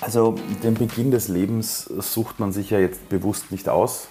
Also 0.00 0.36
den 0.62 0.74
Beginn 0.74 1.10
des 1.10 1.28
Lebens 1.28 1.84
sucht 1.84 2.40
man 2.40 2.52
sich 2.52 2.70
ja 2.70 2.78
jetzt 2.78 3.08
bewusst 3.08 3.50
nicht 3.50 3.68
aus. 3.68 4.08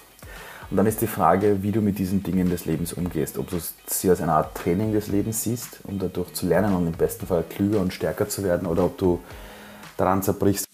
Und 0.70 0.76
dann 0.76 0.86
ist 0.86 1.00
die 1.00 1.06
Frage, 1.06 1.62
wie 1.62 1.72
du 1.72 1.80
mit 1.80 1.98
diesen 1.98 2.22
Dingen 2.22 2.50
des 2.50 2.64
Lebens 2.64 2.92
umgehst. 2.92 3.38
Ob 3.38 3.50
du 3.50 3.56
sie 3.86 4.10
als 4.10 4.20
eine 4.20 4.32
Art 4.32 4.54
Training 4.56 4.92
des 4.92 5.06
Lebens 5.08 5.42
siehst, 5.42 5.80
um 5.84 5.98
dadurch 5.98 6.32
zu 6.34 6.46
lernen 6.46 6.74
und 6.74 6.86
im 6.86 6.92
besten 6.92 7.26
Fall 7.26 7.44
klüger 7.48 7.80
und 7.80 7.92
stärker 7.92 8.28
zu 8.28 8.42
werden, 8.44 8.66
oder 8.66 8.84
ob 8.84 8.98
du 8.98 9.20
daran 9.96 10.22
zerbrichst. 10.22 10.66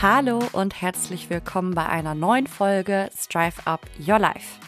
Hallo 0.00 0.40
und 0.52 0.80
herzlich 0.80 1.30
willkommen 1.30 1.74
bei 1.74 1.86
einer 1.86 2.14
neuen 2.14 2.46
Folge 2.46 3.08
Strive 3.16 3.66
Up 3.66 3.80
Your 3.98 4.18
Life. 4.18 4.58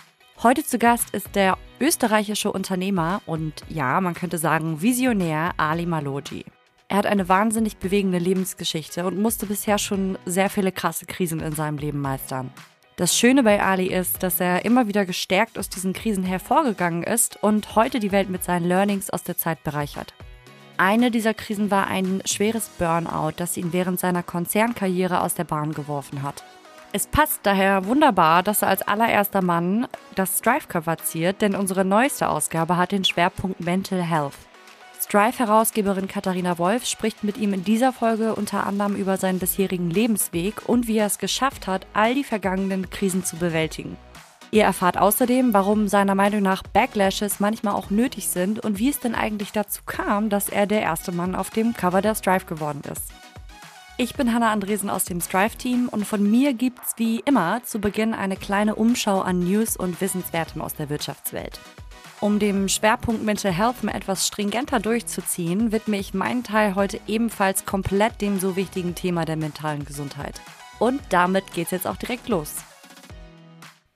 Heute 0.45 0.63
zu 0.63 0.79
Gast 0.79 1.15
ist 1.15 1.37
der 1.37 1.57
österreichische 1.81 2.53
Unternehmer 2.53 3.23
und 3.25 3.63
ja, 3.71 3.99
man 4.03 4.13
könnte 4.13 4.37
sagen 4.37 4.83
Visionär 4.83 5.53
Ali 5.57 5.87
Maloji. 5.87 6.45
Er 6.89 6.99
hat 6.99 7.07
eine 7.07 7.31
wahnsinnig 7.31 7.79
bewegende 7.79 8.19
Lebensgeschichte 8.19 9.07
und 9.07 9.19
musste 9.19 9.47
bisher 9.47 9.79
schon 9.79 10.19
sehr 10.27 10.51
viele 10.51 10.71
krasse 10.71 11.07
Krisen 11.07 11.41
in 11.41 11.53
seinem 11.53 11.79
Leben 11.79 11.99
meistern. 11.99 12.53
Das 12.97 13.17
Schöne 13.17 13.43
bei 13.43 13.63
Ali 13.63 13.87
ist, 13.87 14.23
dass 14.23 14.39
er 14.39 14.67
immer 14.67 14.87
wieder 14.87 15.07
gestärkt 15.07 15.59
aus 15.59 15.71
diesen 15.71 15.95
Krisen 15.95 16.25
hervorgegangen 16.25 17.05
ist 17.05 17.43
und 17.43 17.75
heute 17.75 17.99
die 17.99 18.13
Welt 18.13 18.29
mit 18.29 18.45
seinen 18.45 18.69
Learnings 18.69 19.09
aus 19.09 19.23
der 19.23 19.39
Zeit 19.39 19.65
bereichert. 19.65 20.13
Eine 20.77 21.11
dieser 21.11 21.33
Krisen 21.33 21.71
war 21.71 21.87
ein 21.87 22.21
schweres 22.27 22.69
Burnout, 22.79 23.33
das 23.39 23.57
ihn 23.57 23.73
während 23.73 23.99
seiner 23.99 24.23
Konzernkarriere 24.23 25.23
aus 25.23 25.33
der 25.33 25.45
Bahn 25.45 25.73
geworfen 25.73 26.23
hat. 26.23 26.45
Es 26.97 27.09
passt 27.09 27.41
daher 27.43 27.87
wunderbar, 27.87 28.45
dass 28.45 28.63
er 28.63 28.69
als 28.69 28.83
allererster 28.83 29.43
Mann 29.43 29.89
das 30.15 30.39
Strive-Cover 30.39 30.97
ziert, 30.99 31.43
denn 31.43 31.57
unsere 31.57 31.85
neueste 31.85 32.29
Ausgabe 32.29 32.77
hat 32.77 32.93
den 32.93 33.03
Schwerpunkt 33.03 33.59
Mental 33.59 34.01
Health. 34.01 34.37
Strive-Herausgeberin 35.03 36.07
Katharina 36.07 36.57
Wolf 36.57 36.87
spricht 36.87 37.25
mit 37.25 37.37
ihm 37.37 37.53
in 37.53 37.65
dieser 37.65 37.93
Folge 37.93 38.37
unter 38.37 38.65
anderem 38.65 38.95
über 38.95 39.17
seinen 39.17 39.41
bisherigen 39.41 39.91
Lebensweg 39.91 40.69
und 40.69 40.87
wie 40.87 40.99
er 40.99 41.07
es 41.07 41.19
geschafft 41.19 41.67
hat, 41.67 41.85
all 41.95 42.15
die 42.15 42.23
vergangenen 42.23 42.89
Krisen 42.91 43.25
zu 43.25 43.39
bewältigen. 43.39 43.97
Ihr 44.53 44.63
erfahrt 44.63 44.97
außerdem, 44.97 45.53
warum 45.53 45.89
seiner 45.89 46.15
Meinung 46.15 46.43
nach 46.43 46.63
Backlashes 46.63 47.41
manchmal 47.41 47.75
auch 47.75 47.91
nötig 47.91 48.29
sind 48.29 48.61
und 48.61 48.79
wie 48.79 48.91
es 48.91 49.01
denn 49.01 49.17
eigentlich 49.17 49.51
dazu 49.51 49.81
kam, 49.85 50.29
dass 50.29 50.49
er 50.49 50.69
der 50.69 50.83
erste 50.83 51.11
Mann 51.11 51.35
auf 51.35 51.51
dem 51.51 51.75
Cover 51.75 52.03
der 52.03 52.15
Strive 52.15 52.45
geworden 52.45 52.83
ist. 52.89 53.11
Ich 53.97 54.17
bin 54.17 54.35
Hanna 54.35 54.51
Andresen 54.51 54.91
aus 54.91 55.05
dem 55.05 55.21
Strive-Team 55.21 55.89
und 55.89 56.05
von 56.05 56.29
mir 56.29 56.53
gibt's 56.53 56.95
wie 56.97 57.21
immer 57.21 57.63
zu 57.63 57.79
Beginn 57.79 58.13
eine 58.13 58.37
kleine 58.37 58.75
Umschau 58.75 59.21
an 59.21 59.39
News 59.39 59.77
und 59.77 60.01
Wissenswertem 60.01 60.61
aus 60.63 60.75
der 60.75 60.89
Wirtschaftswelt. 60.91 61.61
Um 62.21 62.41
dem 62.41 62.69
Schwerpunkt 62.69 63.23
Mental 63.23 63.53
Health 63.53 63.85
mal 63.85 63.95
etwas 63.95 64.27
stringenter 64.27 64.81
durchzuziehen, 64.81 65.71
widme 65.71 65.97
ich 65.97 66.13
meinen 66.13 66.43
Teil 66.43 66.75
heute 66.75 67.01
ebenfalls 67.07 67.67
komplett 67.67 68.21
dem 68.21 68.41
so 68.41 68.57
wichtigen 68.57 68.97
Thema 68.97 69.25
der 69.27 69.37
mentalen 69.37 69.85
Gesundheit. 69.85 70.41
Und 70.81 71.01
damit 71.11 71.53
geht's 71.53 71.71
jetzt 71.71 71.87
auch 71.87 71.97
direkt 71.97 72.29
los. 72.29 72.57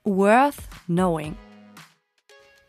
Worth 0.05 0.59
Knowing. 0.87 1.35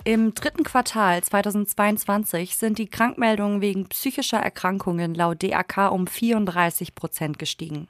Im 0.10 0.34
dritten 0.34 0.64
Quartal 0.64 1.22
2022 1.22 2.58
sind 2.58 2.80
die 2.80 2.88
Krankmeldungen 2.88 3.62
wegen 3.62 3.88
psychischer 3.90 4.40
Erkrankungen 4.40 5.14
laut 5.14 5.44
DAK 5.44 5.92
um 5.92 6.08
34 6.08 6.96
Prozent 6.96 7.38
gestiegen. 7.38 7.90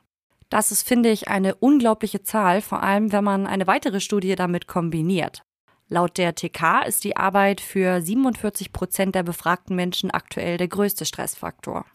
Das 0.50 0.73
ist, 0.73 0.86
finde 0.86 1.12
ich, 1.12 1.30
eine 1.30 1.56
unglaubliche 1.56 2.22
Zahl, 2.22 2.59
vor 2.59 2.84
allem 2.84 3.14
wenn 3.14 3.23
man 3.23 3.47
eine 3.47 3.67
weitere 3.67 4.02
Studie 4.02 4.36
damit 4.36 4.67
kombiniert. 4.67 5.44
Laut 5.88 6.17
der 6.17 6.36
TK 6.36 6.84
ist 6.86 7.06
die 7.06 7.16
Arbeit 7.16 7.62
für 7.62 8.02
47 8.02 8.73
Prozent 8.73 9.16
der 9.16 9.23
befragten 9.23 9.78
Menschen 9.78 10.12
aktuell 10.12 10.58
der 10.58 10.67
größte 10.67 11.06
Stressfaktor. 11.06 11.86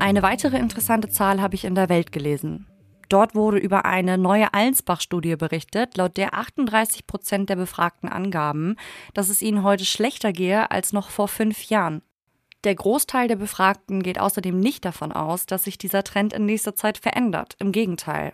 Eine 0.00 0.22
weitere 0.22 0.58
interessante 0.58 1.08
Zahl 1.08 1.40
habe 1.40 1.54
ich 1.54 1.64
in 1.64 1.76
der 1.76 1.88
Welt 1.88 2.10
gelesen. 2.10 2.66
Dort 3.08 3.34
wurde 3.34 3.58
über 3.58 3.84
eine 3.84 4.18
neue 4.18 4.52
Allensbach-Studie 4.52 5.36
berichtet, 5.36 5.96
laut 5.96 6.16
der 6.16 6.34
38 6.34 7.06
Prozent 7.06 7.48
der 7.48 7.56
Befragten 7.56 8.08
angaben, 8.08 8.76
dass 9.14 9.28
es 9.28 9.42
ihnen 9.42 9.62
heute 9.62 9.84
schlechter 9.84 10.32
gehe 10.32 10.70
als 10.70 10.92
noch 10.92 11.10
vor 11.10 11.28
fünf 11.28 11.64
Jahren. 11.64 12.02
Der 12.64 12.74
Großteil 12.74 13.28
der 13.28 13.36
Befragten 13.36 14.02
geht 14.02 14.18
außerdem 14.18 14.58
nicht 14.58 14.84
davon 14.84 15.12
aus, 15.12 15.46
dass 15.46 15.64
sich 15.64 15.78
dieser 15.78 16.02
Trend 16.02 16.32
in 16.32 16.46
nächster 16.46 16.74
Zeit 16.74 16.98
verändert. 16.98 17.54
Im 17.60 17.70
Gegenteil. 17.70 18.32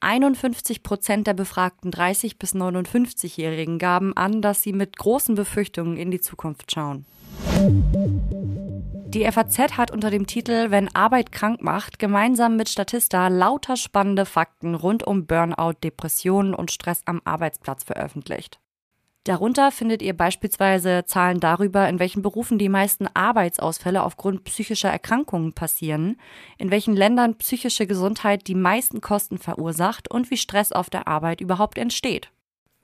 51 0.00 0.82
Prozent 0.82 1.26
der 1.26 1.34
befragten 1.34 1.90
30- 1.90 2.38
bis 2.38 2.54
59-Jährigen 2.54 3.78
gaben 3.78 4.16
an, 4.16 4.42
dass 4.42 4.62
sie 4.62 4.72
mit 4.72 4.96
großen 4.96 5.34
Befürchtungen 5.34 5.96
in 5.96 6.10
die 6.10 6.20
Zukunft 6.20 6.72
schauen. 6.72 7.06
Die 9.14 9.28
FAZ 9.28 9.76
hat 9.76 9.90
unter 9.90 10.08
dem 10.08 10.28
Titel 10.28 10.70
Wenn 10.70 10.94
Arbeit 10.94 11.32
krank 11.32 11.62
macht 11.62 11.98
gemeinsam 11.98 12.56
mit 12.56 12.68
Statista 12.68 13.26
lauter 13.26 13.76
spannende 13.76 14.24
Fakten 14.24 14.76
rund 14.76 15.04
um 15.04 15.26
Burnout, 15.26 15.72
Depressionen 15.82 16.54
und 16.54 16.70
Stress 16.70 17.02
am 17.06 17.20
Arbeitsplatz 17.24 17.82
veröffentlicht. 17.82 18.60
Darunter 19.24 19.72
findet 19.72 20.00
ihr 20.00 20.16
beispielsweise 20.16 21.02
Zahlen 21.06 21.40
darüber, 21.40 21.88
in 21.88 21.98
welchen 21.98 22.22
Berufen 22.22 22.56
die 22.56 22.68
meisten 22.68 23.08
Arbeitsausfälle 23.12 24.04
aufgrund 24.04 24.44
psychischer 24.44 24.90
Erkrankungen 24.90 25.54
passieren, 25.54 26.16
in 26.56 26.70
welchen 26.70 26.94
Ländern 26.94 27.36
psychische 27.36 27.88
Gesundheit 27.88 28.46
die 28.46 28.54
meisten 28.54 29.00
Kosten 29.00 29.38
verursacht 29.38 30.08
und 30.08 30.30
wie 30.30 30.36
Stress 30.36 30.70
auf 30.70 30.88
der 30.88 31.08
Arbeit 31.08 31.40
überhaupt 31.40 31.78
entsteht. 31.78 32.30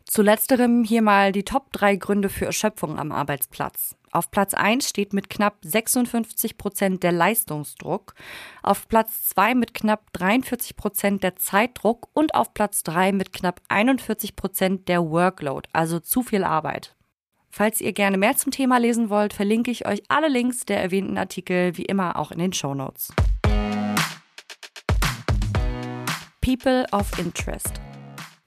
Zu 0.05 0.23
letzterem 0.23 0.83
hier 0.83 1.03
mal 1.03 1.31
die 1.31 1.45
Top 1.45 1.73
3 1.73 1.97
Gründe 1.97 2.31
für 2.31 2.47
Erschöpfung 2.47 2.99
am 2.99 3.13
Arbeitsplatz. 3.13 3.95
Auf 4.17 4.31
Platz 4.31 4.55
1 4.55 4.89
steht 4.89 5.13
mit 5.13 5.29
knapp 5.29 5.59
56 5.61 6.57
Prozent 6.57 7.03
der 7.03 7.13
Leistungsdruck, 7.13 8.15
auf 8.63 8.89
Platz 8.89 9.25
2 9.25 9.55
mit 9.55 9.75
knapp 9.75 10.11
43 10.15 10.75
Prozent 10.75 11.23
der 11.23 11.37
Zeitdruck 11.37 12.09
und 12.15 12.35
auf 12.35 12.55
Platz 12.55 12.83
3 12.85 13.13
mit 13.13 13.35
knapp 13.35 13.61
41 13.69 14.35
Prozent 14.35 14.89
der 14.89 15.03
Workload, 15.11 15.69
also 15.75 16.01
zu 16.01 16.23
viel 16.23 16.45
Arbeit. 16.45 16.97
Falls 17.51 17.83
ihr 17.83 17.93
gerne 17.93 18.17
mehr 18.17 18.39
zum 18.39 18.53
Thema 18.53 18.79
lesen 18.79 19.11
wollt, 19.11 19.35
verlinke 19.35 19.71
ich 19.71 19.87
euch 19.87 20.03
alle 20.09 20.29
Links 20.29 20.65
der 20.65 20.81
erwähnten 20.83 21.19
Artikel 21.19 21.77
wie 21.77 21.85
immer 21.85 22.17
auch 22.17 22.31
in 22.31 22.39
den 22.39 22.55
Show 22.55 22.73
Notes. 22.73 23.13
People 26.41 26.87
of 26.91 27.19
Interest. 27.19 27.86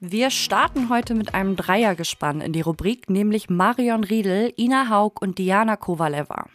Wir 0.01 0.29
starten 0.29 0.87
heute 0.87 1.13
mit 1.13 1.33
einem 1.33 1.57
Dreiergespann 1.57 2.39
in 2.39 2.53
die 2.53 2.61
Rubrik, 2.61 3.09
nämlich 3.09 3.49
Marion 3.49 4.05
Riedel, 4.05 4.53
Ina 4.57 4.87
Haug 4.89 5.19
und 5.19 5.37
Diana 5.37 5.75
Kovaleva. 5.75 6.45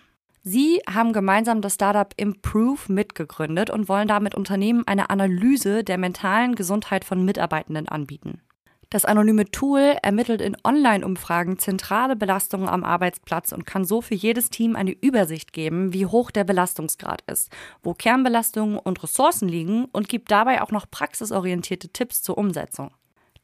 Sie 0.43 0.81
haben 0.91 1.13
gemeinsam 1.13 1.61
das 1.61 1.75
Startup 1.75 2.11
Improve 2.17 2.91
mitgegründet 2.91 3.69
und 3.69 3.87
wollen 3.87 4.09
damit 4.09 4.35
Unternehmen 4.35 4.87
eine 4.87 5.11
Analyse 5.11 5.85
der 5.85 5.99
mentalen 5.99 6.55
Gesundheit 6.55 7.05
von 7.05 7.23
Mitarbeitenden 7.23 7.87
anbieten. 7.87 8.41
Das 8.89 9.05
anonyme 9.05 9.45
Tool 9.51 9.99
ermittelt 10.03 10.41
in 10.41 10.57
Online-Umfragen 10.65 11.59
zentrale 11.59 12.17
Belastungen 12.17 12.71
am 12.71 12.83
Arbeitsplatz 12.83 13.53
und 13.53 13.67
kann 13.67 13.85
so 13.85 14.01
für 14.01 14.15
jedes 14.15 14.49
Team 14.49 14.75
eine 14.75 14.93
Übersicht 14.93 15.53
geben, 15.53 15.93
wie 15.93 16.07
hoch 16.07 16.31
der 16.31 16.45
Belastungsgrad 16.45 17.21
ist, 17.31 17.53
wo 17.83 17.93
Kernbelastungen 17.93 18.79
und 18.79 19.03
Ressourcen 19.03 19.51
liegen 19.51 19.85
und 19.93 20.09
gibt 20.09 20.31
dabei 20.31 20.63
auch 20.63 20.71
noch 20.71 20.91
praxisorientierte 20.91 21.91
Tipps 21.91 22.23
zur 22.23 22.39
Umsetzung. 22.39 22.91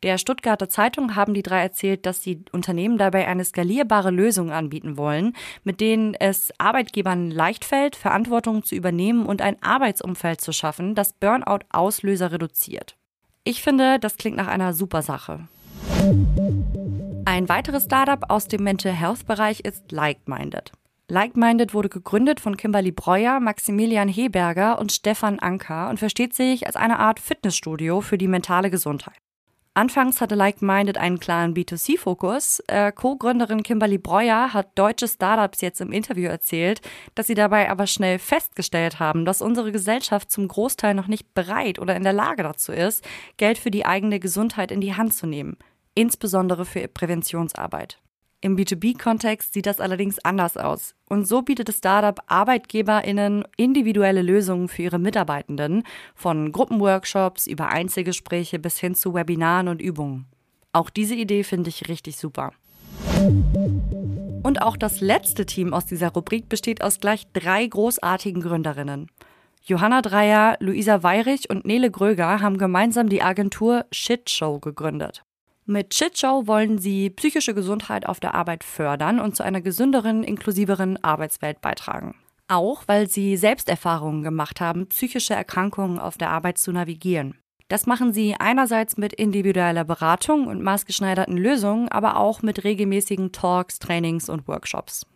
Der 0.02 0.16
Stuttgarter 0.16 0.70
Zeitung 0.70 1.14
haben 1.14 1.34
die 1.34 1.42
drei 1.42 1.60
erzählt, 1.60 2.06
dass 2.06 2.22
sie 2.22 2.42
Unternehmen 2.52 2.96
dabei 2.96 3.28
eine 3.28 3.44
skalierbare 3.44 4.10
Lösung 4.10 4.50
anbieten 4.50 4.96
wollen, 4.96 5.34
mit 5.62 5.80
denen 5.80 6.14
es 6.14 6.52
Arbeitgebern 6.56 7.30
leicht 7.30 7.66
fällt, 7.66 7.96
Verantwortung 7.96 8.64
zu 8.64 8.74
übernehmen 8.74 9.26
und 9.26 9.42
ein 9.42 9.62
Arbeitsumfeld 9.62 10.40
zu 10.40 10.52
schaffen, 10.52 10.94
das 10.94 11.12
Burnout-Auslöser 11.12 12.32
reduziert. 12.32 12.96
Ich 13.44 13.62
finde, 13.62 13.98
das 13.98 14.16
klingt 14.16 14.38
nach 14.38 14.46
einer 14.48 14.72
super 14.72 15.02
Sache. 15.02 15.48
Ein 17.26 17.50
weiteres 17.50 17.84
Startup 17.84 18.24
aus 18.30 18.48
dem 18.48 18.64
Mental 18.64 18.92
Health 18.92 19.26
Bereich 19.26 19.60
ist 19.60 19.92
Like-Minded. 19.92 20.72
Like-Minded 21.08 21.74
wurde 21.74 21.90
gegründet 21.90 22.40
von 22.40 22.56
Kimberly 22.56 22.92
Breuer, 22.92 23.38
Maximilian 23.40 24.08
Heberger 24.08 24.78
und 24.78 24.92
Stefan 24.92 25.40
Anker 25.40 25.90
und 25.90 25.98
versteht 25.98 26.32
sich 26.32 26.66
als 26.66 26.76
eine 26.76 26.98
Art 26.98 27.20
Fitnessstudio 27.20 28.00
für 28.00 28.16
die 28.16 28.28
mentale 28.28 28.70
Gesundheit. 28.70 29.16
Anfangs 29.72 30.20
hatte 30.20 30.34
Like 30.34 30.62
Minded 30.62 30.98
einen 30.98 31.20
klaren 31.20 31.54
B2C-Fokus. 31.54 32.60
Äh, 32.66 32.90
Co-Gründerin 32.90 33.62
Kimberly 33.62 33.98
Breuer 33.98 34.52
hat 34.52 34.76
deutsche 34.76 35.06
Startups 35.06 35.60
jetzt 35.60 35.80
im 35.80 35.92
Interview 35.92 36.28
erzählt, 36.28 36.80
dass 37.14 37.28
sie 37.28 37.34
dabei 37.34 37.70
aber 37.70 37.86
schnell 37.86 38.18
festgestellt 38.18 38.98
haben, 38.98 39.24
dass 39.24 39.40
unsere 39.40 39.70
Gesellschaft 39.70 40.30
zum 40.32 40.48
Großteil 40.48 40.94
noch 40.94 41.06
nicht 41.06 41.34
bereit 41.34 41.78
oder 41.78 41.94
in 41.94 42.02
der 42.02 42.12
Lage 42.12 42.42
dazu 42.42 42.72
ist, 42.72 43.06
Geld 43.36 43.58
für 43.58 43.70
die 43.70 43.86
eigene 43.86 44.18
Gesundheit 44.18 44.72
in 44.72 44.80
die 44.80 44.96
Hand 44.96 45.14
zu 45.14 45.28
nehmen, 45.28 45.56
insbesondere 45.94 46.64
für 46.64 46.88
Präventionsarbeit. 46.88 48.00
Im 48.42 48.56
B2B-Kontext 48.56 49.52
sieht 49.52 49.66
das 49.66 49.80
allerdings 49.80 50.18
anders 50.24 50.56
aus. 50.56 50.94
Und 51.08 51.28
so 51.28 51.42
bietet 51.42 51.68
das 51.68 51.76
Startup 51.76 52.18
ArbeitgeberInnen 52.26 53.44
individuelle 53.58 54.22
Lösungen 54.22 54.68
für 54.68 54.82
ihre 54.82 54.98
Mitarbeitenden, 54.98 55.82
von 56.14 56.50
Gruppenworkshops 56.50 57.46
über 57.46 57.68
Einzelgespräche 57.68 58.58
bis 58.58 58.78
hin 58.78 58.94
zu 58.94 59.12
Webinaren 59.12 59.68
und 59.68 59.82
Übungen. 59.82 60.24
Auch 60.72 60.88
diese 60.88 61.14
Idee 61.14 61.44
finde 61.44 61.68
ich 61.68 61.88
richtig 61.88 62.16
super. 62.16 62.52
Und 64.42 64.62
auch 64.62 64.78
das 64.78 65.02
letzte 65.02 65.44
Team 65.44 65.74
aus 65.74 65.84
dieser 65.84 66.08
Rubrik 66.08 66.48
besteht 66.48 66.82
aus 66.82 67.00
gleich 67.00 67.26
drei 67.34 67.66
großartigen 67.66 68.40
Gründerinnen. 68.40 69.08
Johanna 69.62 70.00
Dreier, 70.00 70.56
Luisa 70.60 71.02
Weirich 71.02 71.50
und 71.50 71.66
Nele 71.66 71.90
Gröger 71.90 72.40
haben 72.40 72.56
gemeinsam 72.56 73.10
die 73.10 73.20
Agentur 73.20 73.84
Shitshow 73.92 74.58
gegründet. 74.60 75.22
Mit 75.70 75.94
Shitshow 75.94 76.48
wollen 76.48 76.78
sie 76.78 77.10
psychische 77.10 77.54
Gesundheit 77.54 78.04
auf 78.04 78.18
der 78.18 78.34
Arbeit 78.34 78.64
fördern 78.64 79.20
und 79.20 79.36
zu 79.36 79.44
einer 79.44 79.60
gesünderen, 79.60 80.24
inklusiveren 80.24 80.98
Arbeitswelt 81.04 81.60
beitragen. 81.60 82.16
Auch 82.48 82.82
weil 82.88 83.08
sie 83.08 83.36
Selbsterfahrungen 83.36 84.24
gemacht 84.24 84.60
haben, 84.60 84.88
psychische 84.88 85.34
Erkrankungen 85.34 86.00
auf 86.00 86.18
der 86.18 86.30
Arbeit 86.30 86.58
zu 86.58 86.72
navigieren. 86.72 87.36
Das 87.68 87.86
machen 87.86 88.12
sie 88.12 88.34
einerseits 88.36 88.96
mit 88.96 89.12
individueller 89.12 89.84
Beratung 89.84 90.48
und 90.48 90.60
maßgeschneiderten 90.60 91.36
Lösungen, 91.36 91.88
aber 91.88 92.16
auch 92.16 92.42
mit 92.42 92.64
regelmäßigen 92.64 93.30
Talks, 93.30 93.78
Trainings 93.78 94.28
und 94.28 94.48
Workshops. 94.48 95.06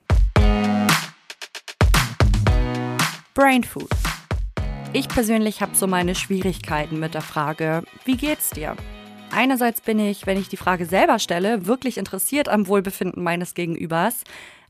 Brain 3.35 3.65
Food. 3.65 3.91
Ich 4.93 5.09
persönlich 5.09 5.63
habe 5.63 5.75
so 5.75 5.89
meine 5.89 6.15
Schwierigkeiten 6.15 7.01
mit 7.01 7.15
der 7.15 7.23
Frage, 7.23 7.83
wie 8.05 8.17
geht's 8.17 8.51
dir? 8.51 8.77
Einerseits 9.37 9.81
bin 9.81 9.99
ich, 9.99 10.27
wenn 10.27 10.39
ich 10.39 10.49
die 10.49 10.57
Frage 10.57 10.87
selber 10.87 11.19
stelle, 11.19 11.67
wirklich 11.67 11.99
interessiert 11.99 12.49
am 12.49 12.69
Wohlbefinden 12.69 13.21
meines 13.21 13.55
Gegenübers. 13.55 14.23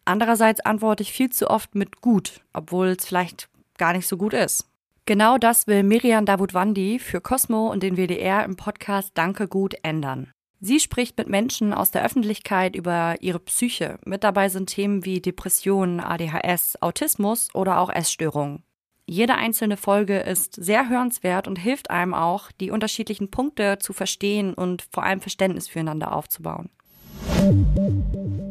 Andererseits 0.07 0.61
antworte 0.61 1.03
ich 1.03 1.13
viel 1.13 1.29
zu 1.29 1.51
oft 1.51 1.75
mit 1.75 2.01
gut, 2.01 2.41
obwohl 2.55 2.97
es 2.99 3.05
vielleicht 3.05 3.51
gar 3.77 3.93
nicht 3.93 4.09
so 4.09 4.17
gut 4.17 4.33
ist. 4.33 4.67
Genau 5.05 5.37
das 5.37 5.67
will 5.67 5.83
Miriam 5.83 6.25
Davutwandi 6.25 6.99
für 6.99 7.21
Cosmo 7.21 7.71
und 7.71 7.83
den 7.83 7.99
WDR 7.99 8.43
im 8.43 8.57
Podcast 8.57 9.11
Danke 9.13 9.49
gut 9.49 9.75
ändern. 9.83 10.33
Sie 10.61 10.81
spricht 10.81 11.19
mit 11.19 11.29
Menschen 11.29 11.75
aus 11.75 11.91
der 11.91 12.03
Öffentlichkeit 12.03 12.75
über 12.75 13.17
ihre 13.21 13.41
Psyche. 13.41 13.99
Mit 14.07 14.25
dabei 14.25 14.49
sind 14.49 14.71
Themen 14.71 15.05
wie 15.05 15.21
Depressionen, 15.21 16.01
ADHS, 16.01 16.81
Autismus 16.81 17.51
oder 17.55 17.81
auch 17.81 17.91
Essstörungen. 17.91 18.63
Jede 19.07 19.35
einzelne 19.35 19.77
Folge 19.77 20.21
ist 20.21 20.55
sehr 20.55 20.89
hörenswert 20.89 21.47
und 21.47 21.59
hilft 21.59 21.91
einem 21.91 22.15
auch, 22.15 22.51
die 22.53 22.71
unterschiedlichen 22.71 23.31
Punkte 23.31 23.79
zu 23.79 23.93
verstehen 23.93 24.55
und 24.55 24.87
vor 24.91 25.03
allem 25.03 25.21
Verständnis 25.21 25.69
füreinander 25.69 26.15
aufzubauen. 26.15 26.71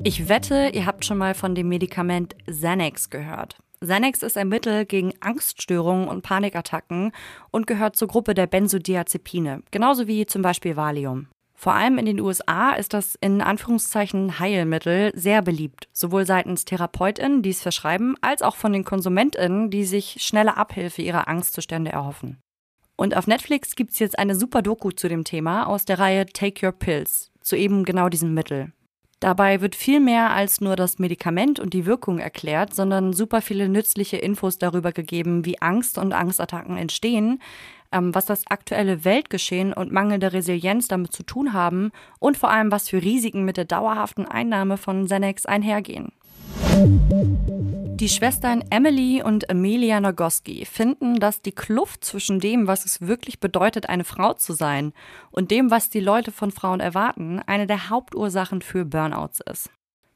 Ich 0.04 0.30
wette, 0.30 0.70
ihr 0.74 0.86
habt 0.86 1.06
schon 1.06 1.18
mal 1.18 1.34
von 1.34 1.56
dem 1.56 1.70
Medikament 1.70 2.36
Xanax 2.46 3.10
gehört. 3.10 3.58
Xanax 3.82 4.22
ist 4.22 4.38
ein 4.38 4.48
Mittel 4.48 4.86
gegen 4.86 5.14
Angststörungen 5.22 6.08
und 6.08 6.22
Panikattacken 6.22 7.12
und 7.50 7.66
gehört 7.66 7.96
zur 7.96 8.08
Gruppe 8.08 8.34
der 8.34 8.48
Benzodiazepine, 8.48 9.64
genauso 9.72 10.08
wie 10.08 10.26
zum 10.26 10.44
Beispiel 10.44 10.76
Valium. 10.76 11.28
Vor 11.64 11.76
allem 11.76 11.98
in 11.98 12.06
den 12.06 12.20
USA 12.20 12.72
ist 12.72 12.94
das 12.94 13.16
in 13.22 13.42
Anführungszeichen 13.42 14.38
Heilmittel 14.38 15.14
sehr 15.16 15.42
beliebt, 15.42 15.88
sowohl 15.94 16.26
seitens 16.26 16.66
TherapeutInnen, 16.66 17.42
die 17.42 17.52
es 17.52 17.62
verschreiben, 17.62 18.18
als 18.20 18.42
auch 18.42 18.58
von 18.58 18.74
den 18.74 18.84
KonsumentInnen, 18.84 19.70
die 19.70 19.86
sich 19.86 20.18
schnelle 20.20 20.58
Abhilfe 20.58 21.02
ihrer 21.02 21.30
Angstzustände 21.30 21.90
erhoffen. 21.90 22.42
Und 22.98 23.16
auf 23.16 23.28
Netflix 23.28 23.78
gibt 23.78 23.92
es 23.94 24.00
jetzt 24.00 24.20
eine 24.20 24.36
super 24.36 24.62
Doku 24.62 24.92
zu 24.92 25.08
dem 25.08 25.24
Thema 25.24 25.66
aus 25.66 25.86
der 25.86 26.00
Reihe 26.00 26.26
Take 26.26 26.66
Your 26.66 26.74
Pills, 26.74 27.32
zu 27.40 27.56
eben 27.56 27.86
genau 27.86 28.10
diesem 28.10 28.34
Mittel. 28.34 28.74
Dabei 29.22 29.62
wird 29.62 29.78
viel 29.78 30.02
mehr 30.02 30.32
als 30.32 30.60
nur 30.60 30.76
das 30.76 31.00
Medikament 31.00 31.58
und 31.58 31.74
die 31.74 31.86
Wirkung 31.86 32.20
erklärt, 32.20 32.76
sondern 32.76 33.14
super 33.14 33.40
viele 33.40 33.70
nützliche 33.70 34.18
Infos 34.18 34.58
darüber 34.58 34.92
gegeben, 34.92 35.46
wie 35.46 35.62
Angst 35.62 35.98
und 35.98 36.12
Angstattacken 36.12 36.76
entstehen, 36.76 37.42
ähm, 37.94 38.14
was 38.14 38.26
das 38.26 38.46
aktuelle 38.48 39.06
Weltgeschehen 39.06 39.72
und 39.72 39.92
mangelnde 39.92 40.34
Resilienz 40.34 40.88
damit 40.88 41.14
zu 41.14 41.24
tun 41.24 41.54
haben 41.54 41.92
und 42.20 42.38
vor 42.38 42.50
allem, 42.50 42.72
was 42.72 42.90
für 42.90 43.02
Risiken 43.02 43.46
mit 43.46 43.58
der 43.58 43.66
dauerhaften 43.66 44.26
Einnahme 44.26 44.78
von 44.78 45.06
Xanax 45.06 45.46
einhergehen. 45.46 46.12
Die 46.76 48.10
Schwestern 48.10 48.64
Emily 48.70 49.22
und 49.24 49.50
Amelia 49.50 50.00
Nagoski 50.00 50.66
finden, 50.66 51.20
dass 51.20 51.42
die 51.42 51.52
Kluft 51.52 52.04
zwischen 52.04 52.40
dem, 52.40 52.68
was 52.68 52.86
es 52.86 53.02
wirklich 53.02 53.40
bedeutet, 53.40 53.88
eine 53.88 54.04
Frau 54.04 54.34
zu 54.34 54.54
sein, 54.54 54.92
und 55.32 55.52
dem, 55.52 55.72
was 55.72 55.90
die 55.90 56.00
Leute 56.00 56.32
von 56.32 56.52
Frauen 56.52 56.80
erwarten, 56.80 57.40
eine 57.46 57.68
der 57.68 57.90
Hauptursachen 57.90 58.62
für 58.62 58.86
Burnouts 58.86 59.40
ist. 59.50 59.70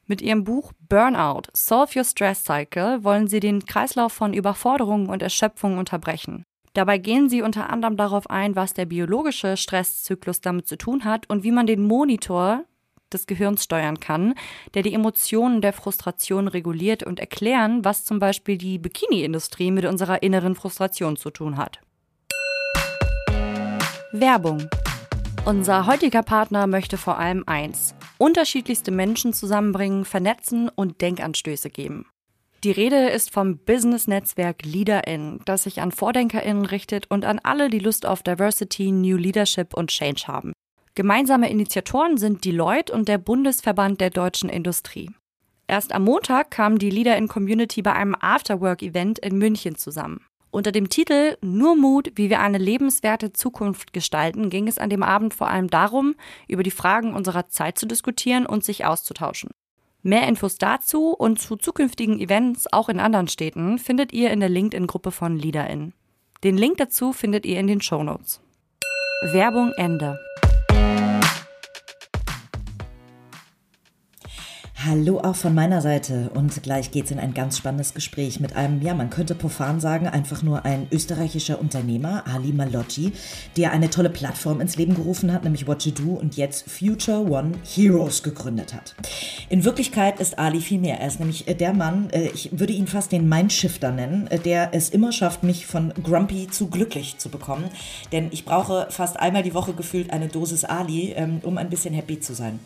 Mit 0.06 0.20
ihrem 0.20 0.42
Buch 0.44 0.72
Burnout, 0.88 1.42
Solve 1.52 1.98
Your 1.98 2.04
Stress 2.04 2.42
Cycle 2.42 3.04
wollen 3.04 3.28
sie 3.28 3.40
den 3.40 3.64
Kreislauf 3.64 4.12
von 4.12 4.32
Überforderungen 4.32 5.08
und 5.08 5.22
Erschöpfung 5.22 5.78
unterbrechen. 5.78 6.44
Dabei 6.78 6.98
gehen 6.98 7.28
sie 7.28 7.42
unter 7.42 7.70
anderem 7.70 7.96
darauf 7.96 8.30
ein, 8.30 8.54
was 8.54 8.72
der 8.72 8.86
biologische 8.86 9.56
Stresszyklus 9.56 10.40
damit 10.40 10.68
zu 10.68 10.78
tun 10.78 11.02
hat 11.02 11.28
und 11.28 11.42
wie 11.42 11.50
man 11.50 11.66
den 11.66 11.82
Monitor 11.82 12.66
des 13.12 13.26
Gehirns 13.26 13.64
steuern 13.64 13.98
kann, 13.98 14.34
der 14.74 14.84
die 14.84 14.94
Emotionen 14.94 15.60
der 15.60 15.72
Frustration 15.72 16.46
reguliert 16.46 17.02
und 17.02 17.18
erklären, 17.18 17.84
was 17.84 18.04
zum 18.04 18.20
Beispiel 18.20 18.58
die 18.58 18.78
Bikini-Industrie 18.78 19.72
mit 19.72 19.86
unserer 19.86 20.22
inneren 20.22 20.54
Frustration 20.54 21.16
zu 21.16 21.30
tun 21.30 21.56
hat. 21.56 21.80
Werbung. 24.12 24.68
Unser 25.46 25.86
heutiger 25.86 26.22
Partner 26.22 26.68
möchte 26.68 26.96
vor 26.96 27.18
allem 27.18 27.42
eins: 27.48 27.96
unterschiedlichste 28.18 28.92
Menschen 28.92 29.32
zusammenbringen, 29.32 30.04
vernetzen 30.04 30.68
und 30.68 31.00
Denkanstöße 31.00 31.70
geben. 31.70 32.06
Die 32.64 32.72
Rede 32.72 33.08
ist 33.10 33.30
vom 33.30 33.58
Business-Netzwerk 33.58 34.64
LeaderIn, 34.64 35.40
das 35.44 35.62
sich 35.62 35.80
an 35.80 35.92
VordenkerInnen 35.92 36.64
richtet 36.64 37.08
und 37.08 37.24
an 37.24 37.38
alle, 37.40 37.70
die 37.70 37.78
Lust 37.78 38.04
auf 38.04 38.24
Diversity, 38.24 38.90
New 38.90 39.16
Leadership 39.16 39.74
und 39.74 39.90
Change 39.90 40.24
haben. 40.26 40.52
Gemeinsame 40.96 41.48
Initiatoren 41.50 42.16
sind 42.16 42.44
Deloitte 42.44 42.92
und 42.92 43.06
der 43.06 43.18
Bundesverband 43.18 44.00
der 44.00 44.10
deutschen 44.10 44.48
Industrie. 44.48 45.12
Erst 45.68 45.92
am 45.92 46.02
Montag 46.02 46.50
kam 46.50 46.78
die 46.78 46.90
LeaderIn-Community 46.90 47.82
bei 47.82 47.92
einem 47.92 48.16
Afterwork-Event 48.18 49.20
in 49.20 49.38
München 49.38 49.76
zusammen. 49.76 50.24
Unter 50.50 50.72
dem 50.72 50.88
Titel 50.88 51.36
Nur 51.40 51.76
Mut, 51.76 52.10
wie 52.16 52.28
wir 52.28 52.40
eine 52.40 52.58
lebenswerte 52.58 53.32
Zukunft 53.32 53.92
gestalten, 53.92 54.50
ging 54.50 54.66
es 54.66 54.78
an 54.78 54.90
dem 54.90 55.04
Abend 55.04 55.32
vor 55.32 55.48
allem 55.48 55.68
darum, 55.68 56.16
über 56.48 56.64
die 56.64 56.72
Fragen 56.72 57.14
unserer 57.14 57.48
Zeit 57.48 57.78
zu 57.78 57.86
diskutieren 57.86 58.46
und 58.46 58.64
sich 58.64 58.84
auszutauschen. 58.84 59.50
Mehr 60.02 60.28
Infos 60.28 60.56
dazu 60.56 61.08
und 61.08 61.40
zu 61.40 61.56
zukünftigen 61.56 62.20
Events 62.20 62.72
auch 62.72 62.88
in 62.88 63.00
anderen 63.00 63.28
Städten 63.28 63.78
findet 63.78 64.12
ihr 64.12 64.30
in 64.30 64.40
der 64.40 64.48
LinkedIn-Gruppe 64.48 65.10
von 65.10 65.36
LeaderIn. 65.36 65.92
Den 66.44 66.56
Link 66.56 66.76
dazu 66.76 67.12
findet 67.12 67.44
ihr 67.44 67.58
in 67.58 67.66
den 67.66 67.80
Show 67.80 68.02
Notes. 68.02 68.40
Werbung 69.32 69.72
Ende. 69.76 70.20
Hallo 74.86 75.18
auch 75.18 75.34
von 75.34 75.56
meiner 75.56 75.80
Seite 75.80 76.30
und 76.34 76.62
gleich 76.62 76.92
geht's 76.92 77.10
in 77.10 77.18
ein 77.18 77.34
ganz 77.34 77.58
spannendes 77.58 77.94
Gespräch 77.94 78.38
mit 78.38 78.54
einem, 78.54 78.80
ja, 78.80 78.94
man 78.94 79.10
könnte 79.10 79.34
profan 79.34 79.80
sagen, 79.80 80.06
einfach 80.06 80.44
nur 80.44 80.64
ein 80.64 80.86
österreichischer 80.92 81.60
Unternehmer, 81.60 82.22
Ali 82.32 82.52
Malocci, 82.52 83.10
der 83.56 83.72
eine 83.72 83.90
tolle 83.90 84.08
Plattform 84.08 84.60
ins 84.60 84.76
Leben 84.76 84.94
gerufen 84.94 85.32
hat, 85.32 85.42
nämlich 85.42 85.66
What 85.66 85.84
You 85.84 85.90
Do 85.90 86.12
und 86.12 86.36
jetzt 86.36 86.70
Future 86.70 87.28
One 87.28 87.54
Heroes 87.64 88.22
gegründet 88.22 88.72
hat. 88.72 88.94
In 89.48 89.64
Wirklichkeit 89.64 90.20
ist 90.20 90.38
Ali 90.38 90.60
viel 90.60 90.78
mehr. 90.78 91.00
Er 91.00 91.08
ist 91.08 91.18
nämlich 91.18 91.48
äh, 91.48 91.54
der 91.54 91.74
Mann, 91.74 92.10
äh, 92.10 92.28
ich 92.28 92.50
würde 92.52 92.72
ihn 92.72 92.86
fast 92.86 93.10
den 93.10 93.28
Mindshifter 93.28 93.90
nennen, 93.90 94.28
äh, 94.28 94.38
der 94.38 94.74
es 94.74 94.90
immer 94.90 95.10
schafft, 95.10 95.42
mich 95.42 95.66
von 95.66 95.92
grumpy 96.04 96.46
zu 96.46 96.68
glücklich 96.68 97.18
zu 97.18 97.30
bekommen. 97.30 97.64
Denn 98.12 98.28
ich 98.30 98.44
brauche 98.44 98.86
fast 98.90 99.18
einmal 99.18 99.42
die 99.42 99.54
Woche 99.54 99.72
gefühlt 99.72 100.12
eine 100.12 100.28
Dosis 100.28 100.62
Ali, 100.62 101.14
ähm, 101.16 101.40
um 101.42 101.58
ein 101.58 101.68
bisschen 101.68 101.94
happy 101.94 102.20
zu 102.20 102.32
sein. 102.32 102.60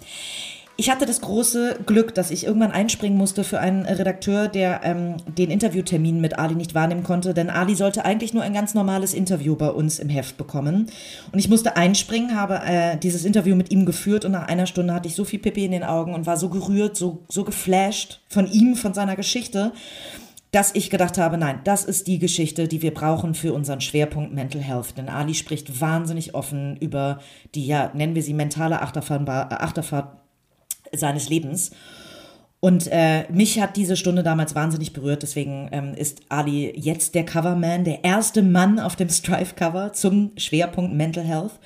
Ich 0.76 0.90
hatte 0.90 1.04
das 1.04 1.20
große 1.20 1.80
Glück, 1.84 2.14
dass 2.14 2.30
ich 2.30 2.46
irgendwann 2.46 2.72
einspringen 2.72 3.18
musste 3.18 3.44
für 3.44 3.60
einen 3.60 3.84
Redakteur, 3.84 4.48
der 4.48 4.80
ähm, 4.82 5.16
den 5.26 5.50
Interviewtermin 5.50 6.20
mit 6.20 6.38
Ali 6.38 6.54
nicht 6.54 6.74
wahrnehmen 6.74 7.02
konnte, 7.02 7.34
denn 7.34 7.50
Ali 7.50 7.74
sollte 7.74 8.06
eigentlich 8.06 8.32
nur 8.32 8.42
ein 8.42 8.54
ganz 8.54 8.72
normales 8.72 9.12
Interview 9.12 9.54
bei 9.54 9.68
uns 9.68 9.98
im 9.98 10.08
Heft 10.08 10.38
bekommen. 10.38 10.90
Und 11.30 11.38
ich 11.38 11.50
musste 11.50 11.76
einspringen, 11.76 12.34
habe 12.34 12.62
äh, 12.64 12.96
dieses 12.96 13.26
Interview 13.26 13.54
mit 13.54 13.70
ihm 13.70 13.84
geführt 13.84 14.24
und 14.24 14.32
nach 14.32 14.48
einer 14.48 14.66
Stunde 14.66 14.94
hatte 14.94 15.08
ich 15.08 15.14
so 15.14 15.24
viel 15.24 15.40
Pipi 15.40 15.64
in 15.64 15.72
den 15.72 15.84
Augen 15.84 16.14
und 16.14 16.26
war 16.26 16.38
so 16.38 16.48
gerührt, 16.48 16.96
so, 16.96 17.22
so 17.28 17.44
geflasht 17.44 18.20
von 18.28 18.50
ihm, 18.50 18.74
von 18.74 18.94
seiner 18.94 19.14
Geschichte, 19.14 19.72
dass 20.52 20.74
ich 20.74 20.90
gedacht 20.90 21.18
habe, 21.18 21.36
nein, 21.36 21.60
das 21.64 21.84
ist 21.84 22.06
die 22.06 22.18
Geschichte, 22.18 22.66
die 22.66 22.82
wir 22.82 22.94
brauchen 22.94 23.34
für 23.34 23.52
unseren 23.52 23.80
Schwerpunkt 23.82 24.34
Mental 24.34 24.60
Health. 24.60 24.96
Denn 24.96 25.08
Ali 25.08 25.34
spricht 25.34 25.80
wahnsinnig 25.80 26.34
offen 26.34 26.76
über 26.78 27.20
die, 27.54 27.66
ja, 27.66 27.90
nennen 27.94 28.14
wir 28.14 28.22
sie 28.22 28.34
mentale 28.34 28.80
Achterfahrt, 28.80 29.28
Achterfahrt 29.28 30.21
seines 30.94 31.28
Lebens. 31.28 31.70
Und 32.60 32.86
äh, 32.92 33.24
mich 33.32 33.60
hat 33.60 33.76
diese 33.76 33.96
Stunde 33.96 34.22
damals 34.22 34.54
wahnsinnig 34.54 34.92
berührt. 34.92 35.24
Deswegen 35.24 35.68
ähm, 35.72 35.94
ist 35.94 36.20
Ali 36.28 36.72
jetzt 36.78 37.16
der 37.16 37.26
Coverman, 37.26 37.82
der 37.82 38.04
erste 38.04 38.40
Mann 38.42 38.78
auf 38.78 38.94
dem 38.94 39.08
Strive-Cover 39.08 39.92
zum 39.94 40.30
Schwerpunkt 40.36 40.94
Mental 40.94 41.24
Health. 41.24 41.58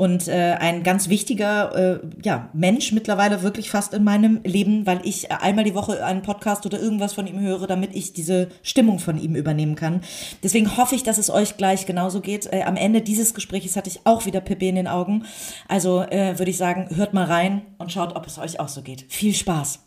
Und 0.00 0.28
äh, 0.28 0.56
ein 0.58 0.82
ganz 0.82 1.10
wichtiger 1.10 1.76
äh, 1.76 2.00
ja, 2.24 2.48
Mensch 2.54 2.90
mittlerweile 2.92 3.42
wirklich 3.42 3.70
fast 3.70 3.92
in 3.92 4.02
meinem 4.02 4.40
Leben, 4.44 4.86
weil 4.86 5.02
ich 5.04 5.30
einmal 5.30 5.64
die 5.64 5.74
Woche 5.74 6.02
einen 6.02 6.22
Podcast 6.22 6.64
oder 6.64 6.80
irgendwas 6.80 7.12
von 7.12 7.26
ihm 7.26 7.38
höre, 7.38 7.66
damit 7.66 7.94
ich 7.94 8.14
diese 8.14 8.48
Stimmung 8.62 8.98
von 8.98 9.20
ihm 9.20 9.34
übernehmen 9.34 9.74
kann. 9.74 10.00
Deswegen 10.42 10.78
hoffe 10.78 10.94
ich, 10.94 11.02
dass 11.02 11.18
es 11.18 11.28
euch 11.28 11.58
gleich 11.58 11.84
genauso 11.84 12.22
geht. 12.22 12.50
Äh, 12.50 12.62
am 12.62 12.76
Ende 12.76 13.02
dieses 13.02 13.34
Gesprächs 13.34 13.76
hatte 13.76 13.90
ich 13.90 14.00
auch 14.04 14.24
wieder 14.24 14.40
Pippi 14.40 14.70
in 14.70 14.76
den 14.76 14.88
Augen. 14.88 15.26
Also 15.68 16.00
äh, 16.00 16.38
würde 16.38 16.50
ich 16.50 16.56
sagen, 16.56 16.88
hört 16.96 17.12
mal 17.12 17.26
rein 17.26 17.60
und 17.76 17.92
schaut, 17.92 18.16
ob 18.16 18.26
es 18.26 18.38
euch 18.38 18.58
auch 18.58 18.68
so 18.68 18.80
geht. 18.80 19.04
Viel 19.06 19.34
Spaß! 19.34 19.80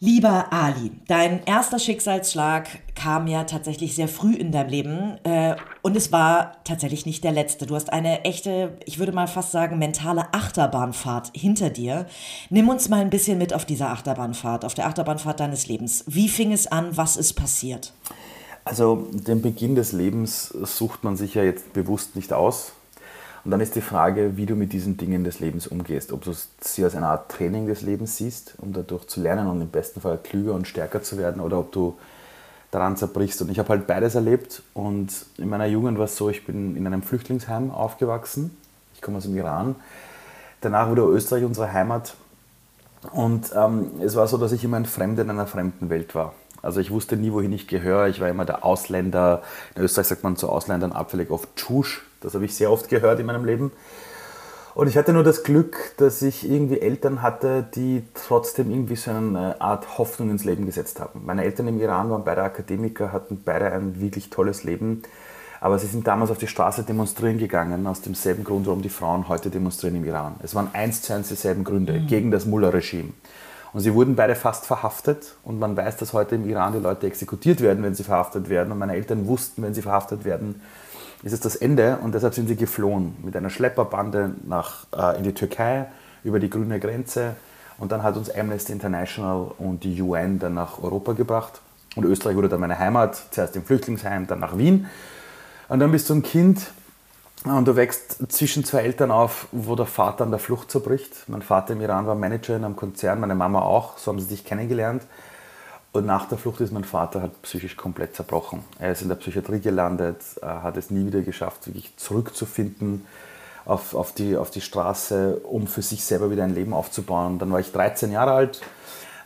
Lieber 0.00 0.52
Ali, 0.52 0.92
dein 1.08 1.42
erster 1.44 1.80
Schicksalsschlag 1.80 2.68
kam 2.94 3.26
ja 3.26 3.42
tatsächlich 3.42 3.96
sehr 3.96 4.06
früh 4.06 4.32
in 4.32 4.52
deinem 4.52 4.70
Leben 4.70 5.18
äh, 5.24 5.56
und 5.82 5.96
es 5.96 6.12
war 6.12 6.62
tatsächlich 6.62 7.04
nicht 7.04 7.24
der 7.24 7.32
letzte. 7.32 7.66
Du 7.66 7.74
hast 7.74 7.92
eine 7.92 8.24
echte, 8.24 8.78
ich 8.84 9.00
würde 9.00 9.10
mal 9.10 9.26
fast 9.26 9.50
sagen, 9.50 9.76
mentale 9.76 10.32
Achterbahnfahrt 10.32 11.32
hinter 11.34 11.70
dir. 11.70 12.06
Nimm 12.48 12.68
uns 12.68 12.88
mal 12.88 13.00
ein 13.00 13.10
bisschen 13.10 13.38
mit 13.38 13.52
auf 13.52 13.64
dieser 13.64 13.90
Achterbahnfahrt, 13.90 14.64
auf 14.64 14.74
der 14.74 14.86
Achterbahnfahrt 14.86 15.40
deines 15.40 15.66
Lebens. 15.66 16.04
Wie 16.06 16.28
fing 16.28 16.52
es 16.52 16.68
an? 16.68 16.96
Was 16.96 17.16
ist 17.16 17.32
passiert? 17.32 17.92
Also 18.64 19.08
den 19.10 19.42
Beginn 19.42 19.74
des 19.74 19.90
Lebens 19.90 20.46
sucht 20.46 21.02
man 21.02 21.16
sich 21.16 21.34
ja 21.34 21.42
jetzt 21.42 21.72
bewusst 21.72 22.14
nicht 22.14 22.32
aus. 22.32 22.72
Und 23.44 23.50
dann 23.50 23.60
ist 23.60 23.74
die 23.74 23.80
Frage, 23.80 24.36
wie 24.36 24.46
du 24.46 24.54
mit 24.54 24.72
diesen 24.72 24.96
Dingen 24.96 25.24
des 25.24 25.40
Lebens 25.40 25.66
umgehst. 25.66 26.12
Ob 26.12 26.22
du 26.24 26.32
sie 26.60 26.84
als 26.84 26.94
eine 26.94 27.06
Art 27.06 27.30
Training 27.30 27.66
des 27.66 27.82
Lebens 27.82 28.16
siehst, 28.16 28.54
um 28.58 28.72
dadurch 28.72 29.06
zu 29.06 29.20
lernen 29.20 29.46
und 29.46 29.60
im 29.60 29.68
besten 29.68 30.00
Fall 30.00 30.18
klüger 30.18 30.54
und 30.54 30.66
stärker 30.66 31.02
zu 31.02 31.18
werden, 31.18 31.40
oder 31.40 31.58
ob 31.58 31.72
du 31.72 31.96
daran 32.70 32.96
zerbrichst. 32.96 33.40
Und 33.42 33.50
ich 33.50 33.58
habe 33.58 33.70
halt 33.70 33.86
beides 33.86 34.14
erlebt. 34.14 34.62
Und 34.74 35.26
in 35.38 35.48
meiner 35.48 35.66
Jugend 35.66 35.98
war 35.98 36.06
es 36.06 36.16
so, 36.16 36.28
ich 36.28 36.44
bin 36.44 36.76
in 36.76 36.86
einem 36.86 37.02
Flüchtlingsheim 37.02 37.70
aufgewachsen. 37.70 38.56
Ich 38.94 39.02
komme 39.02 39.18
aus 39.18 39.24
dem 39.24 39.36
Iran. 39.36 39.76
Danach 40.60 40.88
wurde 40.88 41.02
Österreich 41.02 41.44
unsere 41.44 41.72
Heimat. 41.72 42.14
Und 43.12 43.52
ähm, 43.54 43.92
es 44.00 44.16
war 44.16 44.26
so, 44.26 44.38
dass 44.38 44.52
ich 44.52 44.64
immer 44.64 44.76
ein 44.76 44.86
Fremder 44.86 45.22
in 45.22 45.30
einer 45.30 45.46
fremden 45.46 45.88
Welt 45.88 46.14
war. 46.14 46.34
Also 46.62 46.80
ich 46.80 46.90
wusste 46.90 47.16
nie, 47.16 47.32
wohin 47.32 47.52
ich 47.52 47.66
gehöre. 47.68 48.08
Ich 48.08 48.20
war 48.20 48.28
immer 48.28 48.44
der 48.44 48.64
Ausländer. 48.64 49.42
In 49.74 49.82
Österreich 49.82 50.08
sagt 50.08 50.24
man 50.24 50.36
zu 50.36 50.48
Ausländern 50.48 50.92
abfällig 50.92 51.30
oft 51.30 51.54
Tschusch. 51.56 52.02
Das 52.20 52.34
habe 52.34 52.44
ich 52.44 52.54
sehr 52.54 52.70
oft 52.70 52.88
gehört 52.88 53.20
in 53.20 53.26
meinem 53.26 53.44
Leben. 53.44 53.72
Und 54.74 54.86
ich 54.86 54.96
hatte 54.96 55.12
nur 55.12 55.24
das 55.24 55.42
Glück, 55.42 55.76
dass 55.96 56.22
ich 56.22 56.48
irgendwie 56.48 56.80
Eltern 56.80 57.20
hatte, 57.20 57.66
die 57.74 58.04
trotzdem 58.14 58.70
irgendwie 58.70 58.94
so 58.94 59.10
eine 59.10 59.60
Art 59.60 59.98
Hoffnung 59.98 60.30
ins 60.30 60.44
Leben 60.44 60.66
gesetzt 60.66 61.00
haben. 61.00 61.22
Meine 61.26 61.42
Eltern 61.42 61.66
im 61.66 61.80
Iran 61.80 62.10
waren 62.10 62.22
beide 62.24 62.42
Akademiker, 62.42 63.12
hatten 63.12 63.42
beide 63.44 63.72
ein 63.72 64.00
wirklich 64.00 64.30
tolles 64.30 64.62
Leben. 64.62 65.02
Aber 65.60 65.78
sie 65.80 65.88
sind 65.88 66.06
damals 66.06 66.30
auf 66.30 66.38
die 66.38 66.46
Straße 66.46 66.84
demonstrieren 66.84 67.38
gegangen, 67.38 67.88
aus 67.88 68.02
demselben 68.02 68.44
Grund, 68.44 68.66
warum 68.66 68.82
die 68.82 68.88
Frauen 68.88 69.28
heute 69.28 69.50
demonstrieren 69.50 69.96
im 69.96 70.04
Iran. 70.04 70.36
Es 70.44 70.54
waren 70.54 70.68
eins 70.72 71.02
zu 71.02 71.12
eins 71.12 71.28
dieselben 71.28 71.64
Gründe 71.64 71.94
mhm. 71.94 72.06
gegen 72.06 72.30
das 72.30 72.46
Mullah-Regime. 72.46 73.08
Und 73.78 73.84
sie 73.84 73.94
wurden 73.94 74.16
beide 74.16 74.34
fast 74.34 74.66
verhaftet. 74.66 75.36
Und 75.44 75.60
man 75.60 75.76
weiß, 75.76 75.98
dass 75.98 76.12
heute 76.12 76.34
im 76.34 76.50
Iran 76.50 76.72
die 76.72 76.80
Leute 76.80 77.06
exekutiert 77.06 77.60
werden, 77.60 77.84
wenn 77.84 77.94
sie 77.94 78.02
verhaftet 78.02 78.48
werden. 78.48 78.72
Und 78.72 78.78
meine 78.78 78.94
Eltern 78.94 79.28
wussten, 79.28 79.62
wenn 79.62 79.72
sie 79.72 79.82
verhaftet 79.82 80.24
werden, 80.24 80.60
ist 81.22 81.32
es 81.32 81.38
das 81.38 81.54
Ende 81.54 81.98
und 82.02 82.12
deshalb 82.12 82.34
sind 82.34 82.48
sie 82.48 82.56
geflohen 82.56 83.14
mit 83.22 83.36
einer 83.36 83.50
Schlepperbande 83.50 84.34
nach, 84.48 84.86
äh, 84.92 85.16
in 85.18 85.22
die 85.22 85.32
Türkei 85.32 85.86
über 86.24 86.40
die 86.40 86.50
grüne 86.50 86.80
Grenze 86.80 87.36
und 87.78 87.92
dann 87.92 88.02
hat 88.02 88.16
uns 88.16 88.34
Amnesty 88.34 88.72
International 88.72 89.52
und 89.58 89.84
die 89.84 90.02
UN 90.02 90.40
dann 90.40 90.54
nach 90.54 90.82
Europa 90.82 91.12
gebracht 91.12 91.60
und 91.94 92.04
Österreich 92.04 92.34
wurde 92.34 92.48
dann 92.48 92.58
meine 92.58 92.80
Heimat, 92.80 93.22
zuerst 93.30 93.54
im 93.54 93.62
Flüchtlingsheim, 93.62 94.26
dann 94.26 94.40
nach 94.40 94.58
Wien 94.58 94.86
und 95.68 95.78
dann 95.78 95.92
bist 95.92 96.10
du 96.10 96.14
ein 96.14 96.24
Kind 96.24 96.66
und 97.44 97.66
du 97.66 97.76
wächst 97.76 98.18
zwischen 98.32 98.64
zwei 98.64 98.80
Eltern 98.80 99.10
auf, 99.10 99.46
wo 99.52 99.76
der 99.76 99.86
Vater 99.86 100.24
an 100.24 100.30
der 100.30 100.40
Flucht 100.40 100.70
zerbricht. 100.70 101.28
Mein 101.28 101.42
Vater 101.42 101.72
im 101.72 101.80
Iran 101.80 102.06
war 102.06 102.14
Manager 102.14 102.56
in 102.56 102.64
einem 102.64 102.76
Konzern, 102.76 103.20
meine 103.20 103.34
Mama 103.34 103.62
auch, 103.62 103.96
so 103.96 104.10
haben 104.10 104.20
sie 104.20 104.26
sich 104.26 104.44
kennengelernt. 104.44 105.04
Und 105.92 106.04
nach 106.04 106.28
der 106.28 106.36
Flucht 106.36 106.60
ist 106.60 106.72
mein 106.72 106.84
Vater 106.84 107.22
halt 107.22 107.40
psychisch 107.42 107.76
komplett 107.76 108.14
zerbrochen. 108.14 108.64
Er 108.78 108.92
ist 108.92 109.02
in 109.02 109.08
der 109.08 109.16
Psychiatrie 109.16 109.60
gelandet, 109.60 110.22
hat 110.42 110.76
es 110.76 110.90
nie 110.90 111.06
wieder 111.06 111.22
geschafft, 111.22 111.66
wirklich 111.66 111.96
zurückzufinden 111.96 113.06
auf, 113.64 113.94
auf, 113.94 114.12
die, 114.12 114.36
auf 114.36 114.50
die 114.50 114.60
Straße, 114.60 115.40
um 115.44 115.66
für 115.66 115.82
sich 115.82 116.04
selber 116.04 116.30
wieder 116.30 116.44
ein 116.44 116.54
Leben 116.54 116.72
aufzubauen. 116.72 117.38
Dann 117.38 117.50
war 117.52 117.60
ich 117.60 117.72
13 117.72 118.12
Jahre 118.12 118.32
alt. 118.32 118.60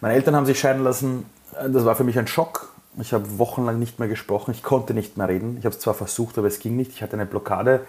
Meine 0.00 0.14
Eltern 0.14 0.36
haben 0.36 0.46
sich 0.46 0.58
scheiden 0.58 0.82
lassen. 0.82 1.26
Das 1.52 1.84
war 1.84 1.94
für 1.94 2.04
mich 2.04 2.18
ein 2.18 2.26
Schock. 2.26 2.71
Ich 3.00 3.12
habe 3.12 3.38
wochenlang 3.38 3.78
nicht 3.78 3.98
mehr 3.98 4.08
gesprochen. 4.08 4.50
Ich 4.52 4.62
konnte 4.62 4.94
nicht 4.94 5.16
mehr 5.16 5.28
reden. 5.28 5.56
Ich 5.58 5.64
habe 5.64 5.74
es 5.74 5.80
zwar 5.80 5.94
versucht, 5.94 6.38
aber 6.38 6.46
es 6.46 6.58
ging 6.58 6.76
nicht. 6.76 6.92
Ich 6.92 7.02
hatte 7.02 7.14
eine 7.14 7.26
Blockade. 7.26 7.80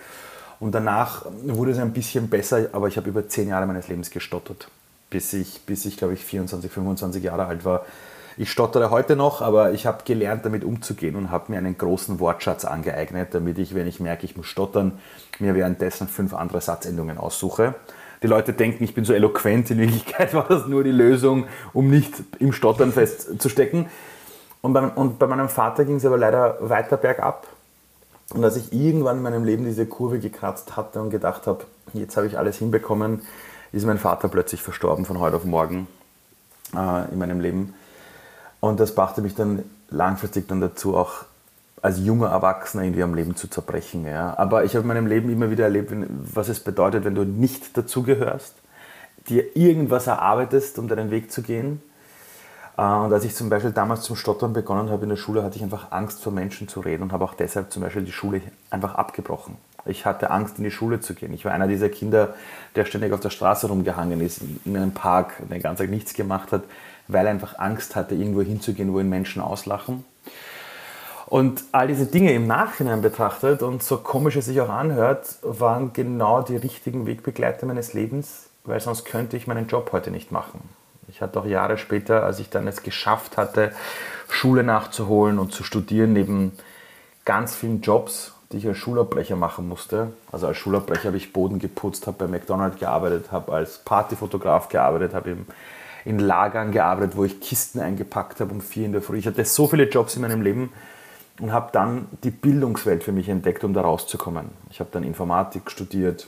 Und 0.60 0.74
danach 0.74 1.25
wurde 1.43 1.72
es 1.72 1.79
ein 1.79 1.91
bisschen 1.91 2.29
besser, 2.29 2.69
aber 2.72 2.88
ich 2.88 2.98
habe 2.98 3.10
über 3.10 3.27
zehn 3.27 3.50
Jahre 3.50 3.65
meines 3.65 3.89
Lebens 3.89 4.12
gestottert. 4.12 4.69
Bis 5.10 5.33
ich, 5.33 5.62
bis 5.65 5.86
ich 5.86 5.98
glaube 5.98 6.13
ich, 6.13 6.24
24, 6.24 6.72
25 6.72 7.24
Jahre 7.24 7.45
alt 7.45 7.65
war 7.65 7.86
ich 8.38 8.51
stottere 8.51 8.89
heute 8.89 9.15
noch, 9.15 9.41
aber 9.41 9.74
ich 9.74 9.86
habe 9.86 10.03
gelernt, 10.05 10.45
damit 10.45 10.63
umzugehen 10.63 11.15
und 11.15 11.29
habe 11.29 11.51
mir 11.51 11.57
einen 11.57 11.77
großen 11.77 12.19
Wortschatz 12.19 12.65
angeeignet, 12.65 13.29
damit 13.31 13.60
ich, 13.60 13.75
wenn 13.75 13.88
ich 13.88 14.00
merke, 14.00 14.25
ich 14.25 14.36
muss 14.36 14.48
stottern, 14.48 14.93
mir 15.39 15.53
währenddessen 15.55 16.07
fünf 16.07 16.33
andere 16.33 16.62
Satzendungen 16.62 17.17
aussuche. 17.17 17.75
Die 18.24 18.27
Leute 18.27 18.53
denken, 18.53 18.83
ich 18.83 18.93
bin 18.93 19.05
so 19.05 19.13
eloquent, 19.13 19.69
in 19.69 19.79
Wirklichkeit 19.79 20.33
war 20.33 20.48
das 20.48 20.67
nur 20.67 20.83
die 20.83 20.91
Lösung, 20.91 21.45
um 21.74 21.89
nicht 21.89 22.13
im 22.39 22.53
Stottern 22.53 22.91
festzustecken. 22.91 23.88
Und 24.63 24.72
bei, 24.72 24.82
und 24.82 25.20
bei 25.20 25.27
meinem 25.27 25.50
Vater 25.50 25.84
ging 25.84 25.98
es 25.98 26.05
aber 26.05 26.17
leider 26.17 26.58
weiter 26.62 26.96
bergab. 26.96 27.48
Und 28.34 28.46
als 28.46 28.55
ich 28.55 28.72
irgendwann 28.72 29.17
in 29.17 29.24
meinem 29.24 29.43
Leben 29.43 29.65
diese 29.65 29.86
Kurve 29.86 30.20
gekratzt 30.20 30.77
hatte 30.77 31.01
und 31.01 31.10
gedacht 31.10 31.48
habe, 31.48 31.65
jetzt 31.91 32.15
habe 32.15 32.27
ich 32.27 32.38
alles 32.38 32.60
hinbekommen, 32.60 33.24
ist 33.74 33.86
mein 33.86 33.98
Vater 33.98 34.29
plötzlich 34.29 34.62
verstorben 34.62 35.03
von 35.03 35.20
heute 35.20 35.36
auf 35.36 35.43
morgen 35.43 35.88
äh, 36.74 37.12
in 37.12 37.20
meinem 37.20 37.41
Leben. 37.41 37.74
Und 38.62 38.79
das 38.79 38.96
brachte 38.96 39.22
mich 39.22 39.36
dann 39.36 39.65
langfristig 39.89 40.48
dann 40.48 40.62
dazu, 40.62 40.96
auch 40.96 41.25
als 41.82 42.00
junger 42.00 42.29
Erwachsener 42.29 42.84
irgendwie 42.84 43.03
am 43.03 43.15
Leben 43.15 43.36
zu 43.36 43.50
zerbrechen. 43.50 44.05
Ja. 44.05 44.38
Aber 44.38 44.63
ich 44.63 44.75
habe 44.75 44.84
in 44.84 44.88
meinem 44.88 45.08
Leben 45.08 45.29
immer 45.29 45.51
wieder 45.51 45.65
erlebt, 45.65 45.91
was 46.34 46.48
es 46.48 46.62
bedeutet, 46.62 47.03
wenn 47.03 47.15
du 47.15 47.25
nicht 47.25 47.77
dazugehörst, 47.77 48.55
dir 49.27 49.58
irgendwas 49.58 50.08
erarbeitest, 50.08 50.79
um 50.79 50.88
deinen 50.88 51.12
Weg 51.12 51.34
zu 51.34 51.41
gehen. 51.41 51.82
Äh, 52.77 52.82
und 52.82 53.13
als 53.13 53.24
ich 53.24 53.36
zum 53.36 53.50
Beispiel 53.50 53.72
damals 53.72 54.01
zum 54.01 54.15
Stottern 54.15 54.53
begonnen 54.53 54.89
habe 54.89 55.03
in 55.03 55.10
der 55.10 55.18
Schule, 55.18 55.44
hatte 55.44 55.58
ich 55.58 55.63
einfach 55.63 55.92
Angst 55.92 56.22
vor 56.24 56.32
Menschen 56.32 56.68
zu 56.68 56.80
reden 56.80 57.03
und 57.03 57.12
habe 57.12 57.25
auch 57.25 57.34
deshalb 57.34 57.72
zum 57.72 57.84
Beispiel 57.84 58.03
die 58.03 58.12
Schule 58.12 58.42
einfach 58.70 58.96
abgebrochen. 58.96 59.58
Ich 59.86 60.06
hatte 60.06 60.32
Angst, 60.32 60.58
in 60.60 60.63
die 60.63 60.72
Schule 60.72 61.01
zu 61.01 61.13
gehen. 61.13 61.34
Ich 61.34 61.44
war 61.44 61.51
einer 61.51 61.68
dieser 61.68 61.89
Kinder, 61.89 62.36
der 62.75 62.86
ständig 62.86 63.12
auf 63.12 63.20
der 63.20 63.32
Straße 63.32 63.68
rumgehangen 63.68 64.22
ist, 64.22 64.42
in 64.63 64.77
einem 64.77 64.94
Park, 64.94 65.34
den 65.50 65.62
ganzen 65.62 65.84
Tag 65.84 65.89
nichts 65.89 66.13
gemacht 66.13 66.53
hat, 66.53 66.63
weil 67.10 67.25
er 67.25 67.32
einfach 67.32 67.60
Angst 67.60 67.96
hatte, 67.96 68.15
irgendwo 68.15 68.42
hinzugehen, 68.42 68.94
wo 68.94 69.00
ihn 69.00 69.10
Menschen 69.10 69.42
auslachen. 69.42 70.06
Und 71.25 71.63
all 71.72 71.88
diese 71.88 72.06
Dinge 72.06 72.32
im 72.34 72.48
Nachhinein 72.48 73.01
betrachtet 73.01 73.62
und 73.62 73.84
so 73.84 73.98
komisch 73.98 74.36
es 74.36 74.46
sich 74.46 74.62
auch 74.62 74.70
anhört, 74.70 75.38
waren 75.42 75.92
genau 75.92 76.42
die 76.42 76.56
richtigen 76.56 77.06
Wegbegleiter 77.06 77.65
meines 77.65 77.94
Lebens, 77.94 78.50
weil 78.63 78.80
sonst 78.80 79.03
könnte 79.03 79.36
ich 79.36 79.48
meinen 79.48 79.68
Job 79.68 79.89
heute 79.92 80.12
nicht 80.12 80.32
machen. 80.32 80.62
Ich 81.07 81.22
hatte 81.22 81.39
auch 81.39 81.45
Jahre 81.45 81.77
später, 81.77 82.24
als 82.24 82.39
ich 82.39 82.50
dann 82.50 82.67
es 82.67 82.83
geschafft 82.83 83.38
hatte, 83.38 83.72
Schule 84.29 84.63
nachzuholen 84.63 85.39
und 85.39 85.53
zu 85.53 85.63
studieren, 85.63 86.13
neben 86.13 86.53
ganz 87.25 87.55
vielen 87.55 87.81
Jobs, 87.81 88.33
die 88.51 88.57
ich 88.57 88.67
als 88.67 88.77
Schulabbrecher 88.77 89.36
machen 89.36 89.67
musste. 89.67 90.13
Also 90.31 90.48
als 90.48 90.57
Schulabbrecher 90.57 91.05
habe 91.05 91.17
ich 91.17 91.33
Boden 91.33 91.60
geputzt, 91.60 92.07
habe 92.07 92.25
bei 92.25 92.27
McDonald's 92.27 92.79
gearbeitet, 92.79 93.31
habe 93.31 93.53
als 93.53 93.79
Partyfotograf 93.79 94.69
gearbeitet, 94.69 95.13
habe 95.13 95.38
in 96.05 96.19
Lagern 96.19 96.72
gearbeitet, 96.72 97.15
wo 97.15 97.24
ich 97.24 97.39
Kisten 97.39 97.79
eingepackt 97.79 98.39
habe 98.39 98.51
um 98.51 98.62
vier 98.62 98.86
in 98.86 98.91
der 98.91 99.01
Früh. 99.01 99.17
Ich 99.17 99.27
hatte 99.27 99.45
so 99.45 99.67
viele 99.67 99.89
Jobs 99.89 100.15
in 100.15 100.22
meinem 100.22 100.41
Leben 100.41 100.74
und 101.39 101.51
habe 101.51 101.69
dann 101.72 102.07
die 102.24 102.31
Bildungswelt 102.31 103.03
für 103.03 103.12
mich 103.12 103.29
entdeckt, 103.29 103.63
um 103.63 103.74
da 103.74 103.81
rauszukommen. 103.81 104.50
Ich 104.69 104.79
habe 104.79 104.89
dann 104.91 105.03
Informatik 105.03 105.72
studiert, 105.72 106.27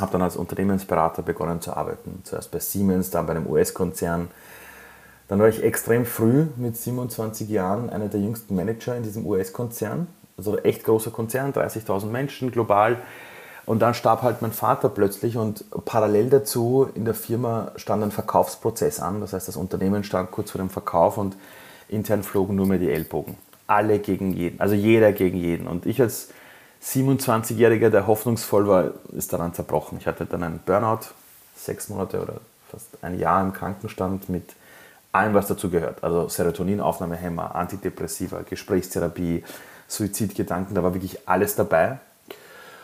habe 0.00 0.12
dann 0.12 0.22
als 0.22 0.36
Unternehmensberater 0.36 1.22
begonnen 1.22 1.60
zu 1.60 1.76
arbeiten. 1.76 2.20
Zuerst 2.24 2.50
bei 2.50 2.58
Siemens, 2.58 3.10
dann 3.10 3.26
bei 3.26 3.32
einem 3.32 3.46
US-Konzern. 3.46 4.28
Dann 5.28 5.38
war 5.38 5.48
ich 5.48 5.62
extrem 5.62 6.04
früh 6.04 6.46
mit 6.56 6.76
27 6.76 7.48
Jahren 7.48 7.90
einer 7.90 8.08
der 8.08 8.20
jüngsten 8.20 8.54
Manager 8.56 8.96
in 8.96 9.02
diesem 9.02 9.26
US-Konzern. 9.26 10.08
Also 10.36 10.58
echt 10.58 10.84
großer 10.84 11.10
Konzern, 11.10 11.52
30.000 11.52 12.06
Menschen 12.06 12.50
global. 12.50 12.98
Und 13.66 13.80
dann 13.80 13.94
starb 13.94 14.22
halt 14.22 14.42
mein 14.42 14.52
Vater 14.52 14.90
plötzlich 14.90 15.38
und 15.38 15.64
parallel 15.86 16.28
dazu 16.28 16.88
in 16.94 17.06
der 17.06 17.14
Firma 17.14 17.72
stand 17.76 18.02
ein 18.02 18.10
Verkaufsprozess 18.10 19.00
an. 19.00 19.20
Das 19.20 19.32
heißt, 19.32 19.48
das 19.48 19.56
Unternehmen 19.56 20.04
stand 20.04 20.30
kurz 20.30 20.50
vor 20.50 20.60
dem 20.60 20.68
Verkauf 20.68 21.16
und 21.16 21.36
intern 21.88 22.22
flogen 22.22 22.56
nur 22.56 22.66
mehr 22.66 22.78
die 22.78 22.90
Ellbogen. 22.90 23.36
Alle 23.66 24.00
gegen 24.00 24.34
jeden, 24.34 24.60
also 24.60 24.74
jeder 24.74 25.12
gegen 25.12 25.38
jeden. 25.38 25.66
Und 25.66 25.86
ich 25.86 26.02
als 26.02 26.28
27-Jähriger, 26.84 27.90
der 27.90 28.06
hoffnungsvoll 28.06 28.68
war, 28.68 28.90
ist 29.16 29.32
daran 29.32 29.54
zerbrochen. 29.54 29.98
Ich 29.98 30.06
hatte 30.06 30.26
dann 30.26 30.42
einen 30.42 30.58
Burnout, 30.58 31.06
sechs 31.56 31.88
Monate 31.88 32.20
oder 32.20 32.34
fast 32.70 32.88
ein 33.02 33.18
Jahr 33.18 33.42
im 33.42 33.52
Krankenstand 33.52 34.28
mit 34.28 34.54
allem, 35.12 35.34
was 35.34 35.46
dazu 35.46 35.70
gehört. 35.70 36.04
Also 36.04 36.28
Serotoninaufnahmehemmer, 36.28 37.54
Antidepressiva, 37.54 38.42
Gesprächstherapie, 38.48 39.44
Suizidgedanken, 39.88 40.74
da 40.74 40.82
war 40.82 40.94
wirklich 40.94 41.26
alles 41.26 41.54
dabei. 41.54 41.98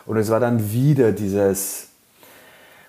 Und 0.05 0.17
es 0.17 0.29
war 0.29 0.39
dann 0.39 0.71
wieder 0.71 1.11
dieses 1.11 1.87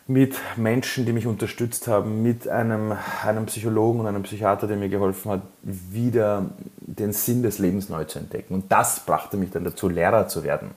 mit 0.07 0.37
Menschen, 0.57 1.07
die 1.07 1.12
mich 1.12 1.26
unterstützt 1.26 1.87
haben, 1.87 2.23
mit 2.23 2.49
einem, 2.49 2.95
einem 3.25 3.47
Psychologen 3.47 4.00
und 4.00 4.07
einem 4.07 4.25
Psychiater, 4.25 4.66
der 4.66 4.76
mir 4.76 4.88
geholfen 4.88 5.31
hat, 5.31 5.42
wieder 5.62 6.47
den 6.81 7.12
Sinn 7.12 7.42
des 7.42 7.59
Lebens 7.59 7.88
neu 7.88 8.04
zu 8.04 8.19
entdecken. 8.19 8.54
Und 8.54 8.73
das 8.73 9.00
brachte 9.00 9.37
mich 9.37 9.50
dann 9.50 9.64
dazu, 9.64 9.88
Lehrer 9.88 10.28
zu 10.28 10.42
werden. 10.42 10.71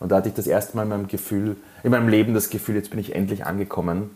Und 0.00 0.10
da 0.10 0.16
hatte 0.16 0.28
ich 0.28 0.34
das 0.34 0.46
erste 0.46 0.76
Mal 0.76 0.84
in 0.84 0.88
meinem, 0.88 1.08
Gefühl, 1.08 1.56
in 1.82 1.90
meinem 1.90 2.08
Leben 2.08 2.34
das 2.34 2.50
Gefühl, 2.50 2.76
jetzt 2.76 2.90
bin 2.90 2.98
ich 2.98 3.14
endlich 3.14 3.46
angekommen 3.46 4.10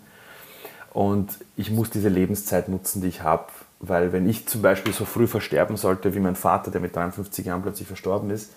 und 0.92 1.38
ich 1.56 1.70
muss 1.70 1.90
diese 1.90 2.08
Lebenszeit 2.08 2.68
nutzen, 2.68 3.02
die 3.02 3.08
ich 3.08 3.22
habe. 3.22 3.46
Weil 3.80 4.12
wenn 4.12 4.28
ich 4.28 4.46
zum 4.46 4.62
Beispiel 4.62 4.92
so 4.92 5.04
früh 5.04 5.26
versterben 5.26 5.76
sollte 5.76 6.14
wie 6.14 6.20
mein 6.20 6.36
Vater, 6.36 6.70
der 6.70 6.80
mit 6.80 6.94
53 6.94 7.46
Jahren 7.46 7.62
plötzlich 7.62 7.88
verstorben 7.88 8.30
ist, 8.30 8.52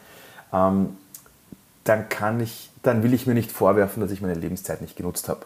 ähm, 0.54 0.98
dann, 1.84 2.10
kann 2.10 2.40
ich, 2.42 2.70
dann 2.84 3.02
will 3.02 3.14
ich 3.14 3.26
mir 3.26 3.34
nicht 3.34 3.52
vorwerfen, 3.52 4.02
dass 4.02 4.12
ich 4.12 4.22
meine 4.22 4.36
Lebenszeit 4.36 4.82
nicht 4.82 4.96
genutzt 4.96 5.30
habe. 5.30 5.46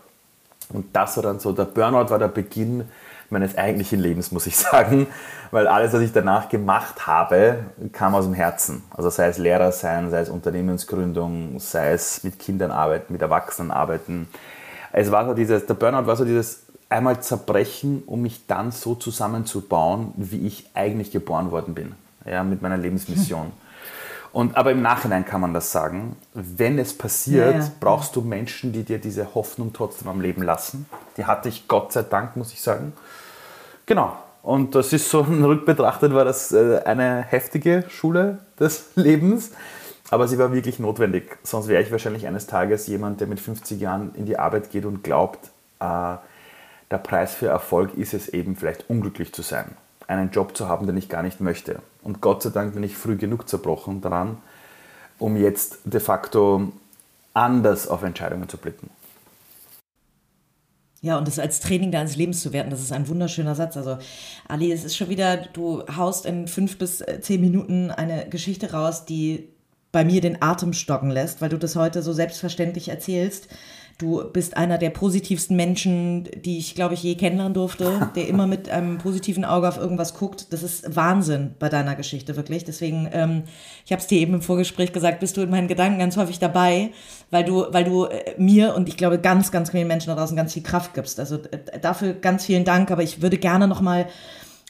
Und 0.74 0.88
das 0.94 1.16
war 1.16 1.24
dann 1.24 1.40
so, 1.40 1.52
der 1.54 1.66
Burnout 1.66 2.10
war 2.10 2.20
der 2.20 2.28
Beginn 2.28 2.86
meines 3.32 3.58
eigentlichen 3.58 4.00
Lebens, 4.00 4.32
muss 4.32 4.48
ich 4.48 4.58
sagen, 4.58 5.08
weil 5.52 5.68
alles, 5.68 5.94
was 5.94 6.02
ich 6.02 6.12
danach 6.12 6.50
gemacht 6.50 7.08
habe, 7.08 7.60
kam 7.92 8.16
aus 8.16 8.26
dem 8.26 8.34
Herzen. 8.34 8.84
Also 8.96 9.10
sei 9.10 9.28
es 9.28 9.38
Lehrer 9.38 9.72
sein, 9.72 10.10
sei 10.10 10.22
es 10.22 10.30
Unternehmensgründung, 10.30 11.60
sei 11.60 11.94
es 11.94 12.24
mit 12.24 12.40
Kindern 12.40 12.72
arbeiten, 12.72 13.14
mit 13.14 13.22
Erwachsenen 13.22 13.72
arbeiten. 13.72 14.28
Es 14.92 15.12
war 15.12 15.26
so 15.26 15.34
dieses, 15.34 15.66
der 15.66 15.74
Burnout 15.76 16.08
war 16.08 16.16
so 16.16 16.26
dieses 16.26 16.64
einmal 16.90 17.22
zerbrechen, 17.22 18.04
um 18.06 18.22
mich 18.22 18.48
dann 18.48 18.72
so 18.72 18.96
zusammenzubauen, 18.96 20.14
wie 20.16 20.48
ich 20.48 20.70
eigentlich 20.74 21.12
geboren 21.12 21.52
worden 21.52 21.76
bin, 21.76 21.94
ja, 22.26 22.44
mit 22.44 22.62
meiner 22.62 22.78
Lebensmission. 22.78 23.48
Hm. 23.48 23.52
Und, 24.32 24.56
aber 24.56 24.72
im 24.72 24.82
Nachhinein 24.82 25.26
kann 25.26 25.42
man 25.42 25.54
das 25.54 25.72
sagen. 25.72 26.16
Wenn 26.34 26.78
es 26.78 26.96
passiert, 26.96 27.56
ja, 27.56 27.60
ja. 27.62 27.72
brauchst 27.80 28.16
du 28.16 28.22
Menschen, 28.22 28.72
die 28.72 28.84
dir 28.84 29.00
diese 29.00 29.34
Hoffnung 29.34 29.74
trotzdem 29.74 30.08
am 30.08 30.22
Leben 30.22 30.44
lassen. 30.44 30.88
Die 31.18 31.26
hatte 31.26 31.50
ich 31.50 31.68
Gott 31.68 31.92
sei 31.92 32.04
Dank, 32.04 32.36
muss 32.36 32.54
ich 32.54 32.62
sagen. 32.62 32.94
Genau. 33.86 34.16
Und 34.44 34.76
das 34.76 34.94
ist 34.94 35.10
so, 35.10 35.22
rückbetrachtet 35.30 36.14
war 36.14 36.26
das 36.26 36.52
äh, 36.52 36.82
eine 36.86 37.24
heftige 37.24 37.86
Schule 37.90 38.40
des 38.60 38.92
Lebens. 38.96 39.52
Aber 40.12 40.28
sie 40.28 40.38
war 40.38 40.54
wirklich 40.54 40.80
notwendig. 40.80 41.38
Sonst 41.44 41.68
wäre 41.68 41.82
ich 41.82 41.92
wahrscheinlich 41.92 42.28
eines 42.28 42.48
Tages 42.48 42.88
jemand, 42.88 43.20
der 43.20 43.28
mit 43.28 43.40
50 43.40 43.80
Jahren 43.80 44.14
in 44.16 44.26
die 44.26 44.40
Arbeit 44.40 44.72
geht 44.72 44.86
und 44.86 45.04
glaubt, 45.04 45.40
äh, 45.80 46.16
der 46.92 46.98
Preis 46.98 47.36
für 47.36 47.48
Erfolg 47.48 47.96
ist 47.96 48.14
es 48.14 48.30
eben 48.30 48.56
vielleicht 48.56 48.90
unglücklich 48.90 49.34
zu 49.34 49.44
sein 49.44 49.76
einen 50.10 50.32
Job 50.32 50.58
zu 50.58 50.68
haben, 50.68 50.88
den 50.88 50.98
ich 50.98 51.08
gar 51.08 51.24
nicht 51.24 51.40
möchte. 51.40 51.82
Und 52.02 52.22
Gott 52.22 52.42
sei 52.42 52.50
Dank 52.50 52.74
bin 52.74 52.84
ich 52.84 52.98
früh 52.98 53.16
genug 53.16 53.48
zerbrochen 53.48 54.02
daran, 54.02 54.38
um 55.20 55.38
jetzt 55.38 55.80
de 55.86 56.00
facto 56.00 56.72
anders 57.34 57.88
auf 57.88 58.04
Entscheidungen 58.04 58.50
zu 58.50 58.58
blicken. 58.58 58.90
Ja, 61.02 61.18
und 61.18 61.28
das 61.28 61.40
als 61.40 61.62
Training 61.62 61.92
deines 61.92 62.18
Lebens 62.18 62.42
zu 62.42 62.52
werten, 62.52 62.72
das 62.72 62.82
ist 62.82 62.92
ein 62.92 63.08
wunderschöner 63.08 63.56
Satz. 63.56 63.78
Also, 63.78 64.00
Ali, 64.48 64.72
es 64.72 64.84
ist 64.84 64.98
schon 64.98 65.08
wieder, 65.08 65.38
du 65.38 65.84
haust 65.96 66.26
in 66.26 66.48
fünf 66.48 66.78
bis 66.78 67.00
äh, 67.00 67.22
zehn 67.22 67.40
Minuten 67.40 67.90
eine 67.90 68.28
Geschichte 68.30 68.74
raus, 68.74 69.06
die 69.06 69.48
bei 69.92 70.04
mir 70.04 70.22
den 70.22 70.42
Atem 70.42 70.74
stocken 70.74 71.10
lässt, 71.10 71.42
weil 71.42 71.50
du 71.50 71.58
das 71.58 71.76
heute 71.76 72.02
so 72.02 72.12
selbstverständlich 72.12 72.90
erzählst. 72.90 73.48
Du 74.00 74.24
bist 74.32 74.56
einer 74.56 74.78
der 74.78 74.92
positivsten 74.92 75.58
Menschen, 75.58 76.24
die 76.46 76.58
ich, 76.58 76.74
glaube 76.74 76.94
ich, 76.94 77.04
je 77.04 77.16
kennenlernen 77.16 77.54
durfte, 77.54 78.10
der 78.16 78.30
immer 78.30 78.48
mit 78.48 78.70
einem 78.70 78.98
positiven 78.98 79.44
Auge 79.44 79.68
auf 79.68 79.78
irgendwas 79.78 80.14
guckt. 80.14 80.54
Das 80.54 80.64
ist 80.64 80.96
Wahnsinn 80.96 81.56
bei 81.60 81.68
deiner 81.68 81.96
Geschichte, 81.96 82.38
wirklich. 82.38 82.64
Deswegen, 82.64 83.10
ähm, 83.12 83.44
ich 83.86 83.92
habe 83.92 84.00
es 84.00 84.08
dir 84.08 84.20
eben 84.20 84.36
im 84.36 84.42
Vorgespräch 84.42 84.94
gesagt, 84.94 85.20
bist 85.20 85.36
du 85.36 85.42
in 85.42 85.50
meinen 85.50 85.68
Gedanken 85.68 86.00
ganz 86.00 86.16
häufig 86.16 86.40
dabei, 86.40 86.92
weil 87.30 87.44
du, 87.44 87.66
weil 87.72 87.84
du 87.84 88.06
äh, 88.06 88.36
mir 88.38 88.74
und 88.74 88.88
ich 88.88 88.96
glaube 88.96 89.20
ganz, 89.20 89.52
ganz 89.52 89.72
vielen 89.72 89.90
Menschen 89.90 90.08
da 90.08 90.16
draußen 90.16 90.38
ganz 90.38 90.54
viel 90.54 90.64
Kraft 90.64 90.94
gibst. 90.94 91.20
Also 91.20 91.36
äh, 91.36 91.80
dafür 91.82 92.14
ganz 92.14 92.46
vielen 92.46 92.64
Dank, 92.64 92.92
aber 92.92 93.04
ich 93.04 93.22
würde 93.22 93.38
gerne 93.38 93.68
noch 93.68 93.82
mal 93.82 94.08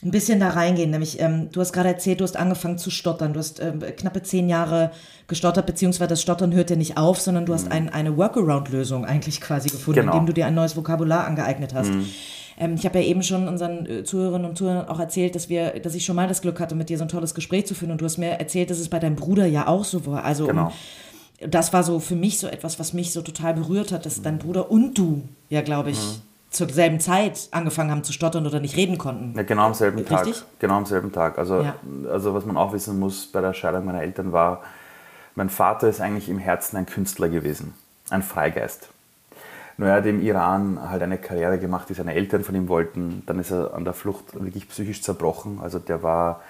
ein 0.02 0.10
bisschen 0.10 0.40
da 0.40 0.50
reingehen. 0.50 0.90
Nämlich, 0.90 1.20
ähm, 1.20 1.50
du 1.52 1.60
hast 1.60 1.72
gerade 1.72 1.88
erzählt, 1.88 2.20
du 2.20 2.24
hast 2.24 2.36
angefangen 2.36 2.78
zu 2.78 2.90
stottern. 2.90 3.34
Du 3.34 3.38
hast 3.38 3.60
äh, 3.60 3.72
knappe 3.96 4.22
zehn 4.22 4.48
Jahre 4.48 4.92
gestottert, 5.28 5.66
beziehungsweise 5.66 6.08
das 6.08 6.22
Stottern 6.22 6.54
hört 6.54 6.70
ja 6.70 6.76
nicht 6.76 6.96
auf, 6.96 7.20
sondern 7.20 7.46
du 7.46 7.52
hast 7.52 7.66
mhm. 7.66 7.72
ein, 7.72 7.88
eine 7.90 8.16
Workaround-Lösung 8.16 9.04
eigentlich 9.04 9.40
quasi 9.40 9.68
gefunden, 9.68 10.00
genau. 10.00 10.12
indem 10.12 10.26
du 10.26 10.32
dir 10.32 10.46
ein 10.46 10.54
neues 10.54 10.76
Vokabular 10.76 11.26
angeeignet 11.26 11.74
hast. 11.74 11.90
Mhm. 11.90 12.08
Ähm, 12.58 12.74
ich 12.74 12.86
habe 12.86 12.98
ja 12.98 13.04
eben 13.04 13.22
schon 13.22 13.46
unseren 13.46 13.86
äh, 13.86 14.04
Zuhörerinnen 14.04 14.48
und 14.48 14.56
Zuhörern 14.56 14.88
auch 14.88 15.00
erzählt, 15.00 15.34
dass 15.34 15.50
wir, 15.50 15.78
dass 15.80 15.94
ich 15.94 16.04
schon 16.04 16.16
mal 16.16 16.28
das 16.28 16.40
Glück 16.40 16.60
hatte, 16.60 16.74
mit 16.74 16.88
dir 16.88 16.96
so 16.96 17.04
ein 17.04 17.08
tolles 17.08 17.34
Gespräch 17.34 17.66
zu 17.66 17.74
führen. 17.74 17.92
Und 17.92 18.00
du 18.00 18.06
hast 18.06 18.16
mir 18.16 18.30
erzählt, 18.30 18.70
dass 18.70 18.78
es 18.78 18.88
bei 18.88 18.98
deinem 18.98 19.16
Bruder 19.16 19.44
ja 19.44 19.66
auch 19.66 19.84
so 19.84 20.06
war. 20.06 20.24
Also 20.24 20.46
genau. 20.46 20.72
das 21.46 21.74
war 21.74 21.84
so 21.84 22.00
für 22.00 22.16
mich 22.16 22.38
so 22.38 22.46
etwas, 22.46 22.78
was 22.78 22.94
mich 22.94 23.12
so 23.12 23.20
total 23.20 23.52
berührt 23.52 23.92
hat, 23.92 24.06
dass 24.06 24.18
mhm. 24.18 24.22
dein 24.22 24.38
Bruder 24.38 24.70
und 24.70 24.96
du 24.96 25.22
ja, 25.50 25.60
glaube 25.60 25.90
ich, 25.90 25.98
mhm 25.98 26.29
zur 26.50 26.68
selben 26.68 26.98
Zeit 26.98 27.48
angefangen 27.52 27.90
haben 27.90 28.04
zu 28.04 28.12
stottern 28.12 28.46
oder 28.46 28.60
nicht 28.60 28.76
reden 28.76 28.98
konnten. 28.98 29.34
Ja, 29.36 29.44
genau 29.44 29.62
am 29.62 29.74
selben 29.74 29.98
Richtig? 29.98 30.38
Tag. 30.38 30.46
Genau 30.58 30.74
am 30.74 30.86
selben 30.86 31.12
Tag. 31.12 31.38
Also, 31.38 31.62
ja. 31.62 31.76
also 32.10 32.34
was 32.34 32.44
man 32.44 32.56
auch 32.56 32.72
wissen 32.72 32.98
muss 32.98 33.26
bei 33.26 33.40
der 33.40 33.54
Scheidung 33.54 33.84
meiner 33.84 34.02
Eltern 34.02 34.32
war, 34.32 34.62
mein 35.36 35.48
Vater 35.48 35.88
ist 35.88 36.00
eigentlich 36.00 36.28
im 36.28 36.38
Herzen 36.38 36.76
ein 36.76 36.86
Künstler 36.86 37.28
gewesen, 37.28 37.74
ein 38.10 38.22
Freigeist. 38.22 38.88
Nur 39.76 39.88
er 39.88 39.94
hat 39.94 40.06
im 40.06 40.20
Iran 40.20 40.90
halt 40.90 41.02
eine 41.02 41.16
Karriere 41.16 41.58
gemacht, 41.58 41.88
die 41.88 41.94
seine 41.94 42.14
Eltern 42.14 42.44
von 42.44 42.54
ihm 42.54 42.68
wollten. 42.68 43.22
Dann 43.26 43.38
ist 43.38 43.50
er 43.50 43.72
an 43.72 43.84
der 43.84 43.94
Flucht 43.94 44.34
wirklich 44.34 44.68
psychisch 44.68 45.02
zerbrochen. 45.02 45.60
Also 45.62 45.78
der 45.78 46.02
war, 46.02 46.42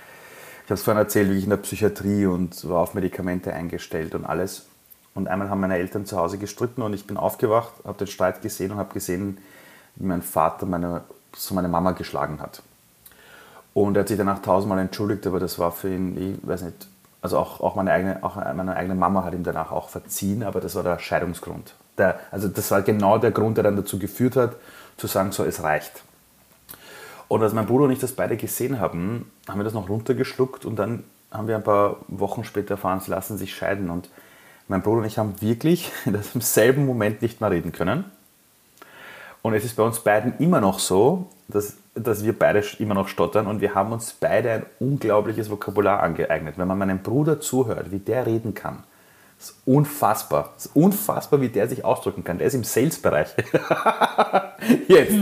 ich 0.65 0.71
habe 0.71 0.75
es 0.75 0.83
vorhin 0.83 1.01
erzählt, 1.01 1.29
wirklich 1.29 1.45
in 1.45 1.51
der 1.51 1.59
Psychiatrie 1.59 2.27
und 2.27 2.69
war 2.69 2.81
auf 2.81 2.95
Medikamente 2.95 3.53
eingestellt 3.53 4.15
und 4.15 4.25
alles. 4.25 4.67
Und 5.15 5.29
einmal 5.29 5.51
haben 5.51 5.61
meine 5.61 5.77
Eltern 5.77 6.07
zu 6.07 6.17
Hause 6.17 6.39
gestritten 6.39 6.83
und 6.83 6.95
ich 6.95 7.07
bin 7.07 7.17
aufgewacht, 7.17 7.73
habe 7.85 7.99
den 7.99 8.07
Streit 8.07 8.43
gesehen 8.43 8.73
und 8.73 8.79
habe 8.79 8.95
gesehen, 8.95 9.39
wie 10.01 10.07
mein 10.07 10.23
Vater 10.23 10.67
meine, 10.67 11.03
so 11.37 11.55
meine 11.55 11.69
Mama 11.69 11.93
geschlagen 11.93 12.41
hat. 12.41 12.63
Und 13.73 13.97
er 13.97 14.01
hat 14.01 14.09
sich 14.09 14.19
danach 14.19 14.43
tausendmal 14.43 14.81
entschuldigt, 14.81 15.27
aber 15.27 15.39
das 15.39 15.59
war 15.59 15.71
für 15.71 15.95
ihn, 15.95 16.41
ich 16.43 16.49
weiß 16.49 16.63
nicht, 16.63 16.89
also 17.23 17.39
auch, 17.39 17.61
auch, 17.61 17.77
meine, 17.77 17.93
eigene, 17.93 18.23
auch 18.25 18.37
meine 18.37 18.75
eigene 18.75 18.95
Mama 18.95 19.25
hat 19.25 19.35
ihm 19.35 19.45
danach 19.45 19.71
auch 19.71 19.91
verziehen, 19.91 20.43
aber 20.43 20.61
das 20.61 20.75
war 20.75 20.83
der 20.83 20.99
Scheidungsgrund. 20.99 21.75
Der, 21.99 22.19
also 22.31 22.49
das 22.49 22.71
war 22.71 22.83
genau 22.83 23.19
der 23.19 23.31
Grund, 23.31 23.59
der 23.59 23.65
dann 23.65 23.77
dazu 23.77 23.99
geführt 23.99 24.37
hat, 24.37 24.57
zu 24.97 25.07
sagen, 25.07 25.31
so, 25.33 25.45
es 25.45 25.63
reicht. 25.63 26.03
Und 27.29 27.43
als 27.43 27.53
mein 27.53 27.67
Bruder 27.67 27.85
und 27.85 27.93
ich 27.93 28.01
das 28.01 28.13
beide 28.13 28.37
gesehen 28.37 28.81
haben, 28.81 29.31
haben 29.47 29.61
wir 29.61 29.65
das 29.65 29.75
noch 29.75 29.89
runtergeschluckt 29.89 30.65
und 30.65 30.77
dann 30.77 31.05
haben 31.31 31.47
wir 31.47 31.57
ein 31.57 31.63
paar 31.63 31.99
Wochen 32.09 32.43
später 32.43 32.73
erfahren, 32.73 33.01
sie 33.01 33.11
lassen 33.11 33.39
sich 33.39 33.55
scheiden. 33.55 33.91
Und 33.91 34.09
mein 34.67 34.83
Bruder 34.83 35.03
und 35.03 35.05
ich 35.05 35.19
haben 35.19 35.41
wirklich 35.41 35.93
in 36.07 36.13
demselben 36.13 36.87
Moment 36.87 37.23
nicht 37.23 37.41
mehr 37.41 37.51
reden 37.51 37.71
können. 37.71 38.05
Und 39.43 39.55
es 39.55 39.65
ist 39.65 39.77
bei 39.77 39.83
uns 39.83 40.01
beiden 40.01 40.35
immer 40.39 40.61
noch 40.61 40.79
so, 40.79 41.27
dass, 41.49 41.77
dass 41.95 42.25
wir 42.25 42.39
beide 42.39 42.63
immer 42.79 42.95
noch 42.95 43.09
stottern 43.09 43.47
und 43.47 43.61
wir 43.61 43.75
haben 43.75 43.93
uns 43.93 44.13
beide 44.13 44.53
ein 44.53 44.67
unglaubliches 44.79 45.51
Vokabular 45.51 46.01
angeeignet. 46.03 46.59
Wenn 46.59 46.69
man 46.69 46.79
meinem 46.79 47.03
Bruder 47.03 47.41
zuhört, 47.41 47.91
wie 47.91 47.99
der 47.99 48.27
reden 48.27 48.55
kann, 48.55 48.85
ist 49.39 49.55
unfassbar. 49.65 50.53
ist 50.59 50.71
unfassbar, 50.75 51.41
wie 51.41 51.49
der 51.49 51.69
sich 51.69 51.85
ausdrücken 51.85 52.25
kann. 52.25 52.39
Der 52.39 52.47
ist 52.47 52.55
im 52.55 52.65
Sales-Bereich. 52.65 53.29
Jetzt. 54.89 55.15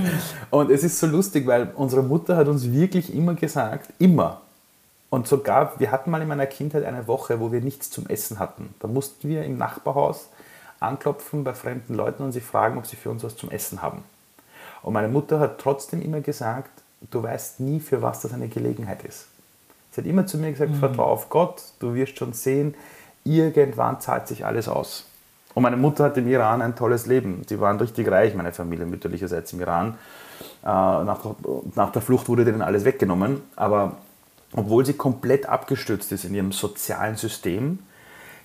Und 0.51 0.71
es 0.71 0.83
ist 0.83 0.99
so 0.99 1.07
lustig, 1.07 1.47
weil 1.47 1.71
unsere 1.77 2.03
Mutter 2.03 2.37
hat 2.37 2.49
uns 2.49 2.73
wirklich 2.73 3.15
immer 3.15 3.35
gesagt, 3.35 3.91
immer. 3.99 4.41
Und 5.11 5.29
sogar, 5.29 5.79
wir 5.79 5.93
hatten 5.93 6.11
mal 6.11 6.21
in 6.21 6.29
meiner 6.29 6.47
Kindheit 6.47 6.85
eine 6.85 7.07
Woche, 7.07 7.39
wo 7.39 7.53
wir 7.53 7.61
nichts 7.61 7.91
zum 7.91 8.07
Essen 8.09 8.41
hatten. 8.41 8.75
Da 8.81 8.89
mussten 8.89 9.29
wir 9.29 9.45
im 9.45 9.57
Nachbarhaus 9.57 10.29
anklopfen 10.81 11.45
bei 11.45 11.55
fremden 11.55 11.95
Leuten 11.95 12.23
und 12.23 12.33
sie 12.33 12.41
fragen, 12.41 12.79
ob 12.79 12.87
sie 12.87 12.97
für 12.97 13.11
uns 13.11 13.25
was 13.25 13.37
zum 13.37 13.51
Essen 13.51 13.83
haben. 13.83 14.05
Und 14.83 14.93
meine 14.93 15.09
Mutter 15.09 15.41
hat 15.41 15.59
trotzdem 15.59 16.03
immer 16.03 16.21
gesagt, 16.21 16.71
du 17.11 17.23
weißt 17.23 17.61
nie, 17.61 17.81
für 17.81 18.03
was 18.03 18.21
das 18.21 18.33
eine 18.33 18.49
Gelegenheit 18.49 19.05
ist. 19.05 19.27
Sie 19.91 20.01
hat 20.01 20.07
immer 20.07 20.27
zu 20.27 20.39
mir 20.39 20.53
gesagt, 20.53 20.73
mhm. 20.73 20.77
vertrau 20.77 21.05
auf 21.05 21.29
Gott, 21.31 21.63
du 21.81 21.95
wirst 21.95 22.19
schon 22.19 22.33
sehen, 22.33 22.75
irgendwann 23.25 24.01
zahlt 24.01 24.29
sich 24.29 24.45
alles 24.45 24.69
aus. 24.69 25.07
Und 25.55 25.63
meine 25.63 25.77
Mutter 25.77 26.05
hat 26.05 26.17
im 26.17 26.29
Iran 26.29 26.63
ein 26.63 26.77
tolles 26.77 27.07
Leben. 27.07 27.43
Sie 27.49 27.59
waren 27.59 27.79
richtig 27.79 28.09
reich, 28.09 28.35
meine 28.35 28.53
Familie 28.53 28.87
mütterlicherseits 28.87 29.53
im 29.55 29.61
Iran. 29.61 29.99
Äh, 30.63 30.67
nach, 30.67 31.25
nach 31.75 31.91
der 31.91 32.03
Flucht 32.03 32.29
wurde 32.29 32.45
denen 32.45 32.63
alles 32.63 32.85
weggenommen. 32.85 33.41
Aber 33.57 33.97
obwohl 34.53 34.87
sie 34.87 34.95
komplett 34.95 35.47
abgestürzt 35.47 36.13
ist 36.13 36.25
in 36.25 36.35
ihrem 36.35 36.53
sozialen 36.53 37.17
System, 37.17 37.81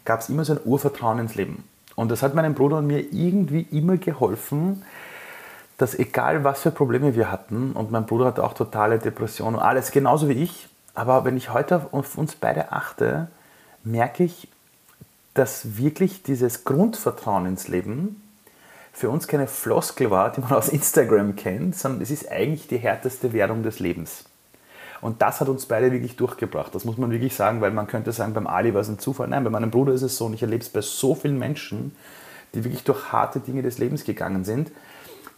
gab 0.06 0.22
es 0.22 0.30
immer 0.30 0.44
so 0.44 0.54
ein 0.54 0.60
Urvertrauen 0.66 1.20
ins 1.20 1.36
Leben. 1.36 1.64
Und 1.96 2.10
das 2.10 2.24
hat 2.24 2.36
meinem 2.36 2.56
Bruder 2.56 2.78
und 2.78 2.88
mir 2.88 3.00
irgendwie 3.00 3.68
immer 3.72 3.98
geholfen, 3.98 4.84
dass 5.78 5.96
egal 5.98 6.44
was 6.44 6.62
für 6.62 6.72
Probleme 6.72 7.16
wir 7.16 7.32
hatten, 7.32 7.74
und 7.74 7.92
mein 7.92 8.06
Bruder 8.06 8.26
hatte 8.26 8.44
auch 8.44 8.54
totale 8.54 9.00
Depressionen 9.00 9.56
und 9.56 9.62
alles 9.62 9.92
genauso 9.92 10.30
wie 10.30 10.44
ich, 10.44 10.70
aber 10.94 11.26
wenn 11.26 11.38
ich 11.38 11.52
heute 11.52 11.88
auf 11.92 12.18
uns 12.18 12.36
beide 12.36 12.72
achte, 12.72 13.28
merke 13.84 14.24
ich, 14.24 14.48
dass 15.34 15.78
wirklich 15.78 16.24
dieses 16.24 16.64
Grundvertrauen 16.64 17.48
ins 17.48 17.68
Leben 17.68 18.22
für 18.92 19.10
uns 19.10 19.28
keine 19.28 19.48
Floskel 19.48 20.12
war, 20.12 20.32
die 20.32 20.42
man 20.42 20.54
aus 20.54 20.70
Instagram 20.70 21.36
kennt, 21.36 21.76
sondern 21.76 22.02
es 22.02 22.12
ist 22.12 22.32
eigentlich 22.32 22.68
die 22.68 22.78
härteste 22.78 23.34
Währung 23.34 23.64
des 23.64 23.80
Lebens. 23.80 24.26
Und 25.04 25.22
das 25.22 25.42
hat 25.42 25.50
uns 25.50 25.66
beide 25.66 25.92
wirklich 25.92 26.16
durchgebracht. 26.16 26.74
Das 26.74 26.86
muss 26.86 26.98
man 26.98 27.12
wirklich 27.12 27.36
sagen, 27.36 27.60
weil 27.60 27.72
man 27.72 27.88
könnte 27.88 28.14
sagen, 28.14 28.34
beim 28.34 28.48
Ali 28.48 28.74
war 28.74 28.80
es 28.80 28.88
ein 28.88 29.00
Zufall. 29.00 29.28
Nein, 29.28 29.44
bei 29.44 29.50
meinem 29.50 29.70
Bruder 29.70 29.92
ist 29.92 30.02
es 30.02 30.16
so 30.18 30.28
und 30.28 30.34
ich 30.34 30.42
erlebe 30.42 30.64
es 30.64 30.70
bei 30.70 30.80
so 30.80 31.14
vielen 31.14 31.38
Menschen, 31.38 31.94
die 32.54 32.64
wirklich 32.64 32.86
durch 32.86 33.12
harte 33.12 33.42
Dinge 33.42 33.62
des 33.64 33.80
Lebens 33.80 34.06
gegangen 34.06 34.46
sind. 34.46 34.72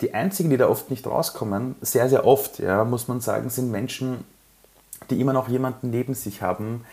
Die 0.01 0.13
einzigen, 0.13 0.51
die 0.51 0.57
da 0.57 0.67
oft 0.69 0.91
nicht 0.91 1.07
rauskommen, 1.07 1.73
sehr, 1.81 2.09
sehr 2.09 2.27
oft, 2.27 2.59
ja, 2.59 2.83
muss 2.83 3.07
man 3.07 3.21
sagen, 3.21 3.49
sind 3.49 3.71
Menschen, 3.71 4.23
die 5.09 5.19
immer 5.19 5.33
noch 5.33 5.47
jemanden 5.47 5.89
neben 5.89 6.13
sich 6.13 6.43
haben, 6.43 6.85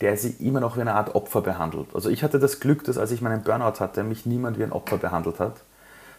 der 0.00 0.16
sie 0.16 0.30
immer 0.40 0.60
noch 0.60 0.76
wie 0.76 0.80
eine 0.80 0.94
Art 0.94 1.14
Opfer 1.14 1.42
behandelt. 1.42 1.88
Also 1.94 2.08
ich 2.08 2.22
hatte 2.22 2.38
das 2.38 2.58
Glück, 2.58 2.84
dass 2.84 2.96
als 2.96 3.10
ich 3.10 3.20
meinen 3.20 3.42
Burnout 3.42 3.80
hatte, 3.80 4.02
mich 4.02 4.24
niemand 4.24 4.58
wie 4.58 4.64
ein 4.64 4.72
Opfer 4.72 4.96
behandelt 4.96 5.40
hat, 5.40 5.56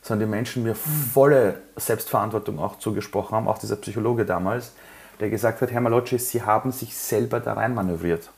sondern 0.03 0.27
die 0.27 0.31
Menschen 0.31 0.61
mir 0.61 0.75
volle 0.75 1.61
Selbstverantwortung 1.77 2.59
auch 2.59 2.77
zugesprochen 2.77 3.35
haben, 3.35 3.47
auch 3.47 3.57
dieser 3.57 3.77
Psychologe 3.77 4.25
damals, 4.25 4.73
der 5.19 5.29
gesagt 5.29 5.61
hat, 5.61 5.71
Herr 5.71 5.81
Malocci, 5.81 6.17
Sie 6.19 6.41
haben 6.43 6.71
sich 6.71 6.95
selber 6.95 7.39
da 7.39 7.53
rein 7.53 7.73
manövriert. 7.73 8.29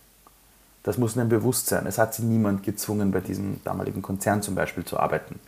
Das 0.83 0.97
muss 0.97 1.15
Ihnen 1.15 1.29
bewusst 1.29 1.67
sein. 1.67 1.85
Es 1.85 1.97
hat 1.97 2.13
Sie 2.13 2.23
niemand 2.23 2.63
gezwungen, 2.63 3.11
bei 3.11 3.19
diesem 3.19 3.61
damaligen 3.63 4.01
Konzern 4.01 4.41
zum 4.41 4.55
Beispiel 4.55 4.85
zu 4.85 4.99
arbeiten. 4.99 5.39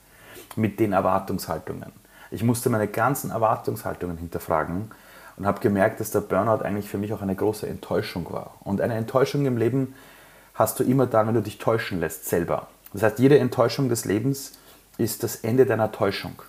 Mit 0.55 0.79
den 0.79 0.93
Erwartungshaltungen. 0.93 1.91
Ich 2.31 2.43
musste 2.43 2.69
meine 2.69 2.87
ganzen 2.87 3.31
Erwartungshaltungen 3.31 4.17
hinterfragen 4.17 4.91
und 5.37 5.45
habe 5.45 5.61
gemerkt, 5.61 5.99
dass 5.99 6.11
der 6.11 6.21
Burnout 6.21 6.63
eigentlich 6.63 6.89
für 6.89 6.97
mich 6.97 7.13
auch 7.13 7.21
eine 7.21 7.35
große 7.35 7.67
Enttäuschung 7.67 8.31
war. 8.31 8.55
Und 8.59 8.81
eine 8.81 8.95
Enttäuschung 8.95 9.45
im 9.45 9.57
Leben 9.57 9.95
hast 10.53 10.79
du 10.79 10.83
immer 10.83 11.07
dann, 11.07 11.27
wenn 11.27 11.35
du 11.35 11.41
dich 11.41 11.57
täuschen 11.57 11.99
lässt, 11.99 12.25
selber. 12.25 12.67
Das 12.91 13.03
heißt, 13.03 13.19
jede 13.19 13.39
Enttäuschung 13.39 13.87
des 13.87 14.05
Lebens 14.05 14.53
ist 14.97 15.23
das 15.23 15.37
Ende 15.37 15.65
deiner 15.65 15.91
Täuschung. 15.91 16.41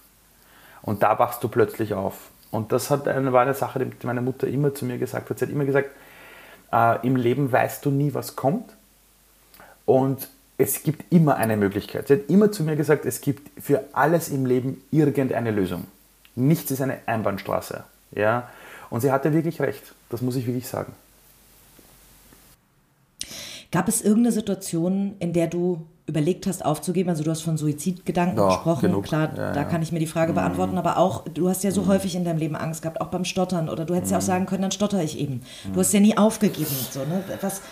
Und 0.83 1.03
da 1.03 1.19
wachst 1.19 1.45
du 1.45 1.49
plötzlich 1.49 1.95
auf. 1.95 2.31
Und 2.51 2.73
das 2.73 2.91
hat 2.91 3.07
eine, 3.07 3.33
war 3.33 3.43
eine 3.43 3.55
Sache, 3.55 3.85
die 3.85 4.07
meine 4.07 4.21
Mutter 4.21 4.47
immer 4.47 4.75
zu 4.75 4.85
mir 4.85 4.99
gesagt 4.99 5.31
hat. 5.31 5.39
Sie 5.39 5.45
hat 5.45 5.53
immer 5.53 5.65
gesagt, 5.65 5.91
äh, 6.73 7.07
im 7.07 7.17
Leben 7.17 7.51
weißt 7.51 7.85
du 7.85 7.91
nie, 7.91 8.13
was 8.15 8.37
kommt. 8.37 8.75
Und 9.85 10.29
es 10.59 10.83
gibt 10.83 11.11
immer 11.13 11.37
eine 11.37 11.57
Möglichkeit. 11.57 12.09
Sie 12.09 12.15
hat 12.15 12.29
immer 12.29 12.53
zu 12.53 12.65
mir 12.65 12.77
gesagt, 12.77 13.07
es 13.07 13.21
gibt 13.21 13.51
für 13.63 13.85
alles 13.93 14.29
im 14.29 14.47
Leben 14.47 14.83
irgendeine 14.91 15.51
Lösung. 15.51 15.87
Nichts 16.35 16.71
ist 16.71 16.83
eine 16.83 16.99
Einbahnstraße. 17.07 17.85
Ja? 18.13 18.49
Und 18.91 19.01
sie 19.01 19.11
hatte 19.11 19.33
wirklich 19.33 19.61
recht. 19.61 19.95
Das 20.11 20.21
muss 20.21 20.37
ich 20.37 20.47
wirklich 20.47 20.67
sagen. 20.67 20.93
Gab 23.71 23.89
es 23.89 24.03
irgendeine 24.03 24.33
Situation, 24.33 25.15
in 25.21 25.33
der 25.33 25.47
du 25.47 25.87
überlegt 26.07 26.47
hast, 26.47 26.65
aufzugeben? 26.65 27.09
Also 27.09 27.23
du 27.23 27.31
hast 27.31 27.43
von 27.43 27.57
Suizidgedanken 27.57 28.37
ja, 28.37 28.49
gesprochen. 28.49 28.89
Genug. 28.89 29.05
Klar, 29.05 29.31
ja, 29.37 29.53
da 29.53 29.61
ja. 29.61 29.65
kann 29.65 29.81
ich 29.83 29.93
mir 29.93 30.01
die 30.01 30.07
Frage 30.07 30.33
mhm. 30.33 30.37
beantworten. 30.37 30.79
Aber 30.79 30.99
auch, 30.99 31.25
du 31.29 31.49
hast 31.49 31.63
ja 31.63 31.71
so 31.71 31.83
mhm. 31.83 31.89
häufig 31.89 32.17
in 32.17 32.25
deinem 32.25 32.39
Leben 32.39 32.57
Angst 32.57 32.83
gehabt, 32.83 33.01
auch 33.01 33.09
beim 33.09 33.25
Stottern. 33.25 33.69
Oder 33.69 33.85
du 33.85 33.95
hättest 33.95 34.11
mhm. 34.11 34.15
ja 34.15 34.19
auch 34.19 34.23
mhm. 34.23 34.27
sagen 34.27 34.47
können, 34.47 34.63
dann 34.63 34.73
stotter 34.73 35.03
ich 35.03 35.19
eben. 35.19 35.43
Du 35.73 35.81
hast 35.81 35.93
ja 35.93 36.01
nie 36.01 36.17
aufgegeben. 36.17 36.75
So, 36.91 37.01
ne? 37.01 37.23
Was, 37.41 37.63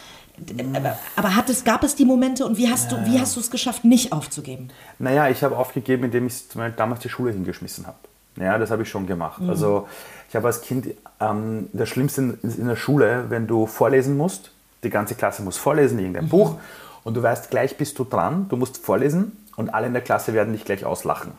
aber, 0.75 0.99
aber 1.17 1.37
hat 1.37 1.51
es, 1.51 1.65
gab 1.65 1.83
es 1.83 1.95
die 1.95 2.05
Momente 2.05 2.47
und 2.47 2.59
wie 2.59 2.69
hast, 2.69 2.93
du, 2.93 2.97
wie 3.07 3.19
hast 3.19 3.37
du 3.37 3.41
es 3.41 3.51
geschafft, 3.51 3.85
nicht 3.85 4.13
aufzugeben? 4.13 4.69
Naja, 4.99 5.29
ich 5.29 5.43
habe 5.43 5.57
aufgegeben, 5.57 6.05
indem 6.05 6.27
ich 6.27 6.45
damals 6.77 7.01
die 7.01 7.09
Schule 7.09 7.33
hingeschmissen 7.33 7.87
habe. 7.87 7.99
Ja, 8.37 8.57
das 8.59 8.71
habe 8.71 8.83
ich 8.83 8.89
schon 8.89 9.07
gemacht. 9.07 9.41
Mhm. 9.41 9.51
Also 9.51 9.89
ich 10.29 10.37
habe 10.37 10.47
als 10.47 10.61
Kind 10.63 10.89
ähm, 11.21 11.69
das 11.73 11.89
Schlimmste 11.89 12.21
in, 12.21 12.39
in, 12.43 12.69
der 12.69 12.77
Schule, 12.77 13.27
wenn 13.31 13.47
du 13.47 13.67
vorlesen 13.67 14.17
musst, 14.17 14.53
die 14.83 14.91
ganze 14.91 15.15
Klasse 15.15 15.43
muss 15.43 15.57
vorlesen, 15.57 15.99
irgendein 15.99 16.25
mhm. 16.25 16.31
Buch, 16.31 16.57
und 17.05 17.15
du 17.15 17.23
weißt, 17.23 17.51
gleich 17.51 17.77
bist 17.77 17.99
du 17.99 18.05
dran, 18.05 18.49
du 18.49 18.57
musst 18.57 18.79
vorlesen 18.79 19.47
und 19.57 19.71
alle 19.71 19.87
in 19.87 19.93
der 19.93 20.03
Klasse 20.03 20.35
werden 20.35 20.53
dich 20.53 20.65
gleich 20.65 20.85
auslachen. 20.85 21.33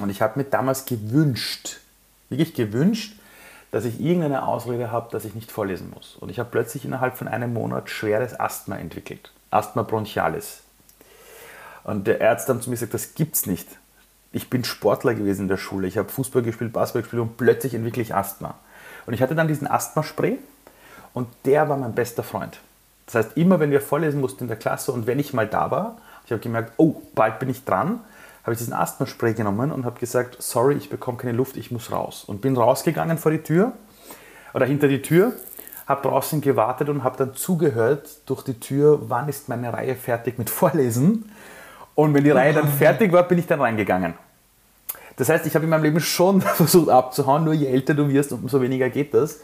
Und 0.00 0.10
ich 0.10 0.22
habe 0.22 0.38
mir 0.38 0.44
damals 0.44 0.84
gewünscht, 0.84 1.80
wirklich 2.28 2.54
gewünscht, 2.54 3.18
dass 3.72 3.84
ich 3.84 4.00
irgendeine 4.00 4.46
Ausrede 4.46 4.92
habe, 4.92 5.10
dass 5.10 5.24
ich 5.24 5.34
nicht 5.34 5.50
vorlesen 5.50 5.90
muss. 5.92 6.16
Und 6.16 6.28
ich 6.28 6.38
habe 6.38 6.50
plötzlich 6.50 6.84
innerhalb 6.84 7.16
von 7.16 7.26
einem 7.26 7.52
Monat 7.52 7.90
schweres 7.90 8.38
Asthma 8.38 8.76
entwickelt. 8.76 9.32
Asthma 9.50 9.82
bronchialis. 9.82 10.60
Und 11.82 12.06
der 12.06 12.20
Arzt 12.20 12.48
hat 12.48 12.62
zu 12.62 12.70
mir 12.70 12.76
gesagt, 12.76 12.94
das 12.94 13.14
gibt's 13.14 13.46
nicht 13.46 13.66
ich 14.36 14.50
bin 14.50 14.64
Sportler 14.64 15.14
gewesen 15.14 15.42
in 15.42 15.48
der 15.48 15.56
Schule, 15.56 15.88
ich 15.88 15.96
habe 15.96 16.10
Fußball 16.10 16.42
gespielt, 16.42 16.74
Basketball 16.74 17.02
gespielt 17.02 17.22
und 17.22 17.36
plötzlich 17.38 17.72
entwickle 17.72 18.02
ich 18.02 18.14
Asthma. 18.14 18.54
Und 19.06 19.14
ich 19.14 19.22
hatte 19.22 19.34
dann 19.34 19.48
diesen 19.48 19.66
Asthma-Spray 19.66 20.38
und 21.16 21.28
der 21.46 21.66
war 21.70 21.78
mein 21.78 21.94
bester 21.94 22.22
Freund. 22.22 22.60
Das 23.06 23.14
heißt, 23.14 23.38
immer 23.38 23.58
wenn 23.58 23.70
wir 23.70 23.80
vorlesen 23.80 24.20
mussten 24.20 24.44
in 24.44 24.48
der 24.48 24.58
Klasse 24.58 24.92
und 24.92 25.06
wenn 25.06 25.18
ich 25.18 25.32
mal 25.32 25.46
da 25.46 25.70
war, 25.70 25.96
ich 26.26 26.30
habe 26.30 26.42
gemerkt, 26.42 26.72
oh, 26.76 26.96
bald 27.14 27.38
bin 27.38 27.48
ich 27.48 27.64
dran, 27.64 28.00
habe 28.42 28.52
ich 28.52 28.58
diesen 28.58 28.74
Asthma-Spray 28.74 29.32
genommen 29.32 29.72
und 29.72 29.86
habe 29.86 29.98
gesagt, 29.98 30.36
sorry, 30.40 30.74
ich 30.74 30.90
bekomme 30.90 31.16
keine 31.16 31.32
Luft, 31.32 31.56
ich 31.56 31.70
muss 31.70 31.90
raus. 31.90 32.24
Und 32.26 32.42
bin 32.42 32.54
rausgegangen 32.54 33.16
vor 33.16 33.32
die 33.32 33.38
Tür 33.38 33.72
oder 34.52 34.66
hinter 34.66 34.88
die 34.88 35.00
Tür, 35.00 35.32
habe 35.86 36.06
draußen 36.06 36.42
gewartet 36.42 36.90
und 36.90 37.02
habe 37.02 37.16
dann 37.16 37.34
zugehört 37.34 38.10
durch 38.26 38.42
die 38.42 38.60
Tür, 38.60 39.08
wann 39.08 39.30
ist 39.30 39.48
meine 39.48 39.72
Reihe 39.72 39.96
fertig 39.96 40.36
mit 40.36 40.50
Vorlesen. 40.50 41.32
Und 41.94 42.12
wenn 42.12 42.24
die 42.24 42.30
Reihe 42.30 42.52
dann 42.52 42.68
fertig 42.78 43.10
war, 43.10 43.22
bin 43.22 43.38
ich 43.38 43.46
dann 43.46 43.62
reingegangen. 43.62 44.12
Das 45.16 45.30
heißt, 45.30 45.46
ich 45.46 45.54
habe 45.54 45.64
in 45.64 45.70
meinem 45.70 45.84
Leben 45.84 45.98
schon 45.98 46.40
versucht 46.42 46.90
abzuhauen, 46.90 47.42
nur 47.44 47.54
je 47.54 47.68
älter 47.68 47.94
du 47.94 48.06
wirst, 48.10 48.32
umso 48.32 48.60
weniger 48.60 48.90
geht 48.90 49.14
das. 49.14 49.40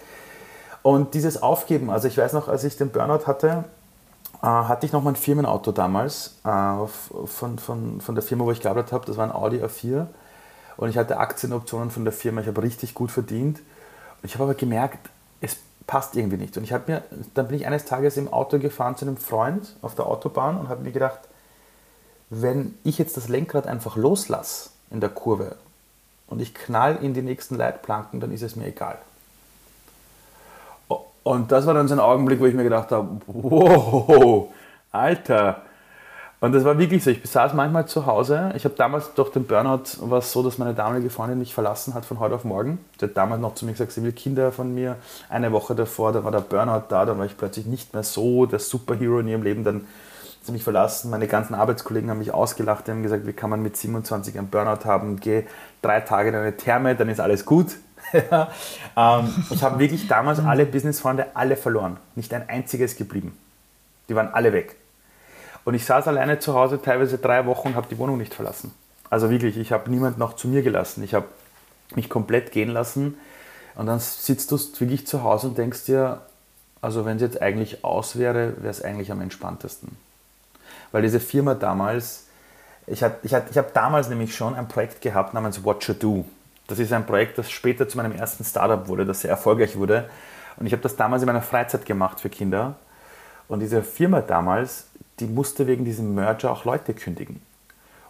Und 0.83 1.15
dieses 1.15 1.43
Aufgeben, 1.43 1.91
also 1.91 2.09
ich 2.09 2.19
weiß 2.19 2.33
noch, 2.33 2.49
als 2.49 2.65
ich 2.65 2.77
den 2.77 2.91
Burnout 2.91 3.27
hatte, 3.27 3.65
äh, 4.43 4.47
hatte 4.47 4.87
ich 4.87 4.93
noch 4.93 5.03
mein 5.03 5.17
Firmenauto 5.17 5.73
damals 5.73 6.37
äh, 6.45 6.87
von, 7.27 7.59
von, 7.59 8.01
von 8.01 8.15
der 8.15 8.23
Firma, 8.23 8.45
wo 8.45 8.53
ich 8.53 8.61
gearbeitet 8.61 8.93
habe. 8.93 9.07
Das 9.07 9.17
war 9.17 9.25
ein 9.25 9.33
Audi 9.33 9.63
A4. 9.63 10.07
Und 10.77 10.89
ich 10.89 10.99
hatte 10.99 11.19
Aktienoptionen 11.19 11.91
von 11.91 12.05
der 12.05 12.13
Firma. 12.13 12.41
Ich 12.41 12.49
habe 12.49 12.63
richtig 12.63 12.95
gut 12.95 13.11
verdient. 13.11 13.61
Ich 14.23 14.35
habe 14.35 14.45
aber 14.45 14.55
gemerkt, 14.55 15.11
es 15.41 15.57
passt 15.87 16.17
irgendwie 16.17 16.39
nicht. 16.39 16.57
Und 16.57 16.65
ich 16.65 16.73
habe 16.73 16.91
mir, 16.91 17.03
dann 17.35 17.49
bin 17.49 17.57
ich 17.57 17.67
eines 17.67 17.85
Tages 17.85 18.17
im 18.17 18.33
Auto 18.33 18.59
gefahren 18.59 18.97
zu 18.97 19.05
einem 19.05 19.17
Freund 19.17 19.77
auf 19.83 19.95
der 19.95 20.07
Autobahn 20.07 20.59
und 20.59 20.69
habe 20.69 20.83
mir 20.83 20.93
gedacht, 20.93 21.21
wenn 22.31 22.75
ich 22.83 22.99
jetzt 22.99 23.17
das 23.17 23.29
Lenkrad 23.29 23.67
einfach 23.67 23.97
loslasse, 23.97 24.71
in 24.93 25.01
der 25.01 25.09
Kurve 25.09 25.57
und 26.29 26.41
ich 26.41 26.55
knall 26.55 26.99
in 27.03 27.15
die 27.15 27.23
nächsten 27.23 27.57
Leitplanken, 27.57 28.21
dann 28.21 28.31
ist 28.31 28.43
es 28.43 28.57
mir 28.57 28.67
egal. 28.67 28.99
Und 31.23 31.53
das 31.53 31.67
war 31.67 31.75
dann 31.75 31.89
so 31.89 31.95
ein 31.95 32.01
Augenblick, 32.01 32.41
wo 32.41 32.47
ich 32.47 32.55
mir 32.55 32.65
gedacht 32.65 32.91
habe, 32.91 33.21
wow, 33.27 34.49
Alter. 34.91 35.63
Und 36.41 36.53
das 36.53 36.65
war 36.65 36.77
wirklich 36.77 37.05
so. 37.05 37.11
Ich 37.11 37.21
saß 37.25 37.55
manchmal 37.55 37.87
zu 37.87 38.07
Hause. 38.07 38.53
Ich 38.57 38.65
habe 38.65 38.75
damals 38.75 39.15
durch 39.15 39.31
den 39.31 39.47
Burnout 39.47 39.85
war 40.01 40.19
es 40.19 40.33
so, 40.33 40.43
dass 40.43 40.59
meine 40.59 40.75
damalige 40.75 41.09
Freundin 41.09 41.39
mich 41.39 41.55
verlassen 41.55 41.95
hat 41.95 42.05
von 42.05 42.19
heute 42.19 42.35
auf 42.35 42.43
morgen. 42.43 42.85
Sie 42.99 43.07
hat 43.07 43.17
damals 43.17 43.41
noch 43.41 43.55
zu 43.55 43.65
mir 43.65 43.73
gesagt, 43.73 43.93
sie 43.93 44.03
will 44.03 44.11
Kinder 44.11 44.51
von 44.51 44.75
mir. 44.75 44.97
Eine 45.29 45.53
Woche 45.53 45.77
davor, 45.77 46.13
da 46.13 46.25
war 46.25 46.33
der 46.33 46.41
Burnout 46.41 46.87
da, 46.89 47.05
dann 47.07 47.19
war 47.19 47.27
ich 47.27 47.37
plötzlich 47.37 47.67
nicht 47.67 47.95
mehr 47.95 48.03
so 48.03 48.47
der 48.47 48.59
Superhero 48.59 49.21
in 49.21 49.29
ihrem 49.29 49.45
Leben. 49.45 49.63
Dann 49.63 49.87
sie 50.43 50.53
mich 50.53 50.65
verlassen. 50.65 51.11
Meine 51.11 51.29
ganzen 51.29 51.55
Arbeitskollegen 51.55 52.11
haben 52.11 52.19
mich 52.19 52.35
ausgelacht, 52.35 52.87
die 52.87 52.91
haben 52.91 53.03
gesagt, 53.03 53.27
wie 53.27 53.33
kann 53.33 53.51
man 53.51 53.63
mit 53.63 53.77
27 53.77 54.37
einen 54.37 54.49
Burnout 54.49 54.85
haben? 54.85 55.21
Geh 55.21 55.45
drei 55.81 56.01
Tage 56.01 56.31
in 56.31 56.35
eine 56.35 56.57
Therme, 56.57 56.97
dann 56.97 57.09
ist 57.09 57.21
alles 57.21 57.45
gut. 57.45 57.77
ähm, 58.13 59.45
ich 59.51 59.63
habe 59.63 59.79
wirklich 59.79 60.09
damals 60.09 60.39
alle 60.41 60.67
Businessfreunde 60.67 61.35
alle 61.35 61.57
verloren. 61.57 61.99
Nicht 62.15 62.33
ein 62.35 62.49
einziges 62.49 62.97
geblieben. 62.97 63.37
Die 64.09 64.15
waren 64.15 64.29
alle 64.35 64.53
weg. 64.53 64.77
Und 65.65 65.75
ich 65.75 65.85
saß 65.85 66.09
alleine 66.09 66.39
zu 66.39 66.55
Hause 66.55 66.81
teilweise 66.83 67.19
drei 67.19 67.47
Wochen 67.47 67.69
und 67.69 67.77
habe 67.77 67.87
die 67.89 67.99
Wohnung 67.99 68.19
nicht 68.19 68.35
verlassen. 68.35 68.75
Also 69.11 69.31
wirklich, 69.31 69.57
ich 69.57 69.73
habe 69.73 69.91
niemanden 69.91 70.19
noch 70.19 70.35
zu 70.35 70.49
mir 70.49 70.63
gelassen. 70.63 71.05
Ich 71.05 71.15
habe 71.15 71.27
mich 71.95 72.09
komplett 72.09 72.53
gehen 72.53 72.71
lassen. 72.71 73.17
Und 73.75 73.87
dann 73.87 74.01
sitzt 74.01 74.51
du 74.51 74.59
wirklich 74.79 75.07
zu 75.07 75.23
Hause 75.23 75.49
und 75.49 75.59
denkst 75.59 75.85
dir, 75.85 76.21
also 76.81 77.05
wenn 77.05 77.17
es 77.17 77.23
jetzt 77.23 77.41
eigentlich 77.41 77.85
aus 77.85 78.19
wäre, 78.19 78.55
wäre 78.59 78.71
es 78.71 78.83
eigentlich 78.83 79.13
am 79.13 79.21
entspanntesten 79.21 79.97
weil 80.93 81.03
diese 81.03 81.19
Firma 81.19 81.55
damals, 81.55 82.27
ich 82.87 83.03
habe 83.03 83.17
ich 83.23 83.33
ich 83.33 83.59
hab 83.59 83.75
damals 83.75 84.09
nämlich 84.09 84.37
schon 84.37 84.55
ein 84.55 84.69
Projekt 84.69 85.01
gehabt 85.01 85.35
namens 85.35 85.65
Watcher 85.65 85.95
Do. 85.95 86.25
Das 86.73 86.79
ist 86.79 86.91
ein 86.95 87.05
Projekt, 87.05 87.37
das 87.37 87.51
später 87.51 87.87
zu 87.87 87.99
meinem 87.99 88.13
ersten 88.13 88.45
Startup 88.45 88.89
wurde, 88.89 89.05
das 89.05 89.21
sehr 89.21 89.31
erfolgreich 89.31 89.77
wurde. 89.77 90.09
Und 90.57 90.65
ich 90.65 90.73
habe 90.73 90.83
das 90.83 90.97
damals 90.97 91.21
in 91.21 91.27
meiner 91.27 91.43
Freizeit 91.43 91.85
gemacht 91.85 92.19
für 92.19 92.31
Kinder. 92.31 92.77
Und 93.47 93.61
diese 93.61 93.83
Firma 93.83 94.23
damals, 94.23 94.87
die 95.21 95.27
musste 95.27 95.67
wegen 95.67 95.85
diesem 95.85 96.15
Merger 96.15 96.51
auch 96.51 96.65
Leute 96.65 96.95
kündigen. 96.95 97.43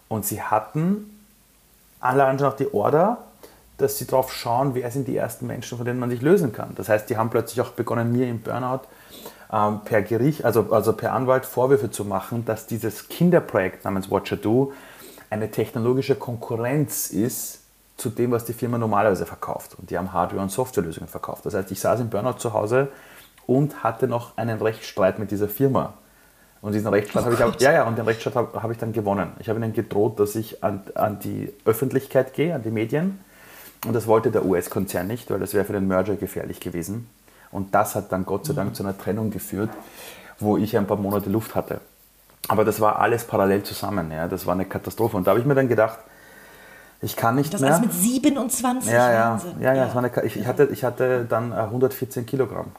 Und 0.07 0.25
sie 0.25 0.41
hatten 0.41 1.11
allein 1.99 2.39
schon 2.39 2.47
auch 2.47 2.57
die 2.57 2.73
Order, 2.73 3.19
dass 3.79 3.99
sie 3.99 4.07
darauf 4.07 4.33
schauen, 4.33 4.77
wer 4.77 4.93
sind 4.93 5.09
die 5.09 5.17
ersten 5.17 5.49
Menschen, 5.49 5.77
von 5.77 5.85
denen 5.85 5.99
man 5.99 6.11
sich 6.11 6.23
lösen 6.23 6.53
kann. 6.53 6.77
Das 6.77 6.89
heißt, 6.89 7.11
die 7.11 7.17
haben 7.17 7.31
plötzlich 7.31 7.61
auch 7.63 7.71
begonnen, 7.71 8.13
mir 8.13 8.29
im 8.29 8.43
Burnout 8.43 8.83
ähm, 9.53 9.81
per 9.85 10.03
Gericht, 10.03 10.45
also, 10.45 10.73
also 10.73 10.93
per 10.93 11.15
Anwalt 11.15 11.47
Vorwürfe 11.47 11.91
zu 11.91 12.05
machen, 12.05 12.45
dass 12.45 12.69
dieses 12.69 13.09
Kinderprojekt 13.09 13.85
namens 13.85 14.09
Watcher 14.09 14.37
Do 14.37 14.73
eine 15.31 15.51
technologische 15.51 16.15
Konkurrenz 16.15 17.11
ist 17.11 17.62
zu 17.97 18.11
dem, 18.11 18.31
was 18.31 18.45
die 18.45 18.53
Firma 18.53 18.79
normalerweise 18.79 19.27
verkauft. 19.27 19.77
Und 19.79 19.91
die 19.91 19.99
haben 19.99 20.13
Hardware- 20.13 20.43
und 20.43 20.51
Softwarelösungen 20.51 21.09
verkauft. 21.09 21.47
Das 21.47 21.55
heißt, 21.55 21.71
ich 21.71 21.81
saß 21.81 22.01
im 22.01 22.11
Burnout 22.11 22.39
zu 22.39 22.53
Hause 22.53 22.89
und 23.47 23.83
hatte 23.83 24.09
noch 24.09 24.37
einen 24.37 24.61
Rechtsstreit 24.61 25.19
mit 25.19 25.31
dieser 25.31 25.49
Firma. 25.49 25.95
Und 26.61 26.73
diesen 26.73 26.89
Rechtsstreit 26.89 27.25
oh 27.27 27.39
habe 27.39 27.55
ich, 27.57 27.61
ja, 27.61 27.73
ja, 27.73 27.85
und 27.85 27.99
den 27.99 28.05
Rechtsstreit 28.05 28.37
habe 28.37 28.63
hab 28.63 28.71
ich 28.71 28.79
dann 28.79 28.93
gewonnen. 28.93 29.33
Ich 29.41 29.49
habe 29.49 29.59
ihnen 29.59 29.73
gedroht, 29.73 30.21
dass 30.21 30.37
ich 30.37 30.63
an, 30.63 30.83
an 30.95 31.19
die 31.19 31.53
Öffentlichkeit 31.65 32.35
gehe, 32.35 32.55
an 32.55 32.63
die 32.63 32.71
Medien. 32.71 33.19
Und 33.85 33.95
das 33.95 34.07
wollte 34.07 34.31
der 34.31 34.45
US-Konzern 34.45 35.09
nicht, 35.09 35.29
weil 35.31 35.41
das 35.41 35.55
wäre 35.55 35.65
für 35.65 35.73
den 35.73 35.89
Merger 35.89 36.15
gefährlich 36.15 36.61
gewesen. 36.61 37.09
Und 37.51 37.75
das 37.75 37.97
hat 37.97 38.13
dann 38.13 38.25
Gott 38.25 38.47
sei 38.47 38.55
Dank 38.55 38.77
zu 38.77 38.85
einer 38.85 38.97
Trennung 38.97 39.31
geführt, 39.31 39.71
wo 40.39 40.57
ich 40.57 40.77
ein 40.77 40.87
paar 40.87 40.97
Monate 40.97 41.31
Luft 41.31 41.57
hatte. 41.57 41.81
Aber 42.49 42.65
das 42.65 42.81
war 42.81 43.01
alles 43.01 43.25
parallel 43.25 43.65
zusammen. 43.65 44.11
Ja. 44.13 44.29
Das 44.29 44.47
war 44.47 44.55
eine 44.55 44.65
Katastrophe. 44.65 45.17
Und 45.17 45.27
da 45.27 45.33
habe 45.33 45.41
ich 45.41 45.47
mir 45.47 45.55
dann 45.55 45.69
gedacht, 45.69 45.99
ich 47.03 47.17
kann 47.17 47.35
nicht 47.35 47.53
das 47.53 47.61
mehr. 47.61 47.71
Das 47.71 47.81
mit 47.81 47.93
27 47.93 48.91
ja, 48.91 49.13
ja, 49.13 49.41
ja, 49.61 49.75
ja, 49.75 49.93
eine, 49.93 50.11
ich, 50.25 50.37
ich, 50.37 50.47
hatte, 50.47 50.69
ich 50.73 50.85
hatte 50.85 51.27
dann 51.29 51.53
114 51.53 52.25
Kilogramm. 52.27 52.71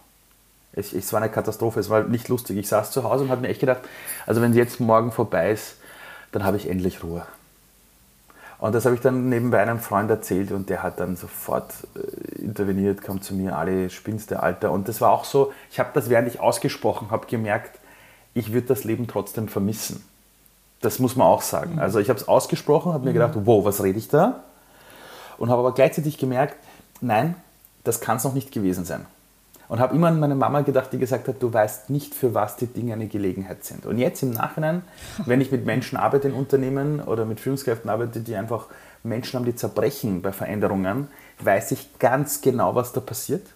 Es, 0.72 0.94
es 0.94 1.12
war 1.12 1.22
eine 1.22 1.30
Katastrophe, 1.30 1.82
es 1.82 1.90
war 1.90 2.04
nicht 2.04 2.30
lustig. 2.30 2.58
Ich 2.58 2.70
saß 2.70 2.92
zu 2.92 3.04
Hause 3.04 3.26
und 3.26 3.30
habe 3.30 3.42
mir 3.42 3.50
echt 3.50 3.60
gedacht, 3.60 3.82
also 4.26 4.42
wenn 4.42 4.54
jetzt 4.54 4.80
morgen 4.80 5.12
vorbei 5.12 5.52
ist, 5.52 5.76
dann 6.32 6.46
habe 6.46 6.58
ich 6.58 6.70
endlich 6.70 7.04
Ruhe. 7.04 7.26
Und 8.60 8.74
das 8.74 8.86
habe 8.86 8.96
ich 8.96 9.02
dann 9.02 9.28
nebenbei 9.28 9.62
einem 9.62 9.80
Freund 9.80 10.10
erzählt 10.10 10.54
und 10.54 10.70
der 10.70 10.84
hat 10.84 11.02
dann 11.02 11.18
sofort 11.18 11.74
äh, 11.96 12.42
interveniert, 12.42 13.02
kam 13.02 13.22
zu 13.22 13.36
mir, 13.36 13.58
alle 13.58 13.90
spinnste 13.90 14.42
Alter. 14.42 14.72
Und 14.72 14.88
das 14.88 15.02
war 15.02 15.12
auch 15.12 15.26
so, 15.26 15.52
ich 15.70 15.80
habe 15.80 15.90
das, 15.94 16.10
während 16.10 16.30
ich 16.30 16.40
ausgesprochen 16.40 17.12
habe, 17.12 17.28
gemerkt, 17.28 17.78
ich 18.34 18.54
würde 18.54 18.68
das 18.68 18.86
Leben 18.86 19.06
trotzdem 19.08 19.50
vermissen. 19.50 20.02
Das 20.84 21.00
muss 21.00 21.16
man 21.16 21.28
auch 21.28 21.42
sagen. 21.42 21.80
Also 21.80 22.00
ich 22.00 22.10
habe 22.10 22.20
es 22.20 22.28
ausgesprochen, 22.28 22.92
habe 22.92 23.06
mir 23.06 23.14
gedacht, 23.14 23.34
wow, 23.36 23.64
was 23.64 23.82
rede 23.82 23.98
ich 23.98 24.10
da? 24.10 24.44
Und 25.38 25.50
habe 25.50 25.60
aber 25.60 25.74
gleichzeitig 25.74 26.18
gemerkt, 26.18 26.58
nein, 27.00 27.36
das 27.86 28.02
kann 28.02 28.18
es 28.18 28.26
noch 28.26 28.34
nicht 28.34 28.52
gewesen 28.52 28.84
sein. 28.84 29.06
Und 29.70 29.80
habe 29.80 29.96
immer 29.96 30.10
an 30.10 30.20
meine 30.20 30.36
Mama 30.36 30.60
gedacht, 30.60 30.92
die 30.92 30.98
gesagt 31.00 31.30
hat, 31.30 31.42
du 31.42 31.54
weißt 31.54 31.90
nicht, 31.90 32.14
für 32.14 32.34
was 32.34 32.58
die 32.58 32.68
Dinge 32.68 32.94
eine 32.94 33.08
Gelegenheit 33.08 33.64
sind. 33.64 33.86
Und 33.86 33.98
jetzt 33.98 34.22
im 34.24 34.32
Nachhinein, 34.32 34.84
wenn 35.26 35.40
ich 35.40 35.54
mit 35.54 35.66
Menschen 35.66 35.98
arbeite 35.98 36.28
in 36.28 36.34
Unternehmen 36.34 37.00
oder 37.00 37.24
mit 37.24 37.40
Führungskräften 37.40 37.90
arbeite, 37.90 38.20
die 38.20 38.36
einfach 38.36 38.68
Menschen 39.04 39.38
haben, 39.38 39.46
die 39.46 39.56
zerbrechen 39.56 40.22
bei 40.22 40.34
Veränderungen, 40.34 41.08
weiß 41.40 41.72
ich 41.72 41.98
ganz 41.98 42.42
genau, 42.42 42.76
was 42.76 42.92
da 42.92 43.00
passiert 43.00 43.48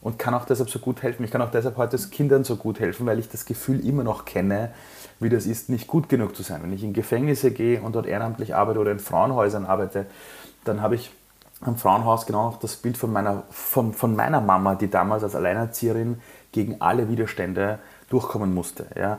und 0.00 0.20
kann 0.20 0.34
auch 0.34 0.44
deshalb 0.44 0.70
so 0.70 0.78
gut 0.78 1.02
helfen. 1.02 1.24
Ich 1.24 1.32
kann 1.32 1.42
auch 1.42 1.50
deshalb 1.50 1.76
heute 1.78 1.98
Kindern 1.98 2.44
so 2.44 2.54
gut 2.54 2.78
helfen, 2.78 3.06
weil 3.06 3.18
ich 3.18 3.28
das 3.28 3.44
Gefühl 3.44 3.84
immer 3.84 4.04
noch 4.04 4.24
kenne, 4.24 4.70
wie 5.20 5.28
das 5.28 5.46
ist, 5.46 5.68
nicht 5.68 5.86
gut 5.86 6.08
genug 6.08 6.36
zu 6.36 6.42
sein. 6.42 6.62
Wenn 6.62 6.72
ich 6.72 6.82
in 6.82 6.92
Gefängnisse 6.92 7.50
gehe 7.50 7.80
und 7.80 7.94
dort 7.94 8.06
ehrenamtlich 8.06 8.54
arbeite 8.54 8.78
oder 8.78 8.92
in 8.92 8.98
Frauenhäusern 8.98 9.64
arbeite, 9.64 10.06
dann 10.64 10.82
habe 10.82 10.94
ich 10.94 11.10
am 11.62 11.76
Frauenhaus 11.76 12.26
genau 12.26 12.50
noch 12.50 12.58
das 12.58 12.76
Bild 12.76 12.96
von 12.96 13.12
meiner, 13.12 13.44
von, 13.50 13.94
von 13.94 14.14
meiner 14.14 14.40
Mama, 14.40 14.74
die 14.74 14.90
damals 14.90 15.22
als 15.22 15.34
Alleinerzieherin 15.34 16.20
gegen 16.52 16.80
alle 16.80 17.08
Widerstände 17.08 17.78
durchkommen 18.10 18.54
musste. 18.54 18.86
Ja. 18.94 19.18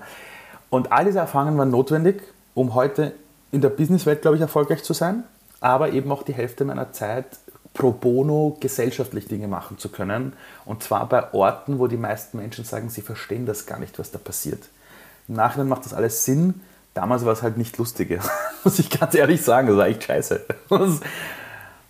Und 0.69 0.91
all 0.91 1.05
diese 1.05 1.19
Erfahrungen 1.19 1.57
waren 1.57 1.71
notwendig, 1.71 2.21
um 2.53 2.75
heute 2.75 3.13
in 3.51 3.61
der 3.61 3.69
Businesswelt, 3.69 4.21
glaube 4.21 4.37
ich, 4.37 4.41
erfolgreich 4.41 4.83
zu 4.83 4.93
sein, 4.93 5.23
aber 5.61 5.91
eben 5.93 6.11
auch 6.11 6.23
die 6.23 6.33
Hälfte 6.33 6.65
meiner 6.65 6.91
Zeit 6.91 7.25
pro 7.73 7.91
bono 7.91 8.57
gesellschaftlich 8.59 9.27
Dinge 9.27 9.47
machen 9.47 9.77
zu 9.77 9.89
können. 9.89 10.33
Und 10.65 10.83
zwar 10.83 11.07
bei 11.07 11.33
Orten, 11.33 11.79
wo 11.79 11.87
die 11.87 11.97
meisten 11.97 12.37
Menschen 12.37 12.65
sagen, 12.65 12.89
sie 12.89 13.01
verstehen 13.01 13.45
das 13.45 13.65
gar 13.65 13.79
nicht, 13.79 13.97
was 13.99 14.11
da 14.11 14.17
passiert. 14.17 14.63
Im 15.27 15.35
Nachhinein 15.35 15.67
macht 15.67 15.85
das 15.85 15.93
alles 15.93 16.25
Sinn. 16.25 16.61
Damals 16.93 17.25
war 17.25 17.33
es 17.33 17.43
halt 17.43 17.57
nicht 17.57 17.77
lustig, 17.77 18.19
muss 18.63 18.79
ich 18.79 18.89
ganz 18.89 19.13
ehrlich 19.13 19.41
sagen. 19.43 19.67
Das 19.67 19.77
war 19.77 19.87
echt 19.87 20.03
scheiße. 20.03 20.45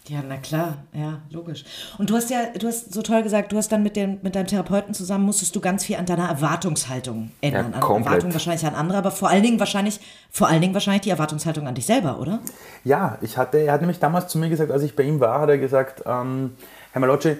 Ja, 0.09 0.19
na 0.25 0.37
klar, 0.37 0.77
ja, 0.93 1.19
logisch. 1.31 1.65
Und 1.97 2.09
du 2.09 2.15
hast 2.15 2.29
ja, 2.29 2.45
du 2.57 2.67
hast 2.67 2.93
so 2.93 3.01
toll 3.01 3.23
gesagt, 3.23 3.51
du 3.51 3.57
hast 3.57 3.73
dann 3.73 3.83
mit, 3.83 3.97
dem, 3.97 4.19
mit 4.21 4.35
deinem 4.35 4.47
Therapeuten 4.47 4.93
zusammen, 4.93 5.25
musstest 5.25 5.53
du 5.55 5.59
ganz 5.59 5.83
viel 5.83 5.97
an 5.97 6.05
deiner 6.05 6.29
Erwartungshaltung 6.29 7.31
ändern. 7.41 7.73
Ja, 7.73 7.79
komplett. 7.79 8.07
An 8.07 8.13
Erwartung 8.13 8.33
wahrscheinlich 8.33 8.65
an 8.65 8.75
andere, 8.75 8.99
aber 8.99 9.11
vor 9.11 9.29
allen 9.29 9.43
Dingen 9.43 9.59
wahrscheinlich, 9.59 9.99
vor 10.31 10.47
allen 10.47 10.61
Dingen 10.61 10.73
wahrscheinlich 10.73 11.01
die 11.01 11.09
Erwartungshaltung 11.09 11.67
an 11.67 11.75
dich 11.75 11.85
selber, 11.85 12.19
oder? 12.19 12.39
Ja, 12.85 13.17
ich 13.21 13.37
hatte, 13.37 13.57
er 13.57 13.73
hat 13.73 13.81
nämlich 13.81 13.99
damals 13.99 14.29
zu 14.29 14.37
mir 14.37 14.47
gesagt, 14.47 14.71
als 14.71 14.83
ich 14.83 14.95
bei 14.95 15.03
ihm 15.03 15.19
war, 15.19 15.41
hat 15.41 15.49
er 15.49 15.57
gesagt, 15.57 16.03
ähm, 16.05 16.55
Herr 16.93 17.01
Malocci, 17.01 17.35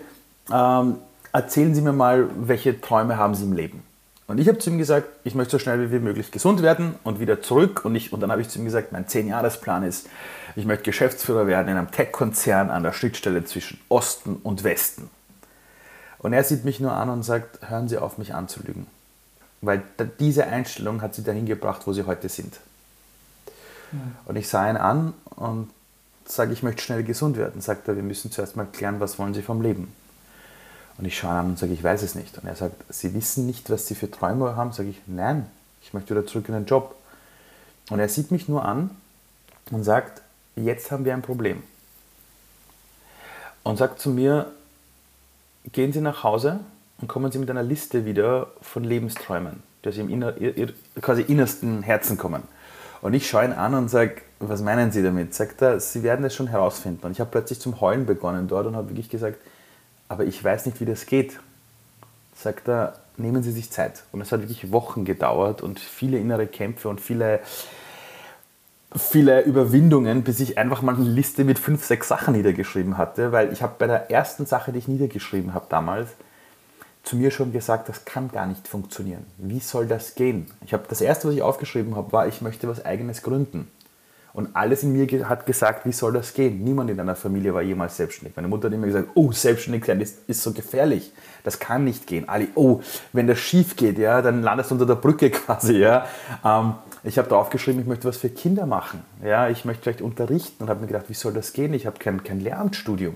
ähm, 0.52 0.98
erzählen 1.32 1.74
Sie 1.74 1.82
mir 1.82 1.94
mal, 1.94 2.28
welche 2.36 2.82
Träume 2.82 3.16
haben 3.16 3.34
Sie 3.34 3.46
im 3.46 3.54
Leben? 3.54 3.84
Und 4.28 4.40
ich 4.40 4.50
habe 4.50 4.60
zu 4.60 4.70
ihm 4.70 4.78
gesagt, 4.78 5.08
ich 5.24 5.36
möchte 5.36 5.52
so 5.52 5.60
schnell 5.60 5.90
wie 5.90 6.00
möglich 6.00 6.32
gesund 6.32 6.62
werden 6.62 6.96
und 7.04 7.22
wieder 7.22 7.42
zurück. 7.42 7.86
Und, 7.86 7.96
ich, 7.96 8.12
und 8.12 8.20
dann 8.20 8.30
habe 8.30 8.42
ich 8.42 8.50
zu 8.50 8.60
ihm 8.60 8.66
gesagt, 8.66 8.92
mein 8.92 9.06
10-Jahres-Plan 9.06 9.84
ist, 9.84 10.08
ich 10.58 10.66
möchte 10.66 10.84
Geschäftsführer 10.84 11.48
werden 11.48 11.70
in 11.70 11.78
einem 11.78 11.92
Tech-Konzern 11.92 12.70
an 12.70 12.84
der 12.84 12.92
Schnittstelle 12.92 13.46
zwischen 13.46 13.80
Osten 13.88 14.36
und 14.44 14.66
Westen. 14.66 15.10
Und 16.20 16.34
er 16.34 16.44
sieht 16.44 16.66
mich 16.66 16.82
nur 16.82 16.92
an 16.92 17.10
und 17.10 17.24
sagt, 17.24 17.70
hören 17.70 17.88
Sie 17.88 17.98
auf, 17.98 18.18
mich 18.18 18.34
anzulügen. 18.34 18.88
Weil 19.62 19.82
diese 20.20 20.46
Einstellung 20.46 21.02
hat 21.02 21.16
Sie 21.16 21.24
dahin 21.24 21.46
gebracht, 21.46 21.84
wo 21.86 21.94
Sie 21.94 22.04
heute 22.04 22.28
sind. 22.28 22.60
Ja. 23.94 24.00
Und 24.26 24.36
ich 24.36 24.50
sah 24.50 24.70
ihn 24.70 24.78
an 24.78 25.14
und 25.38 25.70
sage, 26.26 26.52
ich 26.52 26.64
möchte 26.64 26.82
schnell 26.82 27.04
gesund 27.04 27.38
werden. 27.38 27.62
Sagt 27.62 27.88
er, 27.88 27.96
wir 27.96 28.04
müssen 28.04 28.30
zuerst 28.30 28.58
mal 28.58 28.66
klären, 28.66 29.00
was 29.00 29.18
wollen 29.18 29.34
Sie 29.34 29.42
vom 29.42 29.62
Leben. 29.62 29.94
Und 30.98 31.06
ich 31.06 31.18
schaue 31.18 31.32
ihn 31.32 31.38
an 31.38 31.46
und 31.48 31.60
sage, 31.60 31.74
ich 31.74 31.84
weiß 31.84 32.02
es 32.02 32.16
nicht. 32.16 32.38
Und 32.38 32.48
er 32.48 32.56
sagt, 32.56 32.84
Sie 32.90 33.14
wissen 33.14 33.46
nicht, 33.46 33.70
was 33.70 33.88
Sie 33.88 33.96
für 33.96 34.10
Träume 34.10 34.56
haben? 34.56 34.72
Sage 34.72 34.90
ich, 34.90 35.02
nein, 35.06 35.46
ich 35.82 35.94
möchte 35.94 36.16
wieder 36.16 36.26
zurück 36.26 36.48
in 36.48 36.56
den 36.56 36.66
Job. 36.66 36.96
Und 37.90 38.00
er 38.00 38.10
sieht 38.10 38.32
mich 38.32 38.48
nur 38.48 38.66
an 38.66 38.90
und 39.72 39.84
sagt, 39.84 40.22
jetzt 40.56 40.92
haben 40.92 41.06
wir 41.06 41.14
ein 41.14 41.22
Problem. 41.22 41.64
Und 43.64 43.78
sagt 43.78 44.00
zu 44.00 44.10
mir, 44.10 44.52
gehen 45.72 45.94
Sie 45.94 46.02
nach 46.02 46.24
Hause 46.24 46.60
und 47.00 47.08
kommen 47.08 47.32
Sie 47.32 47.38
mit 47.38 47.50
einer 47.50 47.64
Liste 47.64 48.06
wieder 48.06 48.48
von 48.62 48.84
Lebensträumen, 48.84 49.62
die 49.84 49.90
aus 49.90 49.98
Ihrem 49.98 50.10
inner, 50.10 50.34
quasi 51.02 51.22
innersten 51.22 51.84
Herzen 51.84 52.18
kommen. 52.18 52.44
Und 53.02 53.14
ich 53.14 53.30
schaue 53.30 53.46
ihn 53.46 53.54
an 53.54 53.76
und 53.76 53.90
sage, 53.90 54.22
was 54.40 54.62
meinen 54.62 54.92
Sie 54.92 55.04
damit? 55.04 55.34
Sagt 55.34 55.62
er, 55.62 55.80
Sie 55.80 56.02
werden 56.02 56.26
es 56.26 56.34
schon 56.34 56.48
herausfinden. 56.48 57.06
Und 57.06 57.12
ich 57.12 57.20
habe 57.20 57.30
plötzlich 57.30 57.60
zum 57.60 57.80
Heulen 57.80 58.06
begonnen 58.06 58.48
dort 58.48 58.66
und 58.66 58.76
habe 58.76 58.90
wirklich 58.90 59.10
gesagt, 59.10 59.38
aber 60.10 60.26
ich 60.26 60.44
weiß 60.44 60.66
nicht, 60.66 60.80
wie 60.80 60.86
das 60.86 61.06
geht. 61.06 61.40
Sagt 62.36 62.68
er, 62.68 63.00
nehmen 63.18 63.44
Sie 63.44 63.52
sich 63.52 63.72
Zeit. 63.72 64.04
Und 64.12 64.22
es 64.22 64.32
hat 64.32 64.42
wirklich 64.42 64.72
Wochen 64.72 65.06
gedauert 65.06 65.62
und 65.62 65.80
viele 65.80 66.18
innere 66.20 66.48
Kämpfe 66.48 66.90
und 66.90 67.02
viele, 67.02 67.40
viele 68.96 69.42
Überwindungen, 69.42 70.24
bis 70.24 70.40
ich 70.40 70.58
einfach 70.58 70.82
mal 70.82 70.96
eine 70.96 71.04
Liste 71.04 71.44
mit 71.44 71.60
fünf, 71.60 71.84
sechs 71.84 72.08
Sachen 72.08 72.36
niedergeschrieben 72.36 72.98
hatte, 72.98 73.32
weil 73.32 73.52
ich 73.52 73.62
habe 73.62 73.76
bei 73.78 73.88
der 73.88 74.12
ersten 74.12 74.46
Sache, 74.46 74.72
die 74.72 74.80
ich 74.80 74.88
niedergeschrieben 74.88 75.54
habe 75.54 75.66
damals, 75.70 76.10
zu 77.04 77.16
mir 77.16 77.32
schon 77.32 77.54
gesagt, 77.54 77.88
das 77.88 78.04
kann 78.04 78.30
gar 78.32 78.46
nicht 78.46 78.68
funktionieren. 78.68 79.26
Wie 79.38 79.60
soll 79.60 79.88
das 79.88 80.16
gehen? 80.16 80.48
Ich 80.66 80.74
habe 80.74 80.84
das 80.90 81.00
erste, 81.00 81.30
was 81.30 81.36
ich 81.36 81.42
aufgeschrieben 81.42 81.96
habe, 81.96 82.12
war, 82.12 82.28
ich 82.28 82.42
möchte 82.42 82.68
was 82.68 82.84
eigenes 82.84 83.24
gründen. 83.24 83.72
Und 84.38 84.56
alles 84.56 84.84
in 84.84 84.94
mir 84.94 85.08
hat 85.28 85.48
gesagt, 85.48 85.88
wie 85.88 85.92
soll 85.92 86.14
das 86.14 86.32
gehen? 86.32 86.64
Niemand 86.64 86.92
in 86.92 86.98
deiner 86.98 87.16
Familie 87.16 87.56
war 87.56 87.64
jemals 87.64 87.98
selbstständig. 87.98 88.36
Meine 88.36 88.48
Mutter 88.48 88.68
hat 88.68 88.74
immer 88.76 88.86
gesagt, 88.86 89.08
oh, 89.16 89.32
selbstständig 89.32 89.84
sein 89.86 90.00
ist, 90.00 90.20
ist 90.28 90.44
so 90.44 90.54
gefährlich. 90.54 91.12
Das 91.44 91.58
kann 91.58 91.84
nicht 91.84 92.06
gehen. 92.06 92.30
Ali, 92.30 92.50
oh, 92.54 92.82
wenn 93.14 93.26
das 93.26 93.40
schief 93.40 93.76
geht, 93.76 93.98
ja, 93.98 94.22
dann 94.22 94.44
landest 94.44 94.70
du 94.70 94.76
unter 94.76 94.86
der 94.86 94.94
Brücke 94.94 95.32
quasi. 95.32 95.80
Ja. 95.80 96.06
Ähm, 96.46 96.76
ich 97.04 97.18
habe 97.18 97.28
da 97.28 97.36
aufgeschrieben, 97.38 97.82
ich 97.82 97.88
möchte 97.88 98.08
was 98.08 98.18
für 98.18 98.30
Kinder 98.30 98.68
machen. 98.68 99.02
Ja, 99.26 99.50
ich 99.50 99.66
möchte 99.66 99.82
vielleicht 99.82 100.04
unterrichten 100.04 100.66
und 100.66 100.70
habe 100.70 100.82
mir 100.82 100.88
gedacht, 100.88 101.06
wie 101.08 101.16
soll 101.16 101.34
das 101.34 101.52
gehen? 101.54 101.74
Ich 101.74 101.88
habe 101.88 101.98
kein, 101.98 102.24
kein 102.24 102.40
Lehramtsstudium. 102.40 103.16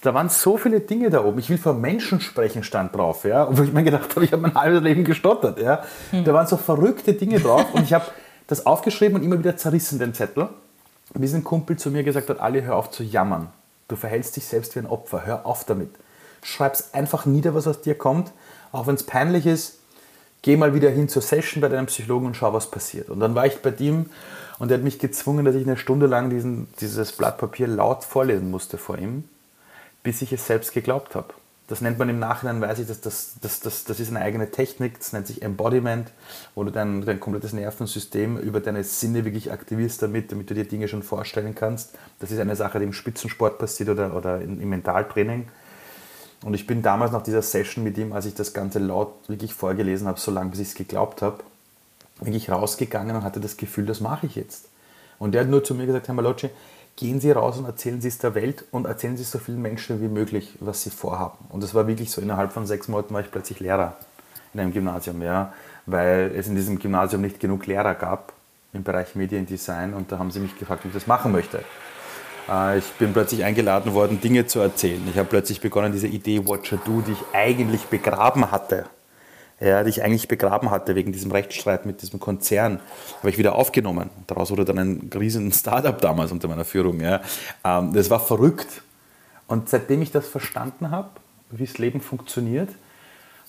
Da 0.00 0.14
waren 0.14 0.30
so 0.30 0.56
viele 0.56 0.80
Dinge 0.80 1.10
da 1.10 1.26
oben. 1.26 1.40
Ich 1.40 1.50
will 1.50 1.58
vor 1.58 1.74
Menschen 1.74 2.22
sprechen, 2.22 2.62
stand 2.62 2.96
drauf. 2.96 3.24
Ja? 3.24 3.48
wo 3.50 3.62
ich 3.62 3.72
mir 3.74 3.84
gedacht 3.84 4.16
habe, 4.16 4.24
ich 4.24 4.32
habe 4.32 4.40
mein 4.40 4.54
halbes 4.54 4.80
Leben 4.80 5.04
gestottert. 5.04 5.60
Ja? 5.60 5.82
Hm. 6.10 6.24
Da 6.24 6.32
waren 6.32 6.46
so 6.46 6.56
verrückte 6.56 7.12
Dinge 7.12 7.38
drauf 7.38 7.66
und 7.74 7.82
ich 7.82 7.92
habe 7.92 8.06
das 8.48 8.66
aufgeschrieben 8.66 9.16
und 9.16 9.22
immer 9.22 9.38
wieder 9.38 9.56
zerrissen, 9.56 10.00
den 10.00 10.14
Zettel. 10.14 10.48
Bis 11.14 11.32
ein 11.32 11.44
Kumpel 11.44 11.76
zu 11.76 11.90
mir 11.90 12.02
gesagt 12.02 12.28
hat, 12.28 12.40
Ali, 12.40 12.62
hör 12.62 12.76
auf 12.76 12.90
zu 12.90 13.04
jammern. 13.04 13.48
Du 13.86 13.96
verhältst 13.96 14.36
dich 14.36 14.44
selbst 14.44 14.74
wie 14.74 14.80
ein 14.80 14.86
Opfer. 14.86 15.24
Hör 15.24 15.46
auf 15.46 15.64
damit. 15.64 15.90
Schreib's 16.42 16.92
einfach 16.92 17.24
nieder, 17.24 17.54
was 17.54 17.66
aus 17.66 17.80
dir 17.80 17.94
kommt. 17.94 18.32
Auch 18.72 18.86
wenn 18.86 18.96
es 18.96 19.04
peinlich 19.04 19.46
ist, 19.46 19.78
geh 20.42 20.56
mal 20.56 20.74
wieder 20.74 20.90
hin 20.90 21.08
zur 21.08 21.22
Session 21.22 21.60
bei 21.60 21.68
deinem 21.68 21.86
Psychologen 21.86 22.26
und 22.26 22.36
schau, 22.36 22.52
was 22.52 22.70
passiert. 22.70 23.08
Und 23.08 23.20
dann 23.20 23.34
war 23.34 23.46
ich 23.46 23.60
bei 23.62 23.70
ihm 23.78 24.06
und 24.58 24.70
er 24.70 24.78
hat 24.78 24.84
mich 24.84 24.98
gezwungen, 24.98 25.44
dass 25.44 25.54
ich 25.54 25.66
eine 25.66 25.76
Stunde 25.76 26.06
lang 26.06 26.30
diesen, 26.30 26.68
dieses 26.80 27.12
Blatt 27.12 27.38
Papier 27.38 27.66
laut 27.66 28.04
vorlesen 28.04 28.50
musste 28.50 28.76
vor 28.78 28.98
ihm, 28.98 29.24
bis 30.02 30.22
ich 30.22 30.32
es 30.32 30.46
selbst 30.46 30.72
geglaubt 30.72 31.14
habe. 31.14 31.32
Das 31.68 31.82
nennt 31.82 31.98
man 31.98 32.08
im 32.08 32.18
Nachhinein, 32.18 32.62
weiß 32.62 32.78
ich, 32.78 32.88
dass 32.88 33.02
das, 33.02 33.34
das, 33.42 33.60
das, 33.60 33.84
das 33.84 34.00
ist 34.00 34.08
eine 34.08 34.20
eigene 34.20 34.50
Technik, 34.50 34.98
das 34.98 35.12
nennt 35.12 35.26
sich 35.26 35.42
Embodiment, 35.42 36.10
wo 36.54 36.64
du 36.64 36.70
dein, 36.70 37.04
dein 37.04 37.20
komplettes 37.20 37.52
Nervensystem 37.52 38.38
über 38.38 38.60
deine 38.60 38.82
Sinne 38.84 39.26
wirklich 39.26 39.52
aktivierst 39.52 40.00
damit, 40.00 40.32
damit 40.32 40.48
du 40.48 40.54
dir 40.54 40.64
Dinge 40.64 40.88
schon 40.88 41.02
vorstellen 41.02 41.54
kannst. 41.54 41.90
Das 42.20 42.30
ist 42.30 42.38
eine 42.38 42.56
Sache, 42.56 42.78
die 42.78 42.86
im 42.86 42.94
Spitzensport 42.94 43.58
passiert 43.58 43.90
oder, 43.90 44.16
oder 44.16 44.40
im 44.40 44.66
Mentaltraining. 44.66 45.48
Und 46.42 46.54
ich 46.54 46.66
bin 46.66 46.80
damals 46.80 47.12
nach 47.12 47.22
dieser 47.22 47.42
Session 47.42 47.84
mit 47.84 47.98
ihm, 47.98 48.14
als 48.14 48.24
ich 48.24 48.34
das 48.34 48.54
Ganze 48.54 48.78
laut 48.78 49.28
wirklich 49.28 49.52
vorgelesen 49.52 50.06
habe, 50.06 50.18
so 50.18 50.30
lange 50.30 50.50
bis 50.50 50.60
ich 50.60 50.68
es 50.68 50.74
geglaubt 50.74 51.20
habe, 51.20 51.44
wirklich 52.20 52.50
rausgegangen 52.50 53.14
und 53.14 53.24
hatte 53.24 53.40
das 53.40 53.58
Gefühl, 53.58 53.84
das 53.84 54.00
mache 54.00 54.24
ich 54.24 54.36
jetzt. 54.36 54.68
Und 55.18 55.32
der 55.32 55.42
hat 55.42 55.48
nur 55.48 55.64
zu 55.64 55.74
mir 55.74 55.84
gesagt, 55.84 56.08
Herr 56.08 56.14
Malocci, 56.14 56.48
gehen 56.98 57.20
Sie 57.20 57.30
raus 57.30 57.56
und 57.58 57.64
erzählen 57.64 58.00
Sie 58.00 58.08
es 58.08 58.18
der 58.18 58.34
Welt 58.34 58.64
und 58.72 58.86
erzählen 58.86 59.16
Sie 59.16 59.22
so 59.22 59.38
vielen 59.38 59.62
Menschen 59.62 60.02
wie 60.02 60.08
möglich, 60.08 60.54
was 60.58 60.82
Sie 60.82 60.90
vorhaben. 60.90 61.38
Und 61.50 61.62
das 61.62 61.72
war 61.72 61.86
wirklich 61.86 62.10
so, 62.10 62.20
innerhalb 62.20 62.52
von 62.52 62.66
sechs 62.66 62.88
Monaten 62.88 63.14
war 63.14 63.20
ich 63.20 63.30
plötzlich 63.30 63.60
Lehrer 63.60 63.96
in 64.52 64.58
einem 64.58 64.72
Gymnasium, 64.72 65.22
ja, 65.22 65.52
weil 65.86 66.32
es 66.36 66.48
in 66.48 66.56
diesem 66.56 66.80
Gymnasium 66.80 67.22
nicht 67.22 67.38
genug 67.38 67.66
Lehrer 67.66 67.94
gab 67.94 68.32
im 68.72 68.82
Bereich 68.82 69.14
Mediendesign 69.14 69.94
und 69.94 70.10
da 70.10 70.18
haben 70.18 70.32
sie 70.32 70.40
mich 70.40 70.58
gefragt, 70.58 70.84
wie 70.84 70.88
ich 70.88 70.94
das 70.94 71.06
machen 71.06 71.30
möchte. 71.30 71.62
Äh, 72.48 72.78
ich 72.78 72.92
bin 72.94 73.12
plötzlich 73.12 73.44
eingeladen 73.44 73.94
worden, 73.94 74.20
Dinge 74.20 74.46
zu 74.46 74.58
erzählen. 74.58 75.00
Ich 75.08 75.16
habe 75.18 75.28
plötzlich 75.28 75.60
begonnen, 75.60 75.92
diese 75.92 76.08
Idee 76.08 76.48
Watcher 76.48 76.78
Do, 76.84 77.00
die 77.06 77.12
ich 77.12 77.22
eigentlich 77.32 77.84
begraben 77.84 78.50
hatte, 78.50 78.86
ja, 79.60 79.82
die 79.82 79.90
ich 79.90 80.02
eigentlich 80.02 80.28
begraben 80.28 80.70
hatte 80.70 80.94
wegen 80.94 81.12
diesem 81.12 81.32
Rechtsstreit 81.32 81.84
mit 81.84 82.02
diesem 82.02 82.20
Konzern, 82.20 82.80
habe 83.18 83.30
ich 83.30 83.38
wieder 83.38 83.54
aufgenommen. 83.54 84.10
Daraus 84.26 84.50
wurde 84.50 84.64
dann 84.64 84.78
ein 84.78 85.10
riesen 85.14 85.52
Startup 85.52 86.00
damals 86.00 86.32
unter 86.32 86.48
meiner 86.48 86.64
Führung. 86.64 87.00
Ja. 87.00 87.20
Ähm, 87.64 87.92
das 87.92 88.10
war 88.10 88.20
verrückt. 88.20 88.82
Und 89.46 89.68
seitdem 89.68 90.02
ich 90.02 90.12
das 90.12 90.28
verstanden 90.28 90.90
habe, 90.90 91.08
wie 91.50 91.64
das 91.64 91.78
Leben 91.78 92.00
funktioniert, 92.00 92.68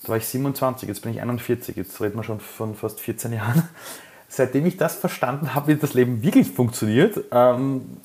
da 0.04 0.10
war 0.10 0.18
ich 0.18 0.28
27, 0.28 0.88
jetzt 0.88 1.02
bin 1.02 1.12
ich 1.12 1.22
41, 1.22 1.76
jetzt 1.76 2.00
reden 2.00 2.16
wir 2.16 2.24
schon 2.24 2.40
von 2.40 2.74
fast 2.74 3.02
14 3.02 3.34
Jahren. 3.34 3.68
Seitdem 4.30 4.66
ich 4.66 4.78
das 4.78 4.96
verstanden 4.96 5.54
habe, 5.54 5.68
wie 5.68 5.76
das 5.76 5.94
Leben 5.94 6.22
wirklich 6.22 6.50
funktioniert, 6.50 7.26
ähm, 7.32 7.98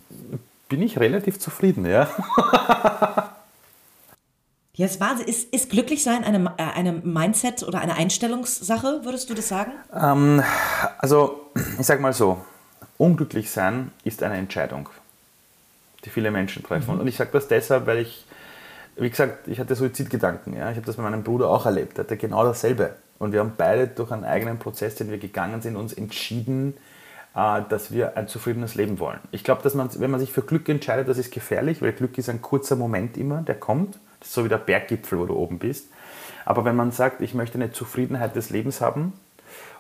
bin 0.69 0.83
ich 0.83 0.99
relativ 0.99 1.39
zufrieden. 1.39 1.87
Ja. 1.87 2.09
Ja, 4.77 4.87
es 4.87 4.99
war, 4.99 5.17
ist, 5.25 5.55
ist 5.55 5.71
Glücklichsein 5.71 6.25
eine, 6.25 6.53
äh, 6.57 6.63
eine 6.75 6.93
Mindset- 6.93 7.63
oder 7.63 7.81
eine 7.81 7.95
Einstellungssache, 7.95 9.03
würdest 9.05 9.31
du 9.31 9.35
das 9.35 9.47
sagen? 9.47 9.71
Ähm, 9.95 10.43
also, 10.99 11.49
ich 11.79 11.87
sage 11.87 12.03
mal 12.03 12.13
so, 12.13 12.45
unglücklich 12.99 13.53
sein 13.53 13.93
ist 14.03 14.25
eine 14.25 14.37
Entscheidung, 14.37 14.89
die 16.05 16.11
viele 16.11 16.33
Menschen 16.33 16.65
treffen. 16.65 16.95
Mhm. 16.95 17.01
Und 17.03 17.07
ich 17.07 17.17
sage 17.17 17.31
das 17.33 17.47
deshalb, 17.47 17.87
weil 17.87 17.99
ich, 17.99 18.27
wie 18.97 19.09
gesagt, 19.09 19.47
ich 19.47 19.61
hatte 19.61 19.77
Suizidgedanken. 19.77 20.57
Ja? 20.57 20.71
Ich 20.71 20.77
habe 20.77 20.87
das 20.87 20.97
bei 20.97 21.05
meinem 21.05 21.23
Bruder 21.23 21.51
auch 21.51 21.67
erlebt. 21.67 21.99
Er 21.99 22.05
hatte 22.05 22.17
genau 22.17 22.45
dasselbe. 22.45 22.97
Und 23.21 23.31
wir 23.31 23.39
haben 23.39 23.53
beide 23.57 23.87
durch 23.87 24.11
einen 24.11 24.25
eigenen 24.25 24.59
Prozess, 24.59 24.97
den 24.97 25.09
wir 25.09 25.19
gegangen 25.19 25.63
sind, 25.63 25.77
uns 25.77 25.93
entschieden, 25.93 26.75
äh, 27.37 27.61
dass 27.69 27.93
wir 27.93 28.17
ein 28.17 28.27
zufriedenes 28.27 28.75
Leben 28.75 28.99
wollen. 28.99 29.21
Ich 29.31 29.45
glaube, 29.45 29.63
dass 29.63 29.75
man, 29.75 29.89
wenn 30.01 30.11
man 30.11 30.19
sich 30.19 30.33
für 30.33 30.43
Glück 30.43 30.69
entscheidet, 30.69 31.09
das 31.09 31.19
ist 31.19 31.33
gefährlich, 31.33 31.81
weil 31.81 31.93
Glück 31.93 32.19
ist 32.19 32.29
ein 32.29 32.43
kurzer 32.43 32.75
Moment 32.75 33.17
immer, 33.17 33.43
der 33.43 33.55
kommt 33.55 34.01
so 34.25 34.45
wie 34.45 34.49
der 34.49 34.59
Berggipfel, 34.59 35.19
wo 35.19 35.27
du 35.27 35.35
oben 35.35 35.59
bist. 35.59 35.89
Aber 36.45 36.65
wenn 36.65 36.77
man 36.77 36.91
sagt, 36.91 37.21
ich 37.21 37.35
möchte 37.35 37.57
eine 37.57 37.73
Zufriedenheit 37.73 38.37
des 38.37 38.51
Lebens 38.51 38.81
haben 38.81 39.13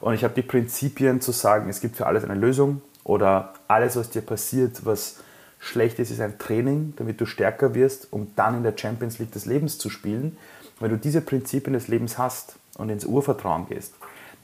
und 0.00 0.14
ich 0.14 0.24
habe 0.24 0.34
die 0.34 0.42
Prinzipien 0.42 1.20
zu 1.20 1.32
sagen, 1.32 1.68
es 1.68 1.80
gibt 1.80 1.96
für 1.96 2.06
alles 2.06 2.24
eine 2.24 2.34
Lösung 2.34 2.82
oder 3.02 3.54
alles, 3.68 3.96
was 3.96 4.10
dir 4.10 4.22
passiert, 4.22 4.84
was 4.86 5.20
schlecht 5.58 5.98
ist, 5.98 6.10
ist 6.10 6.20
ein 6.20 6.38
Training, 6.38 6.94
damit 6.96 7.20
du 7.20 7.26
stärker 7.26 7.74
wirst, 7.74 8.12
um 8.12 8.32
dann 8.36 8.56
in 8.56 8.62
der 8.62 8.74
Champions 8.76 9.18
League 9.18 9.32
des 9.32 9.46
Lebens 9.46 9.78
zu 9.78 9.90
spielen. 9.90 10.36
Wenn 10.80 10.90
du 10.90 10.98
diese 10.98 11.20
Prinzipien 11.20 11.72
des 11.74 11.88
Lebens 11.88 12.18
hast 12.18 12.56
und 12.76 12.90
ins 12.90 13.04
Urvertrauen 13.04 13.66
gehst, 13.68 13.94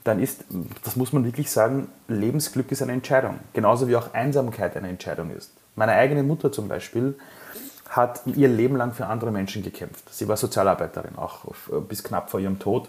dann 0.03 0.19
ist, 0.19 0.45
das 0.83 0.95
muss 0.95 1.13
man 1.13 1.25
wirklich 1.25 1.51
sagen, 1.51 1.89
Lebensglück 2.07 2.71
ist 2.71 2.81
eine 2.81 2.93
Entscheidung. 2.93 3.39
Genauso 3.53 3.87
wie 3.87 3.95
auch 3.95 4.13
Einsamkeit 4.13 4.75
eine 4.75 4.89
Entscheidung 4.89 5.29
ist. 5.31 5.51
Meine 5.75 5.93
eigene 5.93 6.23
Mutter 6.23 6.51
zum 6.51 6.67
Beispiel 6.67 7.15
hat 7.91 8.21
ihr 8.25 8.47
Leben 8.47 8.77
lang 8.77 8.93
für 8.93 9.07
andere 9.07 9.31
Menschen 9.31 9.63
gekämpft. 9.63 10.13
Sie 10.13 10.27
war 10.29 10.37
Sozialarbeiterin, 10.37 11.17
auch 11.17 11.39
bis 11.89 12.03
knapp 12.03 12.29
vor 12.29 12.39
ihrem 12.39 12.57
Tod. 12.57 12.87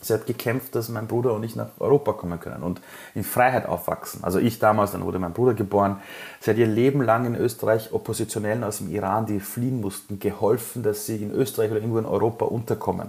Sie 0.00 0.14
hat 0.14 0.26
gekämpft, 0.26 0.76
dass 0.76 0.88
mein 0.88 1.08
Bruder 1.08 1.34
und 1.34 1.42
ich 1.42 1.56
nach 1.56 1.70
Europa 1.80 2.12
kommen 2.12 2.38
können 2.38 2.62
und 2.62 2.80
in 3.16 3.24
Freiheit 3.24 3.66
aufwachsen. 3.66 4.22
Also 4.22 4.38
ich 4.38 4.60
damals, 4.60 4.92
dann 4.92 5.04
wurde 5.04 5.18
mein 5.18 5.32
Bruder 5.32 5.54
geboren. 5.54 5.96
Sie 6.40 6.52
hat 6.52 6.56
ihr 6.56 6.68
Leben 6.68 7.02
lang 7.02 7.26
in 7.26 7.34
Österreich 7.34 7.92
Oppositionellen 7.92 8.62
aus 8.62 8.78
dem 8.78 8.92
Iran, 8.92 9.26
die 9.26 9.40
fliehen 9.40 9.80
mussten, 9.80 10.20
geholfen, 10.20 10.84
dass 10.84 11.06
sie 11.06 11.16
in 11.16 11.32
Österreich 11.32 11.72
oder 11.72 11.80
irgendwo 11.80 11.98
in 11.98 12.06
Europa 12.06 12.44
unterkommen. 12.44 13.08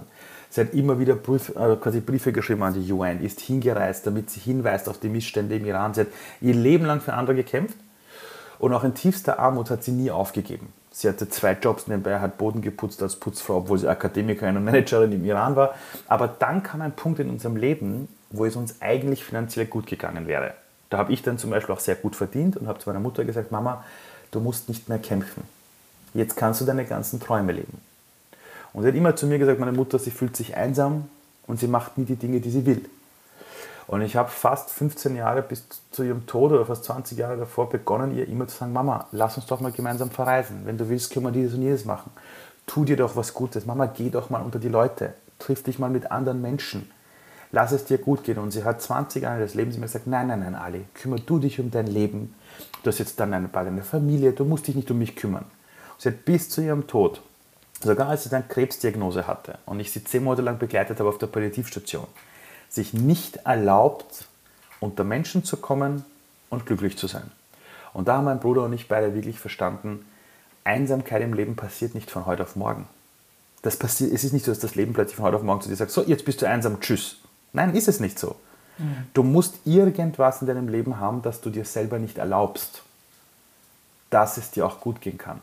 Sie 0.50 0.60
hat 0.60 0.74
immer 0.74 0.98
wieder 0.98 1.14
Brief, 1.14 1.50
äh, 1.50 1.76
quasi 1.76 2.00
Briefe 2.00 2.32
geschrieben 2.32 2.64
an 2.64 2.74
die 2.74 2.92
UN, 2.92 3.22
ist 3.22 3.38
hingereist, 3.38 4.04
damit 4.04 4.30
sie 4.30 4.40
hinweist 4.40 4.88
auf 4.88 4.98
die 4.98 5.08
Missstände 5.08 5.54
im 5.54 5.64
Iran. 5.64 5.94
Sie 5.94 6.00
hat 6.00 6.08
ihr 6.40 6.54
Leben 6.54 6.86
lang 6.86 7.00
für 7.00 7.14
andere 7.14 7.36
gekämpft 7.36 7.76
und 8.58 8.74
auch 8.74 8.82
in 8.82 8.94
tiefster 8.94 9.38
Armut 9.38 9.70
hat 9.70 9.84
sie 9.84 9.92
nie 9.92 10.10
aufgegeben. 10.10 10.72
Sie 10.92 11.08
hatte 11.08 11.28
zwei 11.28 11.52
Jobs 11.52 11.86
nebenbei, 11.86 12.18
hat 12.18 12.36
Boden 12.36 12.62
geputzt 12.62 13.02
als 13.02 13.16
Putzfrau, 13.16 13.58
obwohl 13.58 13.78
sie 13.78 13.88
Akademikerin 13.88 14.56
und 14.56 14.64
Managerin 14.64 15.12
im 15.12 15.24
Iran 15.24 15.54
war. 15.54 15.74
Aber 16.08 16.28
dann 16.28 16.62
kam 16.62 16.80
ein 16.80 16.92
Punkt 16.92 17.20
in 17.20 17.30
unserem 17.30 17.56
Leben, 17.56 18.08
wo 18.30 18.44
es 18.44 18.56
uns 18.56 18.80
eigentlich 18.80 19.24
finanziell 19.24 19.66
gut 19.66 19.86
gegangen 19.86 20.26
wäre. 20.26 20.54
Da 20.88 20.98
habe 20.98 21.12
ich 21.12 21.22
dann 21.22 21.38
zum 21.38 21.50
Beispiel 21.50 21.74
auch 21.74 21.80
sehr 21.80 21.94
gut 21.94 22.16
verdient 22.16 22.56
und 22.56 22.66
habe 22.66 22.80
zu 22.80 22.88
meiner 22.88 23.00
Mutter 23.00 23.24
gesagt, 23.24 23.52
Mama, 23.52 23.84
du 24.32 24.40
musst 24.40 24.68
nicht 24.68 24.88
mehr 24.88 24.98
kämpfen. 24.98 25.44
Jetzt 26.12 26.36
kannst 26.36 26.60
du 26.60 26.64
deine 26.64 26.84
ganzen 26.84 27.20
Träume 27.20 27.52
leben. 27.52 27.80
Und 28.72 28.82
sie 28.82 28.88
hat 28.88 28.94
immer 28.96 29.14
zu 29.14 29.26
mir 29.26 29.38
gesagt, 29.38 29.60
meine 29.60 29.72
Mutter, 29.72 29.98
sie 29.98 30.10
fühlt 30.10 30.36
sich 30.36 30.56
einsam 30.56 31.08
und 31.46 31.60
sie 31.60 31.68
macht 31.68 31.98
nie 31.98 32.04
die 32.04 32.16
Dinge, 32.16 32.40
die 32.40 32.50
sie 32.50 32.66
will. 32.66 32.84
Und 33.90 34.02
ich 34.02 34.14
habe 34.14 34.28
fast 34.28 34.70
15 34.70 35.16
Jahre 35.16 35.42
bis 35.42 35.66
zu 35.90 36.04
ihrem 36.04 36.24
Tod 36.24 36.52
oder 36.52 36.64
fast 36.64 36.84
20 36.84 37.18
Jahre 37.18 37.36
davor 37.36 37.68
begonnen, 37.68 38.16
ihr 38.16 38.28
immer 38.28 38.46
zu 38.46 38.56
sagen, 38.56 38.72
Mama, 38.72 39.08
lass 39.10 39.36
uns 39.36 39.46
doch 39.46 39.60
mal 39.60 39.72
gemeinsam 39.72 40.10
verreisen. 40.10 40.60
Wenn 40.64 40.78
du 40.78 40.88
willst, 40.88 41.12
können 41.12 41.26
wir 41.26 41.32
dieses 41.32 41.54
und 41.54 41.62
jenes 41.62 41.84
machen. 41.84 42.12
Tu 42.66 42.84
dir 42.84 42.96
doch 42.96 43.16
was 43.16 43.34
Gutes. 43.34 43.66
Mama, 43.66 43.86
geh 43.86 44.08
doch 44.08 44.30
mal 44.30 44.42
unter 44.42 44.60
die 44.60 44.68
Leute. 44.68 45.14
Triff 45.40 45.64
dich 45.64 45.80
mal 45.80 45.90
mit 45.90 46.12
anderen 46.12 46.40
Menschen. 46.40 46.88
Lass 47.50 47.72
es 47.72 47.84
dir 47.84 47.98
gut 47.98 48.22
gehen. 48.22 48.38
Und 48.38 48.52
sie 48.52 48.62
hat 48.62 48.80
20 48.80 49.24
Jahre 49.24 49.40
des 49.40 49.54
Lebens 49.54 49.74
immer 49.74 49.86
gesagt, 49.86 50.06
nein, 50.06 50.28
nein, 50.28 50.38
nein, 50.38 50.54
Ali, 50.54 50.84
kümmere 50.94 51.22
du 51.22 51.40
dich 51.40 51.58
um 51.58 51.72
dein 51.72 51.88
Leben. 51.88 52.36
Du 52.84 52.90
hast 52.90 53.00
jetzt 53.00 53.18
dann 53.18 53.34
eine, 53.34 53.48
bald 53.48 53.66
eine 53.66 53.82
Familie, 53.82 54.32
du 54.32 54.44
musst 54.44 54.68
dich 54.68 54.76
nicht 54.76 54.92
um 54.92 55.00
mich 55.00 55.16
kümmern. 55.16 55.46
Und 55.94 56.00
sie 56.00 56.10
hat 56.10 56.24
bis 56.24 56.48
zu 56.48 56.60
ihrem 56.60 56.86
Tod, 56.86 57.22
sogar 57.82 58.08
als 58.08 58.22
sie 58.22 58.30
dann 58.30 58.46
Krebsdiagnose 58.46 59.26
hatte 59.26 59.58
und 59.66 59.80
ich 59.80 59.90
sie 59.90 60.04
zehn 60.04 60.22
Monate 60.22 60.42
lang 60.42 60.58
begleitet 60.58 61.00
habe 61.00 61.08
auf 61.08 61.18
der 61.18 61.26
Palliativstation, 61.26 62.06
sich 62.70 62.94
nicht 62.94 63.36
erlaubt, 63.44 64.26
unter 64.78 65.04
Menschen 65.04 65.44
zu 65.44 65.58
kommen 65.58 66.04
und 66.48 66.64
glücklich 66.64 66.96
zu 66.96 67.06
sein. 67.06 67.30
Und 67.92 68.08
da 68.08 68.16
haben 68.16 68.24
mein 68.24 68.40
Bruder 68.40 68.64
und 68.64 68.72
ich 68.72 68.88
beide 68.88 69.14
wirklich 69.14 69.38
verstanden, 69.38 70.06
Einsamkeit 70.64 71.22
im 71.22 71.34
Leben 71.34 71.56
passiert 71.56 71.94
nicht 71.94 72.10
von 72.10 72.26
heute 72.26 72.44
auf 72.44 72.56
morgen. 72.56 72.86
Das 73.62 73.76
passiert, 73.76 74.12
es 74.12 74.24
ist 74.24 74.32
nicht 74.32 74.44
so, 74.44 74.52
dass 74.52 74.60
das 74.60 74.76
Leben 74.76 74.92
plötzlich 74.92 75.16
von 75.16 75.26
heute 75.26 75.36
auf 75.36 75.42
morgen 75.42 75.60
zu 75.60 75.68
dir 75.68 75.76
sagt, 75.76 75.90
so, 75.90 76.02
jetzt 76.02 76.24
bist 76.24 76.40
du 76.40 76.48
einsam, 76.48 76.80
tschüss. 76.80 77.16
Nein, 77.52 77.74
ist 77.74 77.88
es 77.88 78.00
nicht 78.00 78.18
so. 78.18 78.36
Mhm. 78.78 79.08
Du 79.12 79.22
musst 79.22 79.66
irgendwas 79.66 80.40
in 80.40 80.46
deinem 80.46 80.68
Leben 80.68 80.98
haben, 80.98 81.22
das 81.22 81.40
du 81.40 81.50
dir 81.50 81.64
selber 81.64 81.98
nicht 81.98 82.18
erlaubst, 82.18 82.82
dass 84.10 84.36
es 84.36 84.50
dir 84.50 84.64
auch 84.64 84.80
gut 84.80 85.00
gehen 85.00 85.18
kann. 85.18 85.40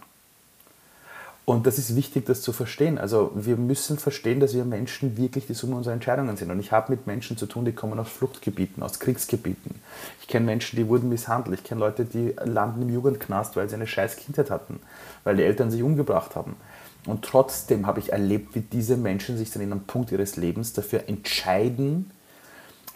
Und 1.50 1.66
das 1.66 1.78
ist 1.78 1.96
wichtig, 1.96 2.26
das 2.26 2.42
zu 2.42 2.52
verstehen. 2.52 2.98
Also 2.98 3.32
wir 3.34 3.56
müssen 3.56 3.98
verstehen, 3.98 4.42
dass 4.42 4.54
wir 4.54 4.66
Menschen 4.66 5.16
wirklich 5.16 5.48
die 5.48 5.54
Summe 5.54 5.78
unserer 5.78 5.94
Entscheidungen 5.94 6.36
sind. 6.36 6.52
Und 6.52 6.60
ich 6.60 6.74
habe 6.74 6.92
mit 6.92 7.08
Menschen 7.08 7.38
zu 7.38 7.46
tun, 7.46 7.64
die 7.64 7.72
kommen 7.72 7.98
aus 8.00 8.10
Fluchtgebieten, 8.10 8.84
aus 8.84 9.00
Kriegsgebieten. 9.00 9.76
Ich 10.20 10.28
kenne 10.28 10.46
Menschen, 10.46 10.76
die 10.76 10.90
wurden 10.90 11.08
misshandelt. 11.08 11.58
Ich 11.58 11.64
kenne 11.64 11.80
Leute, 11.80 12.04
die 12.04 12.36
landen 12.44 12.82
im 12.82 12.90
Jugendknast, 12.90 13.56
weil 13.56 13.70
sie 13.70 13.76
eine 13.76 13.88
scheiß 13.88 14.18
Kindheit 14.18 14.52
hatten, 14.52 14.82
weil 15.24 15.38
die 15.38 15.44
Eltern 15.44 15.72
sich 15.72 15.84
umgebracht 15.84 16.36
haben. 16.36 16.58
Und 17.06 17.24
trotzdem 17.24 17.88
habe 17.88 18.02
ich 18.02 18.12
erlebt, 18.12 18.54
wie 18.54 18.60
diese 18.60 18.98
Menschen 18.98 19.38
sich 19.38 19.50
dann 19.50 19.62
in 19.62 19.72
einem 19.72 19.86
Punkt 19.86 20.12
ihres 20.12 20.36
Lebens 20.36 20.74
dafür 20.74 21.08
entscheiden, 21.08 22.12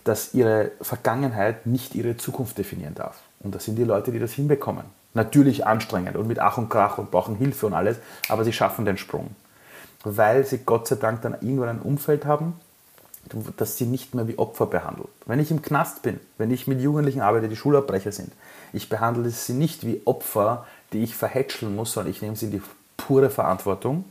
dass 0.03 0.33
ihre 0.33 0.71
Vergangenheit 0.81 1.67
nicht 1.67 1.95
ihre 1.95 2.17
Zukunft 2.17 2.57
definieren 2.57 2.95
darf. 2.95 3.21
Und 3.39 3.55
das 3.55 3.63
sind 3.63 3.77
die 3.77 3.85
Leute, 3.85 4.11
die 4.11 4.19
das 4.19 4.33
hinbekommen. 4.33 4.83
Natürlich 5.13 5.67
anstrengend 5.67 6.15
und 6.15 6.27
mit 6.27 6.39
Ach 6.39 6.57
und 6.57 6.69
Krach 6.69 6.97
und 6.97 7.11
brauchen 7.11 7.35
Hilfe 7.35 7.65
und 7.65 7.73
alles, 7.73 7.97
aber 8.29 8.43
sie 8.43 8.53
schaffen 8.53 8.85
den 8.85 8.97
Sprung. 8.97 9.35
Weil 10.03 10.45
sie 10.45 10.59
Gott 10.59 10.87
sei 10.87 10.95
Dank 10.95 11.21
dann 11.21 11.33
irgendwann 11.41 11.69
ein 11.69 11.81
Umfeld 11.81 12.25
haben, 12.25 12.53
das 13.57 13.77
sie 13.77 13.85
nicht 13.85 14.15
mehr 14.15 14.27
wie 14.27 14.37
Opfer 14.37 14.65
behandelt. 14.65 15.09
Wenn 15.25 15.39
ich 15.39 15.51
im 15.51 15.61
Knast 15.61 16.01
bin, 16.01 16.19
wenn 16.37 16.51
ich 16.51 16.67
mit 16.67 16.81
Jugendlichen 16.81 17.21
arbeite, 17.21 17.49
die 17.49 17.55
Schulabbrecher 17.55 18.11
sind, 18.11 18.31
ich 18.73 18.89
behandle 18.89 19.29
sie 19.29 19.53
nicht 19.53 19.85
wie 19.85 20.01
Opfer, 20.05 20.65
die 20.93 21.03
ich 21.03 21.15
verhätscheln 21.15 21.75
muss, 21.75 21.93
sondern 21.93 22.11
ich 22.11 22.21
nehme 22.21 22.35
sie 22.35 22.45
in 22.45 22.51
die 22.51 22.61
pure 22.97 23.29
Verantwortung. 23.29 24.05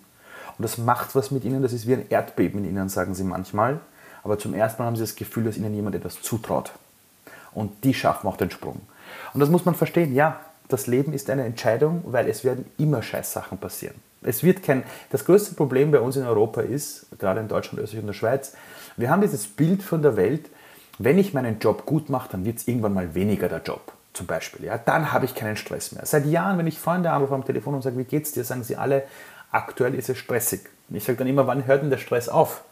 Und 0.58 0.62
das 0.62 0.78
macht 0.78 1.14
was 1.14 1.30
mit 1.30 1.44
ihnen, 1.44 1.62
das 1.62 1.72
ist 1.72 1.86
wie 1.86 1.94
ein 1.94 2.08
Erdbeben 2.08 2.64
in 2.64 2.70
ihnen, 2.70 2.88
sagen 2.88 3.14
sie 3.14 3.24
manchmal. 3.24 3.80
Aber 4.22 4.38
zum 4.38 4.54
ersten 4.54 4.82
Mal 4.82 4.86
haben 4.86 4.96
sie 4.96 5.02
das 5.02 5.16
Gefühl, 5.16 5.44
dass 5.44 5.56
ihnen 5.56 5.74
jemand 5.74 5.96
etwas 5.96 6.20
zutraut. 6.20 6.72
Und 7.52 7.84
die 7.84 7.94
schaffen 7.94 8.28
auch 8.28 8.36
den 8.36 8.50
Sprung. 8.50 8.80
Und 9.32 9.40
das 9.40 9.48
muss 9.48 9.64
man 9.64 9.74
verstehen, 9.74 10.14
ja, 10.14 10.38
das 10.72 10.86
Leben 10.86 11.12
ist 11.12 11.30
eine 11.30 11.44
Entscheidung, 11.44 12.02
weil 12.06 12.28
es 12.28 12.44
werden 12.44 12.66
immer 12.78 13.02
Scheißsachen 13.02 13.58
passieren. 13.58 13.94
Es 14.22 14.42
wird 14.42 14.62
kein, 14.62 14.84
das 15.10 15.24
größte 15.24 15.54
Problem 15.54 15.90
bei 15.90 16.00
uns 16.00 16.16
in 16.16 16.26
Europa 16.26 16.60
ist, 16.60 17.06
gerade 17.18 17.40
in 17.40 17.48
Deutschland, 17.48 17.82
Österreich 17.82 18.02
und 18.02 18.08
der 18.08 18.14
Schweiz, 18.14 18.54
wir 18.96 19.10
haben 19.10 19.22
dieses 19.22 19.46
Bild 19.46 19.82
von 19.82 20.02
der 20.02 20.16
Welt, 20.16 20.50
wenn 20.98 21.18
ich 21.18 21.32
meinen 21.32 21.58
Job 21.58 21.86
gut 21.86 22.10
mache, 22.10 22.28
dann 22.32 22.44
wird 22.44 22.58
es 22.58 22.68
irgendwann 22.68 22.92
mal 22.92 23.14
weniger 23.14 23.48
der 23.48 23.62
Job. 23.62 23.92
Zum 24.12 24.26
Beispiel, 24.26 24.66
ja, 24.66 24.76
dann 24.76 25.12
habe 25.12 25.24
ich 25.24 25.34
keinen 25.34 25.56
Stress 25.56 25.92
mehr. 25.92 26.04
Seit 26.04 26.26
Jahren, 26.26 26.58
wenn 26.58 26.66
ich 26.66 26.78
Freunde 26.78 27.10
anrufe 27.10 27.34
am 27.34 27.44
Telefon 27.44 27.74
und 27.74 27.82
sage, 27.82 27.96
wie 27.96 28.04
geht's 28.04 28.32
dir, 28.32 28.44
sagen 28.44 28.64
sie 28.64 28.76
alle, 28.76 29.04
aktuell 29.50 29.94
ist 29.94 30.10
es 30.10 30.18
stressig. 30.18 30.60
Ich 30.90 31.04
sage 31.04 31.18
dann 31.18 31.28
immer, 31.28 31.46
wann 31.46 31.66
hört 31.66 31.82
denn 31.82 31.90
der 31.90 31.98
Stress 31.98 32.28
auf? 32.28 32.62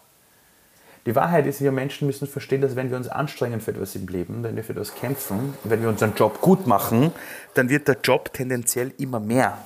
Die 1.09 1.17
Wahrheit 1.17 1.47
ist, 1.47 1.63
wir 1.63 1.73
Menschen 1.73 2.07
müssen 2.07 2.29
verstehen, 2.29 2.61
dass 2.61 2.77
wenn 2.77 2.91
wir 2.91 2.99
uns 2.99 3.09
anstrengen 3.09 3.63
für 3.63 3.71
etwas 3.71 3.95
im 3.95 4.07
Leben, 4.09 4.43
wenn 4.43 4.57
wir 4.57 4.63
für 4.63 4.73
etwas 4.73 4.95
kämpfen, 4.95 5.55
wenn 5.65 5.81
wir 5.81 5.89
unseren 5.89 6.13
Job 6.15 6.43
gut 6.43 6.67
machen, 6.67 7.13
dann 7.55 7.71
wird 7.71 7.89
der 7.89 7.97
Job 8.05 8.31
tendenziell 8.35 8.93
immer 8.99 9.19
mehr. 9.19 9.57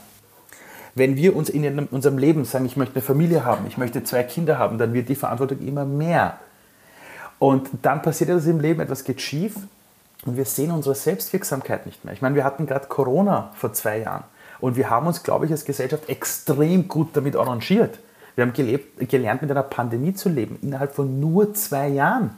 Wenn 0.94 1.16
wir 1.16 1.34
uns 1.34 1.50
in 1.50 1.88
unserem 1.88 2.18
Leben 2.18 2.44
sagen, 2.44 2.64
ich 2.64 2.76
möchte 2.76 2.94
eine 2.94 3.02
Familie 3.02 3.44
haben, 3.44 3.66
ich 3.66 3.76
möchte 3.76 4.04
zwei 4.04 4.22
Kinder 4.22 4.56
haben, 4.56 4.78
dann 4.78 4.94
wird 4.94 5.08
die 5.08 5.16
Verantwortung 5.16 5.58
immer 5.66 5.84
mehr. 5.84 6.38
Und 7.40 7.70
dann 7.82 8.02
passiert 8.02 8.30
etwas 8.30 8.46
im 8.46 8.60
Leben, 8.60 8.78
etwas 8.78 9.02
geht 9.02 9.20
schief 9.20 9.56
und 10.24 10.36
wir 10.36 10.44
sehen 10.44 10.70
unsere 10.70 10.94
Selbstwirksamkeit 10.94 11.86
nicht 11.86 12.04
mehr. 12.04 12.14
Ich 12.14 12.22
meine, 12.22 12.36
wir 12.36 12.44
hatten 12.44 12.66
gerade 12.66 12.86
Corona 12.86 13.50
vor 13.56 13.72
zwei 13.72 13.98
Jahren 13.98 14.22
und 14.60 14.76
wir 14.76 14.90
haben 14.90 15.08
uns, 15.08 15.24
glaube 15.24 15.46
ich, 15.46 15.50
als 15.50 15.64
Gesellschaft 15.64 16.08
extrem 16.08 16.86
gut 16.86 17.08
damit 17.14 17.34
arrangiert. 17.34 17.98
Wir 18.34 18.44
haben 18.44 18.52
gelebt, 18.52 19.08
gelernt, 19.10 19.42
mit 19.42 19.50
einer 19.50 19.62
Pandemie 19.62 20.14
zu 20.14 20.28
leben, 20.28 20.58
innerhalb 20.62 20.94
von 20.94 21.20
nur 21.20 21.52
zwei 21.54 21.88
Jahren. 21.88 22.30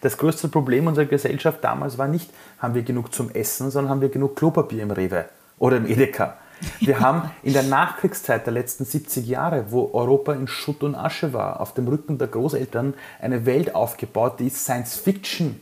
Das 0.00 0.16
größte 0.16 0.48
Problem 0.48 0.86
unserer 0.86 1.06
Gesellschaft 1.06 1.62
damals 1.62 1.98
war 1.98 2.08
nicht, 2.08 2.30
haben 2.58 2.74
wir 2.74 2.82
genug 2.82 3.14
zum 3.14 3.30
Essen, 3.30 3.70
sondern 3.70 3.90
haben 3.90 4.00
wir 4.00 4.08
genug 4.08 4.36
Klopapier 4.36 4.82
im 4.82 4.90
Rewe 4.90 5.26
oder 5.58 5.76
im 5.76 5.86
Edeka. 5.86 6.36
Wir 6.78 7.00
haben 7.00 7.30
in 7.42 7.52
der 7.52 7.62
Nachkriegszeit 7.62 8.46
der 8.46 8.52
letzten 8.52 8.84
70 8.84 9.26
Jahre, 9.26 9.66
wo 9.70 9.90
Europa 9.92 10.32
in 10.32 10.46
Schutt 10.46 10.82
und 10.82 10.94
Asche 10.94 11.32
war, 11.32 11.60
auf 11.60 11.74
dem 11.74 11.88
Rücken 11.88 12.18
der 12.18 12.28
Großeltern 12.28 12.94
eine 13.20 13.46
Welt 13.46 13.74
aufgebaut, 13.74 14.40
die 14.40 14.46
ist 14.46 14.64
Science 14.64 14.96
Fiction. 14.96 15.60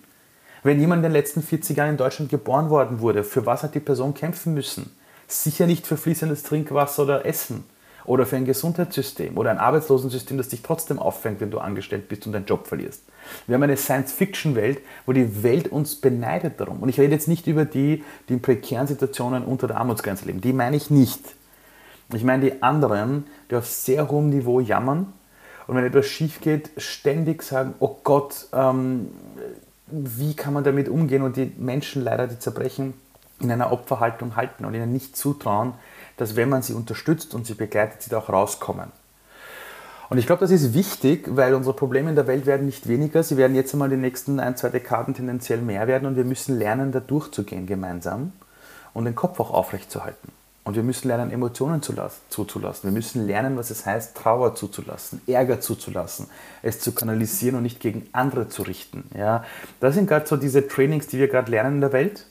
Wenn 0.65 0.81
jemand 0.81 1.01
in 1.01 1.05
den 1.05 1.13
letzten 1.13 1.43
40 1.43 1.77
Jahren 1.77 1.91
in 1.91 1.97
Deutschland 1.97 2.31
geboren 2.31 2.69
worden 2.69 3.01
wurde, 3.01 3.23
für 3.23 3.47
was 3.47 3.63
hat 3.63 3.75
die 3.75 3.81
Person 3.81 4.15
kämpfen 4.15 4.55
müssen? 4.55 4.91
Sicher 5.29 5.67
nicht 5.67 5.87
für 5.87 5.97
fließendes 5.97 6.43
Trinkwasser 6.43 7.05
oder 7.05 7.27
Essen 7.27 7.65
oder 8.09 8.27
für 8.27 8.37
ein 8.37 8.45
Gesundheitssystem 8.45 9.37
oder 9.37 9.51
ein 9.51 9.59
Arbeitslosensystem, 9.59 10.39
das 10.39 10.49
dich 10.49 10.63
trotzdem 10.63 10.99
auffängt, 10.99 11.41
wenn 11.41 11.51
du 11.51 11.59
angestellt 11.59 12.09
bist 12.09 12.27
und 12.27 12.33
deinen 12.33 12.47
Job 12.47 12.67
verlierst. 12.67 13.03
Wir 13.47 13.55
haben 13.55 13.63
eine 13.63 13.77
Science-Fiction-Welt, 13.77 14.81
wo 15.07 15.13
die 15.13 15.43
Welt 15.43 15.69
uns 15.69 15.97
beneidet 15.97 16.59
darum. 16.59 16.81
Und 16.81 16.89
ich 16.89 16.99
rede 16.99 17.13
jetzt 17.13 17.29
nicht 17.29 17.47
über 17.47 17.65
die, 17.65 18.03
die 18.29 18.35
in 18.35 18.43
prekären 18.43 18.87
Situationen 18.87 19.45
unter 19.45 19.67
der 19.67 19.77
Armutsgrenze 19.77 20.25
leben. 20.25 20.41
Die 20.41 20.53
meine 20.55 20.77
ich 20.77 20.91
nicht. 20.91 21.21
Ich 22.15 22.25
meine 22.25 22.45
die 22.51 22.63
anderen, 22.63 23.27
die 23.51 23.57
auf 23.57 23.67
sehr 23.67 24.11
hohem 24.11 24.31
Niveau 24.31 24.61
jammern 24.61 25.13
und 25.67 25.77
wenn 25.77 25.85
etwas 25.85 26.07
schief 26.07 26.41
geht, 26.41 26.71
ständig 26.79 27.43
sagen, 27.43 27.75
oh 27.79 27.99
Gott, 28.03 28.49
ähm, 28.55 29.11
wie 29.87 30.35
kann 30.35 30.55
man 30.55 30.65
damit 30.65 30.89
umgehen 30.89 31.21
und 31.21 31.37
die 31.37 31.53
Menschen 31.59 32.03
leider, 32.03 32.27
die 32.27 32.39
zerbrechen, 32.39 32.95
in 33.41 33.53
einer 33.53 33.71
Opferhaltung 33.71 34.35
halten 34.35 34.65
und 34.65 34.75
ihnen 34.75 34.93
nicht 34.93 35.17
zutrauen, 35.17 35.75
dass 36.19 36.37
wenn 36.37 36.51
man 36.51 36.63
sie 36.63 36.75
unterstützt 36.75 37.35
und 37.35 37.47
sie 37.47 37.55
begleitet, 37.55 38.03
sie 38.03 38.11
da 38.11 38.19
auch 38.19 38.29
rauskommen. 38.29 38.93
Und 40.11 40.19
ich 40.19 40.27
glaube, 40.27 40.41
das 40.41 40.51
ist 40.51 40.75
wichtig, 40.75 41.27
weil 41.31 41.55
unsere 41.55 41.75
Probleme 41.75 42.11
in 42.11 42.17
der 42.17 42.27
Welt 42.27 42.47
werden 42.47 42.67
nicht 42.67 42.89
weniger. 42.89 43.23
Sie 43.23 43.37
werden 43.37 43.55
jetzt 43.55 43.75
einmal 43.75 43.91
die 43.91 43.97
nächsten 43.97 44.41
ein, 44.41 44.57
zwei 44.57 44.71
Dekaden 44.71 45.15
tendenziell 45.15 45.61
mehr 45.61 45.87
werden 45.87 46.07
und 46.07 46.17
wir 46.17 46.25
müssen 46.25 46.59
lernen, 46.59 46.93
da 46.93 47.01
durchzugehen 47.01 47.67
gemeinsam 47.67 48.33
und 48.95 49.05
den 49.05 49.15
Kopf 49.15 49.39
auch 49.39 49.51
aufrechtzuerhalten. 49.51 50.33
Und 50.65 50.75
wir 50.75 50.83
müssen 50.83 51.09
lernen, 51.09 51.31
Emotionen 51.31 51.81
zuzulassen. 51.83 52.91
Wir 52.91 52.93
müssen 52.93 53.27
lernen, 53.27 53.57
was 53.57 53.71
es 53.71 53.87
heißt, 53.87 54.15
Trauer 54.15 54.55
zuzulassen, 54.55 55.23
Ärger 55.27 55.61
zuzulassen, 55.61 56.27
es 56.63 56.81
zu 56.81 56.93
kanalisieren 56.93 57.57
und 57.57 57.63
nicht 57.63 57.81
gegen 57.81 58.07
andere 58.13 58.49
zu 58.49 58.63
richten. 58.63 59.05
Ja, 59.17 59.45
das 59.81 59.95
sind 59.95 60.09
gerade 60.09 60.27
so 60.27 60.37
diese 60.37 60.69
Trainings, 60.69 61.07
die 61.07 61.19
wir 61.19 61.29
gerade 61.29 61.51
lernen 61.51 61.77
in 61.77 61.81
der 61.81 61.93
Welt 61.93 62.27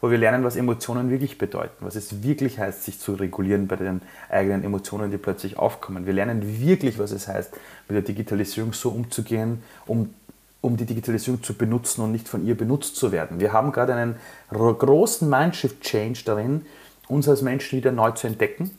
wo 0.00 0.10
wir 0.10 0.18
lernen, 0.18 0.44
was 0.44 0.56
Emotionen 0.56 1.10
wirklich 1.10 1.38
bedeuten, 1.38 1.76
was 1.80 1.94
es 1.94 2.22
wirklich 2.22 2.58
heißt, 2.58 2.84
sich 2.84 2.98
zu 2.98 3.14
regulieren 3.14 3.68
bei 3.68 3.76
den 3.76 4.00
eigenen 4.30 4.64
Emotionen, 4.64 5.10
die 5.10 5.18
plötzlich 5.18 5.58
aufkommen. 5.58 6.06
Wir 6.06 6.14
lernen 6.14 6.60
wirklich, 6.60 6.98
was 6.98 7.12
es 7.12 7.28
heißt, 7.28 7.52
mit 7.88 7.96
der 7.96 8.02
Digitalisierung 8.02 8.72
so 8.72 8.90
umzugehen, 8.90 9.62
um, 9.86 10.14
um 10.62 10.76
die 10.76 10.86
Digitalisierung 10.86 11.42
zu 11.42 11.54
benutzen 11.54 12.02
und 12.02 12.12
nicht 12.12 12.28
von 12.28 12.46
ihr 12.46 12.56
benutzt 12.56 12.96
zu 12.96 13.12
werden. 13.12 13.40
Wir 13.40 13.52
haben 13.52 13.72
gerade 13.72 13.94
einen 13.94 14.16
großen 14.50 15.28
Mindshift-Change 15.28 16.22
darin, 16.24 16.64
uns 17.08 17.28
als 17.28 17.42
Menschen 17.42 17.76
wieder 17.76 17.92
neu 17.92 18.12
zu 18.12 18.26
entdecken. 18.26 18.70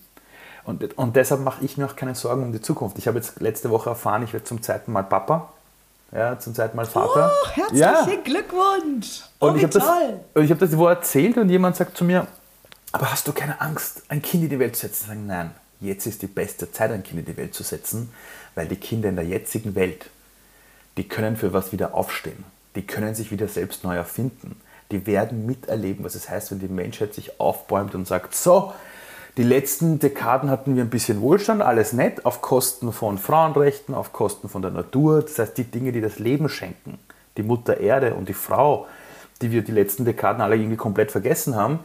Und, 0.63 0.97
und 0.97 1.15
deshalb 1.15 1.41
mache 1.41 1.65
ich 1.65 1.77
mir 1.77 1.85
auch 1.85 1.95
keine 1.95 2.15
Sorgen 2.15 2.43
um 2.43 2.51
die 2.51 2.61
Zukunft. 2.61 2.97
Ich 2.97 3.07
habe 3.07 3.17
jetzt 3.17 3.41
letzte 3.41 3.69
Woche 3.71 3.89
erfahren, 3.89 4.23
ich 4.23 4.33
werde 4.33 4.45
zum 4.45 4.61
zweiten 4.61 4.91
Mal 4.91 5.03
Papa 5.03 5.51
ja, 6.11 6.37
zum 6.39 6.53
zweiten 6.53 6.75
Mal 6.75 6.85
Vater. 6.85 7.31
Oh, 7.31 7.49
herzlichen 7.49 7.79
ja. 7.79 8.15
Glückwunsch! 8.23 9.21
Oh, 9.39 9.47
und 9.47 9.57
ich 9.57 9.63
habe 9.63 9.73
das, 9.73 10.49
hab 10.49 10.59
das 10.59 10.77
wo 10.77 10.87
erzählt 10.87 11.37
und 11.37 11.49
jemand 11.49 11.75
sagt 11.75 11.97
zu 11.97 12.03
mir, 12.03 12.27
aber 12.91 13.11
hast 13.11 13.27
du 13.27 13.33
keine 13.33 13.59
Angst, 13.61 14.03
ein 14.09 14.21
Kind 14.21 14.43
in 14.43 14.49
die 14.49 14.59
Welt 14.59 14.75
zu 14.75 14.81
setzen? 14.81 15.03
Ich 15.03 15.07
sage, 15.07 15.19
nein, 15.19 15.51
jetzt 15.79 16.05
ist 16.05 16.21
die 16.21 16.27
beste 16.27 16.71
Zeit, 16.71 16.91
ein 16.91 17.03
Kind 17.03 17.19
in 17.19 17.25
die 17.25 17.37
Welt 17.37 17.53
zu 17.53 17.63
setzen, 17.63 18.11
weil 18.55 18.67
die 18.67 18.75
Kinder 18.75 19.09
in 19.09 19.15
der 19.15 19.25
jetzigen 19.25 19.75
Welt, 19.75 20.09
die 20.97 21.07
können 21.07 21.37
für 21.37 21.53
was 21.53 21.71
wieder 21.71 21.93
aufstehen. 21.93 22.43
Die 22.75 22.85
können 22.85 23.15
sich 23.15 23.31
wieder 23.31 23.47
selbst 23.47 23.83
neu 23.83 23.95
erfinden. 23.95 24.59
Die 24.91 25.05
werden 25.05 25.45
miterleben, 25.45 26.03
was 26.03 26.15
es 26.15 26.29
heißt, 26.29 26.51
wenn 26.51 26.59
die 26.59 26.67
Menschheit 26.67 27.13
sich 27.13 27.39
aufbäumt 27.39 27.95
und 27.95 28.07
sagt, 28.07 28.35
so, 28.35 28.73
die 29.37 29.43
letzten 29.43 29.99
Dekaden 29.99 30.49
hatten 30.49 30.75
wir 30.75 30.83
ein 30.83 30.89
bisschen 30.89 31.21
Wohlstand, 31.21 31.61
alles 31.61 31.93
nett, 31.93 32.25
auf 32.25 32.41
Kosten 32.41 32.91
von 32.91 33.17
Frauenrechten, 33.17 33.95
auf 33.95 34.11
Kosten 34.11 34.49
von 34.49 34.61
der 34.61 34.71
Natur. 34.71 35.21
Das 35.21 35.39
heißt, 35.39 35.57
die 35.57 35.63
Dinge, 35.63 35.93
die 35.93 36.01
das 36.01 36.19
Leben 36.19 36.49
schenken, 36.49 36.99
die 37.37 37.43
Mutter 37.43 37.79
Erde 37.79 38.13
und 38.15 38.27
die 38.27 38.33
Frau, 38.33 38.87
die 39.41 39.51
wir 39.51 39.63
die 39.63 39.71
letzten 39.71 40.03
Dekaden 40.03 40.41
alle 40.41 40.55
irgendwie 40.55 40.75
komplett 40.75 41.11
vergessen 41.11 41.55
haben, 41.55 41.79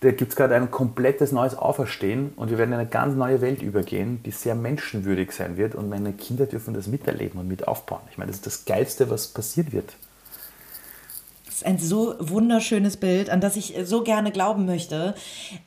da 0.00 0.10
gibt 0.10 0.32
es 0.32 0.36
gerade 0.36 0.54
ein 0.54 0.70
komplettes 0.70 1.32
neues 1.32 1.56
Auferstehen 1.56 2.32
und 2.36 2.50
wir 2.50 2.58
werden 2.58 2.72
in 2.72 2.78
eine 2.78 2.88
ganz 2.88 3.16
neue 3.16 3.40
Welt 3.40 3.62
übergehen, 3.62 4.22
die 4.22 4.30
sehr 4.30 4.54
menschenwürdig 4.54 5.32
sein 5.32 5.56
wird 5.56 5.74
und 5.74 5.88
meine 5.88 6.12
Kinder 6.12 6.46
dürfen 6.46 6.74
das 6.74 6.86
miterleben 6.86 7.40
und 7.40 7.48
mit 7.48 7.66
aufbauen. 7.66 8.02
Ich 8.10 8.18
meine, 8.18 8.30
das 8.30 8.36
ist 8.36 8.46
das 8.46 8.64
Geilste, 8.66 9.08
was 9.08 9.28
passiert 9.28 9.72
wird. 9.72 9.94
Das 11.54 11.62
ist 11.62 11.68
ein 11.68 11.78
so 11.78 12.16
wunderschönes 12.18 12.96
Bild, 12.96 13.30
an 13.30 13.40
das 13.40 13.54
ich 13.54 13.74
so 13.84 14.02
gerne 14.02 14.32
glauben 14.32 14.66
möchte. 14.66 15.14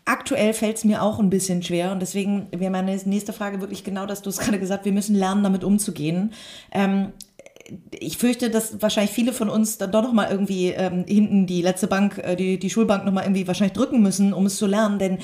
Aktuell 0.03 0.51
fällt 0.51 0.75
es 0.75 0.83
mir 0.83 1.01
auch 1.01 1.17
ein 1.17 1.29
bisschen 1.29 1.63
schwer 1.63 1.93
und 1.93 2.01
deswegen 2.01 2.47
wäre 2.51 2.71
meine 2.71 2.93
nächste 3.05 3.31
Frage 3.31 3.61
wirklich 3.61 3.85
genau, 3.85 4.05
dass 4.05 4.21
du 4.21 4.29
es 4.29 4.37
gerade 4.39 4.59
gesagt, 4.59 4.83
wir 4.83 4.91
müssen 4.91 5.15
lernen, 5.15 5.43
damit 5.43 5.63
umzugehen. 5.63 6.33
Ähm, 6.73 7.13
ich 7.91 8.17
fürchte, 8.17 8.49
dass 8.49 8.81
wahrscheinlich 8.81 9.11
viele 9.11 9.31
von 9.31 9.49
uns 9.49 9.77
dann 9.77 9.91
doch 9.93 10.03
noch 10.03 10.11
mal 10.11 10.29
irgendwie 10.29 10.71
ähm, 10.71 11.05
hinten 11.07 11.47
die 11.47 11.61
letzte 11.61 11.87
Bank, 11.87 12.17
äh, 12.17 12.35
die, 12.35 12.59
die 12.59 12.69
Schulbank 12.69 13.05
noch 13.05 13.13
mal 13.13 13.23
irgendwie 13.23 13.47
wahrscheinlich 13.47 13.77
drücken 13.77 14.01
müssen, 14.01 14.33
um 14.33 14.45
es 14.45 14.57
zu 14.57 14.67
lernen. 14.67 14.99
Denn 14.99 15.13
äh, 15.17 15.21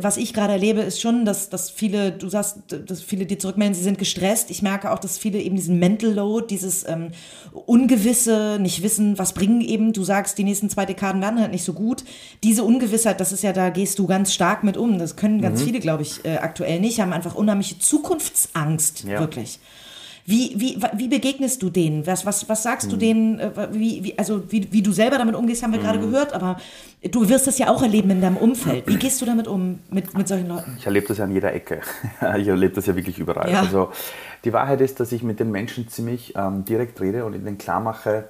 was 0.00 0.18
ich 0.18 0.34
gerade 0.34 0.52
erlebe, 0.52 0.80
ist 0.80 1.00
schon, 1.00 1.24
dass, 1.24 1.48
dass 1.48 1.70
viele, 1.70 2.12
du 2.12 2.28
sagst, 2.28 2.58
dass 2.86 3.02
viele, 3.02 3.24
die 3.24 3.38
zurückmelden, 3.38 3.74
sie 3.74 3.82
sind 3.82 3.98
gestresst. 3.98 4.50
Ich 4.50 4.60
merke 4.60 4.90
auch, 4.90 4.98
dass 4.98 5.16
viele 5.16 5.40
eben 5.40 5.56
diesen 5.56 5.78
Mental 5.78 6.12
Load, 6.12 6.46
dieses 6.50 6.86
ähm, 6.86 7.08
Ungewisse, 7.52 8.58
nicht 8.60 8.82
wissen, 8.82 9.18
was 9.18 9.32
bringen 9.32 9.62
eben, 9.62 9.94
du 9.94 10.04
sagst, 10.04 10.36
die 10.36 10.44
nächsten 10.44 10.68
zwei 10.68 10.84
Dekaden 10.84 11.22
werden 11.22 11.40
halt 11.40 11.52
nicht 11.52 11.64
so 11.64 11.72
gut. 11.72 12.04
Diese 12.42 12.64
Ungewissheit, 12.64 13.18
das 13.18 13.32
ist 13.32 13.42
ja, 13.42 13.54
da 13.54 13.70
gehst 13.70 13.98
du 13.98 14.06
ganz 14.06 14.34
stark 14.34 14.62
mit 14.62 14.76
um. 14.76 14.98
Das 14.98 15.16
können 15.16 15.40
ganz 15.40 15.60
mhm. 15.60 15.64
viele, 15.64 15.80
glaube 15.80 16.02
ich, 16.02 16.22
äh, 16.24 16.36
aktuell 16.36 16.78
nicht, 16.78 17.00
haben 17.00 17.14
einfach 17.14 17.34
unheimliche 17.34 17.78
Zukunftsangst, 17.78 19.04
ja. 19.04 19.20
wirklich. 19.20 19.58
Wie, 20.24 20.54
wie, 20.56 20.80
wie 20.96 21.08
begegnest 21.08 21.62
du 21.62 21.70
denen? 21.70 22.06
Was, 22.06 22.24
was, 22.24 22.48
was 22.48 22.62
sagst 22.62 22.84
hm. 22.84 22.90
du 22.90 22.96
denen? 22.96 23.40
Äh, 23.40 23.68
wie, 23.72 24.04
wie, 24.04 24.18
also 24.18 24.44
wie, 24.50 24.72
wie 24.72 24.82
du 24.82 24.92
selber 24.92 25.18
damit 25.18 25.34
umgehst, 25.34 25.62
haben 25.62 25.72
wir 25.72 25.80
hm. 25.80 25.84
gerade 25.84 25.98
gehört, 25.98 26.32
aber 26.32 26.58
du 27.02 27.28
wirst 27.28 27.46
das 27.48 27.58
ja 27.58 27.68
auch 27.68 27.82
erleben 27.82 28.10
in 28.10 28.20
deinem 28.20 28.36
Umfeld. 28.36 28.86
Wie 28.86 28.96
gehst 28.96 29.20
du 29.20 29.26
damit 29.26 29.48
um, 29.48 29.80
mit, 29.90 30.16
mit 30.16 30.28
solchen 30.28 30.48
Leuten? 30.48 30.76
Ich 30.78 30.86
erlebe 30.86 31.08
das 31.08 31.18
ja 31.18 31.24
an 31.24 31.32
jeder 31.32 31.52
Ecke. 31.52 31.80
Ich 32.38 32.46
erlebe 32.46 32.74
das 32.74 32.86
ja 32.86 32.94
wirklich 32.94 33.18
überall. 33.18 33.50
Ja. 33.50 33.60
Also 33.60 33.90
die 34.44 34.52
Wahrheit 34.52 34.80
ist, 34.80 35.00
dass 35.00 35.12
ich 35.12 35.22
mit 35.22 35.40
den 35.40 35.50
Menschen 35.50 35.88
ziemlich 35.88 36.34
ähm, 36.36 36.64
direkt 36.64 37.00
rede 37.00 37.24
und 37.24 37.34
ihnen 37.34 37.58
klar 37.58 37.80
mache, 37.80 38.28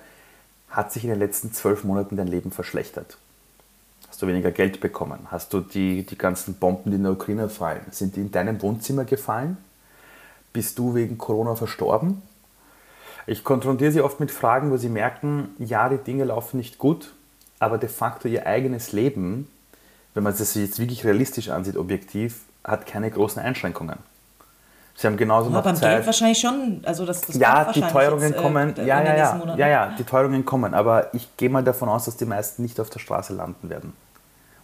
hat 0.70 0.92
sich 0.92 1.04
in 1.04 1.10
den 1.10 1.18
letzten 1.18 1.52
zwölf 1.52 1.84
Monaten 1.84 2.16
dein 2.16 2.26
Leben 2.26 2.50
verschlechtert? 2.50 3.18
Hast 4.08 4.22
du 4.22 4.26
weniger 4.26 4.50
Geld 4.50 4.80
bekommen? 4.80 5.26
Hast 5.30 5.52
du 5.52 5.60
die, 5.60 6.04
die 6.04 6.16
ganzen 6.16 6.54
Bomben, 6.54 6.90
die 6.90 6.96
in 6.96 7.02
der 7.02 7.12
Ukraine 7.12 7.48
fallen, 7.48 7.82
sind 7.90 8.16
die 8.16 8.20
in 8.20 8.30
deinem 8.30 8.60
Wohnzimmer 8.62 9.04
gefallen? 9.04 9.58
Bist 10.52 10.78
du 10.78 10.94
wegen 10.94 11.18
Corona 11.18 11.54
verstorben? 11.54 12.22
Ich 13.26 13.44
konfrontiere 13.44 13.92
sie 13.92 14.00
oft 14.00 14.20
mit 14.20 14.30
Fragen, 14.30 14.70
wo 14.70 14.76
sie 14.76 14.88
merken, 14.88 15.50
ja, 15.58 15.88
die 15.88 15.98
Dinge 15.98 16.24
laufen 16.24 16.56
nicht 16.56 16.78
gut, 16.78 17.14
aber 17.58 17.78
de 17.78 17.88
facto 17.88 18.28
ihr 18.28 18.46
eigenes 18.46 18.92
Leben, 18.92 19.48
wenn 20.14 20.24
man 20.24 20.32
es 20.32 20.54
jetzt 20.54 20.78
wirklich 20.78 21.04
realistisch 21.04 21.48
ansieht, 21.48 21.76
objektiv, 21.76 22.40
hat 22.64 22.86
keine 22.86 23.10
großen 23.10 23.40
Einschränkungen. 23.40 23.98
Sie 24.94 25.06
haben 25.06 25.16
genauso 25.16 25.48
ja, 25.48 25.56
noch 25.56 25.64
beim 25.64 25.74
Zeit. 25.74 25.96
Geld 25.96 26.06
wahrscheinlich 26.06 26.38
schon. 26.38 26.82
Also 26.84 27.06
das, 27.06 27.22
das 27.22 27.36
ja, 27.36 27.72
die 27.72 27.80
Teuerungen 27.80 28.28
jetzt, 28.28 28.38
äh, 28.38 28.42
kommen. 28.42 28.74
Ja, 28.76 29.02
ja, 29.02 29.16
ja, 29.16 29.54
ja, 29.56 29.68
ja, 29.68 29.94
die 29.98 30.04
Teuerungen 30.04 30.44
kommen. 30.44 30.74
Aber 30.74 31.14
ich 31.14 31.34
gehe 31.38 31.48
mal 31.48 31.64
davon 31.64 31.88
aus, 31.88 32.04
dass 32.04 32.16
die 32.18 32.26
meisten 32.26 32.62
nicht 32.62 32.78
auf 32.78 32.90
der 32.90 32.98
Straße 32.98 33.32
landen 33.32 33.70
werden 33.70 33.94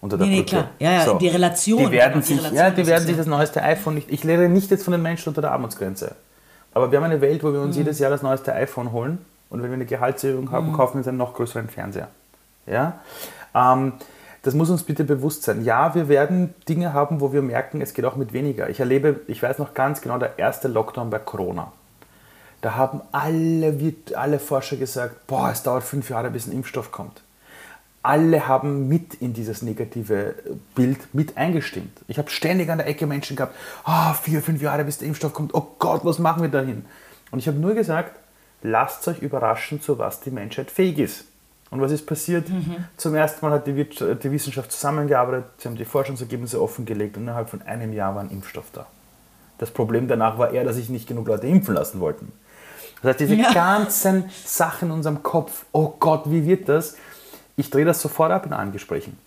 unter 0.01 0.17
der 0.17 0.27
nee, 0.27 0.43
Brücke. 0.43 0.57
Nee, 0.57 0.63
klar. 0.63 0.71
Ja, 0.79 0.93
ja, 0.93 1.05
so. 1.05 1.19
die 1.19 1.29
Relation. 1.29 1.79
Die 1.79 1.91
werden, 1.91 2.23
sich, 2.23 2.39
Relation 2.39 2.57
ja, 2.57 2.71
die 2.71 2.87
werden 2.87 3.07
sich 3.07 3.17
das 3.17 3.27
neueste 3.27 3.63
iPhone 3.63 3.95
nicht. 3.95 4.11
Ich 4.11 4.25
lehre 4.25 4.49
nicht 4.49 4.71
jetzt 4.71 4.85
von 4.85 4.93
den 4.93 5.03
Menschen 5.03 5.29
unter 5.29 5.41
der 5.41 5.53
Armutsgrenze. 5.53 6.15
Aber 6.73 6.91
wir 6.91 6.99
haben 6.99 7.05
eine 7.05 7.21
Welt, 7.21 7.43
wo 7.43 7.53
wir 7.53 7.61
uns 7.61 7.77
mhm. 7.77 7.83
jedes 7.83 7.99
Jahr 7.99 8.11
das 8.11 8.23
neueste 8.23 8.55
iPhone 8.55 8.93
holen 8.93 9.19
und 9.51 9.63
wenn 9.63 9.71
wir 9.71 9.75
eine 9.75 9.87
Gehaltserhöhung 9.87 10.53
haben, 10.53 10.69
mhm. 10.69 10.73
kaufen 10.75 10.95
wir 10.95 10.99
uns 10.99 11.09
einen 11.09 11.19
noch 11.19 11.35
größeren 11.35 11.69
Fernseher. 11.69 12.09
Ja? 12.67 13.01
Ähm, 13.55 13.95
das 14.43 14.55
muss 14.55 14.71
uns 14.71 14.85
bitte 14.85 15.05
bewusst 15.05 15.43
sein. 15.43 15.65
Ja, 15.65 15.95
wir 15.95 16.09
werden 16.09 16.55
Dinge 16.69 16.93
haben, 16.93 17.21
wo 17.21 17.33
wir 17.33 17.43
merken, 17.43 17.81
es 17.81 17.95
geht 17.95 18.05
auch 18.05 18.17
mit 18.17 18.33
weniger. 18.33 18.71
Ich 18.71 18.79
erlebe, 18.79 19.21
ich 19.27 19.43
weiß 19.43 19.59
noch 19.59 19.75
ganz 19.75 20.01
genau, 20.01 20.19
der 20.19 20.39
erste 20.39 20.69
Lockdown 20.69 21.11
bei 21.11 21.19
Corona. 21.19 21.73
Da 22.61 22.77
haben 22.77 23.01
alle, 23.13 23.77
alle 24.15 24.39
Forscher 24.39 24.77
gesagt, 24.77 25.27
boah, 25.27 25.51
es 25.51 25.63
dauert 25.63 25.83
fünf 25.83 26.11
Jahre, 26.11 26.31
bis 26.31 26.47
ein 26.47 26.53
Impfstoff 26.53 26.93
kommt 26.93 27.23
alle 28.03 28.47
haben 28.47 28.89
mit 28.89 29.15
in 29.15 29.33
dieses 29.33 29.63
negative 29.63 30.35
Bild 30.75 31.15
mit 31.15 31.37
eingestimmt. 31.37 32.01
Ich 32.07 32.19
habe 32.19 32.31
ständig 32.31 32.71
an 32.71 32.79
der 32.79 32.87
Ecke 32.87 33.07
Menschen 33.07 33.37
gehabt, 33.37 33.55
oh, 33.87 34.13
vier, 34.23 34.41
fünf 34.43 34.63
Jahre 34.63 34.85
bis 34.85 34.99
der 34.99 35.09
Impfstoff 35.09 35.33
kommt, 35.33 35.55
oh 35.55 35.75
Gott, 35.79 36.05
was 36.05 36.19
machen 36.19 36.43
wir 36.43 36.49
dahin? 36.49 36.85
Und 37.31 37.41
ich 37.41 37.49
habe 37.49 37.59
nur 37.59 37.75
gesagt, 37.75 38.19
lasst 38.63 39.07
euch 39.09 39.21
überraschen, 39.21 39.83
zu 39.83 39.99
was 39.99 40.21
die 40.21 40.31
Menschheit 40.31 40.71
fähig 40.71 40.99
ist. 40.99 41.25
Und 41.71 41.81
was 41.81 41.93
ist 41.93 42.07
passiert? 42.07 42.49
Mhm. 42.49 42.85
Zum 42.97 43.15
ersten 43.15 43.45
Mal 43.45 43.53
hat 43.53 43.67
die, 43.67 43.75
die, 43.75 44.33
Wissenschaft 44.33 44.73
zusammengearbeitet, 44.73 45.51
sie 45.59 45.69
haben 45.69 45.77
die 45.77 45.85
Forschungsergebnisse 45.85 46.63
offengelegt 46.63 47.17
und 47.17 47.25
innerhalb 47.25 47.51
von 47.51 47.61
einem 47.63 47.93
Jahr 47.93 48.15
war 48.15 48.23
ein 48.23 48.31
Impfstoff 48.31 48.71
da. 48.73 48.87
Das 49.59 49.71
Problem 49.71 50.09
danach 50.09 50.39
war 50.39 50.53
eher, 50.53 50.65
dass 50.65 50.77
sich 50.77 50.89
nicht 50.89 51.07
genug 51.07 51.29
Leute 51.29 51.47
impfen 51.47 51.75
lassen 51.75 52.01
wollten. 52.01 52.33
Das 53.03 53.11
heißt, 53.11 53.21
diese 53.21 53.35
ja. 53.35 53.53
ganzen 53.53 54.31
Sachen 54.45 54.89
in 54.89 54.95
unserem 54.95 55.23
Kopf, 55.23 55.67
oh 55.73 55.95
Gott, 56.01 56.23
wie 56.27 56.47
wird 56.47 56.69
das? 56.69 56.97
Ich 57.59 57.71
drehe 57.71 57.85
das 57.85 58.01
sofort 58.01 58.31
ab 58.31 58.47
in 58.47 58.53
allen 58.53 58.71
Gesprächen. 58.71 59.19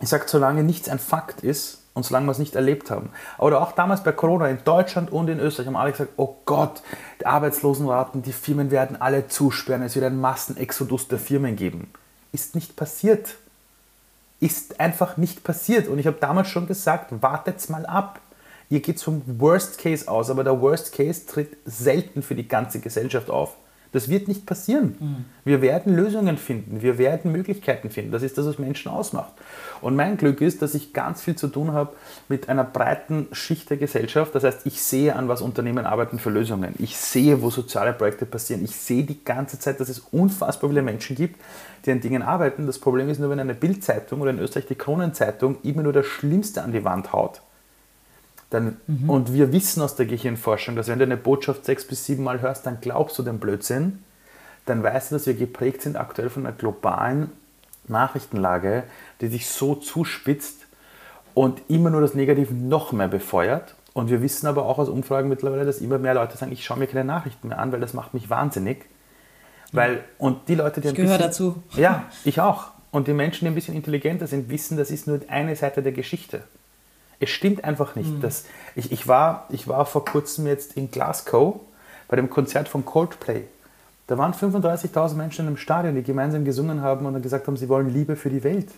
Ich 0.00 0.08
sage, 0.08 0.24
solange 0.26 0.64
nichts 0.64 0.88
ein 0.88 0.98
Fakt 0.98 1.42
ist 1.42 1.84
und 1.94 2.02
solange 2.02 2.26
wir 2.26 2.32
es 2.32 2.40
nicht 2.40 2.56
erlebt 2.56 2.90
haben. 2.90 3.10
Oder 3.38 3.62
auch 3.62 3.70
damals 3.70 4.02
bei 4.02 4.10
Corona 4.10 4.48
in 4.48 4.58
Deutschland 4.64 5.12
und 5.12 5.28
in 5.28 5.38
Österreich 5.38 5.68
haben 5.68 5.76
alle 5.76 5.92
gesagt, 5.92 6.14
oh 6.16 6.34
Gott, 6.44 6.82
die 7.20 7.26
Arbeitslosenraten, 7.26 8.22
die 8.22 8.32
Firmen 8.32 8.72
werden 8.72 9.00
alle 9.00 9.28
zusperren, 9.28 9.82
es 9.82 9.94
wird 9.94 10.06
einen 10.06 10.20
Massenexodus 10.20 11.06
der 11.06 11.20
Firmen 11.20 11.54
geben. 11.54 11.88
Ist 12.32 12.56
nicht 12.56 12.74
passiert. 12.74 13.36
Ist 14.40 14.80
einfach 14.80 15.16
nicht 15.16 15.44
passiert. 15.44 15.86
Und 15.86 16.00
ich 16.00 16.08
habe 16.08 16.18
damals 16.20 16.48
schon 16.48 16.66
gesagt, 16.66 17.22
wartet's 17.22 17.68
mal 17.68 17.86
ab. 17.86 18.18
Ihr 18.70 18.80
geht 18.80 19.00
vom 19.00 19.22
Worst 19.38 19.78
Case 19.78 20.08
aus, 20.08 20.30
aber 20.30 20.42
der 20.42 20.60
Worst 20.60 20.92
Case 20.92 21.26
tritt 21.26 21.56
selten 21.64 22.22
für 22.22 22.34
die 22.34 22.48
ganze 22.48 22.80
Gesellschaft 22.80 23.30
auf. 23.30 23.54
Das 23.92 24.08
wird 24.08 24.28
nicht 24.28 24.44
passieren. 24.46 24.96
Mhm. 24.98 25.24
Wir 25.44 25.62
werden 25.62 25.94
Lösungen 25.94 26.36
finden, 26.36 26.82
wir 26.82 26.98
werden 26.98 27.32
Möglichkeiten 27.32 27.90
finden. 27.90 28.12
Das 28.12 28.22
ist 28.22 28.36
das, 28.36 28.46
was 28.46 28.58
Menschen 28.58 28.90
ausmacht. 28.90 29.32
Und 29.80 29.96
mein 29.96 30.16
Glück 30.16 30.40
ist, 30.40 30.60
dass 30.60 30.74
ich 30.74 30.92
ganz 30.92 31.22
viel 31.22 31.36
zu 31.36 31.48
tun 31.48 31.72
habe 31.72 31.94
mit 32.28 32.48
einer 32.48 32.64
breiten 32.64 33.28
Schicht 33.32 33.70
der 33.70 33.78
Gesellschaft. 33.78 34.34
Das 34.34 34.44
heißt, 34.44 34.66
ich 34.66 34.82
sehe 34.82 35.16
an, 35.16 35.28
was 35.28 35.40
Unternehmen 35.40 35.86
arbeiten 35.86 36.18
für 36.18 36.30
Lösungen. 36.30 36.74
Ich 36.78 36.96
sehe, 36.96 37.40
wo 37.40 37.50
soziale 37.50 37.92
Projekte 37.92 38.26
passieren. 38.26 38.62
Ich 38.64 38.76
sehe 38.76 39.04
die 39.04 39.24
ganze 39.24 39.58
Zeit, 39.58 39.80
dass 39.80 39.88
es 39.88 40.00
unfassbar 40.00 40.68
viele 40.68 40.82
Menschen 40.82 41.16
gibt, 41.16 41.40
die 41.86 41.92
an 41.92 42.00
Dingen 42.00 42.22
arbeiten. 42.22 42.66
Das 42.66 42.78
Problem 42.78 43.08
ist 43.08 43.18
nur, 43.20 43.30
wenn 43.30 43.40
eine 43.40 43.54
Bildzeitung 43.54 44.20
oder 44.20 44.30
in 44.30 44.38
Österreich 44.38 44.66
die 44.66 44.74
Kronenzeitung 44.74 45.56
immer 45.62 45.82
nur 45.82 45.92
das 45.92 46.06
Schlimmste 46.06 46.62
an 46.62 46.72
die 46.72 46.84
Wand 46.84 47.12
haut 47.12 47.42
dann, 48.50 48.78
mhm. 48.86 49.10
Und 49.10 49.32
wir 49.32 49.52
wissen 49.52 49.82
aus 49.82 49.96
der 49.96 50.06
Gehirnforschung, 50.06 50.74
dass 50.74 50.88
wenn 50.88 50.98
du 50.98 51.04
eine 51.04 51.16
Botschaft 51.16 51.64
sechs 51.64 51.86
bis 51.86 52.06
sieben 52.06 52.24
Mal 52.24 52.40
hörst, 52.40 52.64
dann 52.66 52.78
glaubst 52.80 53.18
du 53.18 53.22
den 53.22 53.38
Blödsinn. 53.38 54.02
Dann 54.64 54.82
weißt 54.82 55.10
du, 55.10 55.16
dass 55.16 55.26
wir 55.26 55.34
geprägt 55.34 55.82
sind 55.82 55.96
aktuell 55.96 56.30
von 56.30 56.46
einer 56.46 56.56
globalen 56.56 57.30
Nachrichtenlage, 57.88 58.84
die 59.20 59.28
sich 59.28 59.48
so 59.48 59.74
zuspitzt 59.74 60.66
und 61.34 61.62
immer 61.68 61.90
nur 61.90 62.00
das 62.00 62.14
Negative 62.14 62.54
noch 62.54 62.92
mehr 62.92 63.08
befeuert. 63.08 63.74
Und 63.92 64.10
wir 64.10 64.22
wissen 64.22 64.46
aber 64.46 64.66
auch 64.66 64.78
aus 64.78 64.88
Umfragen 64.88 65.28
mittlerweile, 65.28 65.64
dass 65.64 65.78
immer 65.78 65.98
mehr 65.98 66.14
Leute 66.14 66.36
sagen, 66.36 66.52
ich 66.52 66.64
schaue 66.64 66.78
mir 66.78 66.86
keine 66.86 67.04
Nachrichten 67.04 67.48
mehr 67.48 67.58
an, 67.58 67.72
weil 67.72 67.80
das 67.80 67.94
macht 67.94 68.14
mich 68.14 68.30
wahnsinnig. 68.30 68.84
Weil, 69.72 70.04
und 70.18 70.48
die 70.48 70.54
Leute, 70.54 70.80
die 70.80 70.88
ich 70.88 70.94
gehöre 70.94 71.18
dazu. 71.18 71.62
Ja, 71.76 72.04
ich 72.24 72.40
auch. 72.40 72.68
Und 72.90 73.08
die 73.08 73.12
Menschen, 73.12 73.44
die 73.44 73.50
ein 73.50 73.54
bisschen 73.54 73.74
intelligenter 73.74 74.26
sind, 74.26 74.48
wissen, 74.48 74.78
das 74.78 74.90
ist 74.90 75.06
nur 75.06 75.20
eine 75.28 75.56
Seite 75.56 75.82
der 75.82 75.92
Geschichte. 75.92 76.42
Es 77.20 77.30
stimmt 77.30 77.64
einfach 77.64 77.96
nicht. 77.96 78.10
Mhm. 78.10 78.20
Dass 78.20 78.44
ich, 78.74 78.92
ich, 78.92 79.08
war, 79.08 79.46
ich 79.50 79.68
war 79.68 79.86
vor 79.86 80.04
kurzem 80.04 80.46
jetzt 80.46 80.76
in 80.76 80.90
Glasgow 80.90 81.60
bei 82.08 82.16
dem 82.16 82.30
Konzert 82.30 82.68
von 82.68 82.84
Coldplay. 82.84 83.42
Da 84.06 84.16
waren 84.16 84.32
35.000 84.32 85.14
Menschen 85.14 85.42
in 85.42 85.48
einem 85.48 85.56
Stadion, 85.58 85.94
die 85.94 86.02
gemeinsam 86.02 86.44
gesungen 86.44 86.80
haben 86.80 87.04
und 87.06 87.12
dann 87.12 87.22
gesagt 87.22 87.46
haben, 87.46 87.56
sie 87.56 87.68
wollen 87.68 87.92
Liebe 87.92 88.16
für 88.16 88.30
die 88.30 88.42
Welt. 88.42 88.68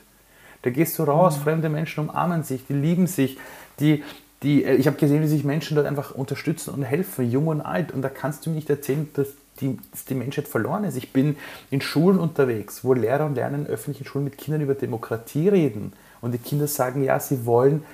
Da 0.62 0.70
gehst 0.70 0.99
du 0.99 1.05
raus, 1.05 1.38
mhm. 1.38 1.43
fremde 1.43 1.68
Menschen 1.68 2.09
umarmen 2.09 2.43
sich, 2.43 2.66
die 2.66 2.74
lieben 2.74 3.07
sich. 3.07 3.38
Die, 3.78 4.03
die, 4.43 4.64
äh, 4.64 4.74
ich 4.74 4.86
habe 4.86 4.97
gesehen, 4.97 5.22
wie 5.22 5.28
sich 5.28 5.45
Menschen 5.45 5.76
dort 5.76 5.86
einfach 5.86 6.14
unterstützen 6.14 6.74
und 6.74 6.82
helfen, 6.82 7.30
jung 7.30 7.47
und 7.47 7.61
alt. 7.61 7.93
Und 7.93 8.03
da 8.03 8.09
kannst 8.09 8.45
du 8.45 8.51
mir 8.51 8.57
nicht 8.57 8.70
erzählen, 8.70 9.09
dass 9.14 9.28
die, 9.61 9.78
dass 9.91 10.05
die 10.05 10.14
Menschheit 10.14 10.49
verloren 10.49 10.84
ist. 10.84 10.97
Ich 10.97 11.12
bin 11.12 11.36
in 11.70 11.80
Schulen 11.80 12.18
unterwegs, 12.18 12.82
wo 12.82 12.95
Lehrer 12.95 13.26
und 13.26 13.34
Lerner 13.34 13.59
in 13.59 13.66
öffentlichen 13.66 14.07
Schulen 14.07 14.24
mit 14.24 14.38
Kindern 14.38 14.62
über 14.62 14.74
Demokratie 14.74 15.49
reden. 15.49 15.93
Und 16.20 16.32
die 16.32 16.38
Kinder 16.38 16.66
sagen, 16.66 17.03
ja, 17.03 17.18
sie 17.20 17.47
wollen 17.47 17.84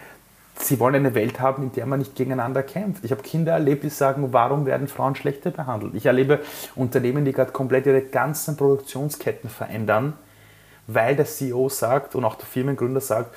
sie 0.59 0.80
wollen 0.80 0.94
eine 0.94 1.14
Welt 1.14 1.40
haben, 1.40 1.62
in 1.62 1.72
der 1.72 1.86
man 1.86 1.98
nicht 1.98 2.14
gegeneinander 2.14 2.62
kämpft. 2.62 3.04
Ich 3.04 3.11
habe 3.11 3.22
Kinder 3.22 3.52
erlebt, 3.52 3.84
die 3.84 3.90
sagen, 3.90 4.32
warum 4.32 4.66
werden 4.66 4.88
Frauen 4.88 5.14
schlechter 5.14 5.50
behandelt? 5.50 5.94
Ich 5.94 6.07
erlebe 6.07 6.40
Unternehmen, 6.74 7.24
die 7.24 7.32
gerade 7.32 7.52
komplett 7.52 7.86
ihre 7.86 8.02
ganzen 8.02 8.57
Produktionsketten 8.57 9.50
verändern, 9.50 10.14
weil 10.86 11.16
der 11.16 11.26
CEO 11.26 11.68
sagt 11.68 12.14
und 12.14 12.24
auch 12.24 12.36
der 12.36 12.46
Firmengründer 12.46 13.00
sagt, 13.00 13.36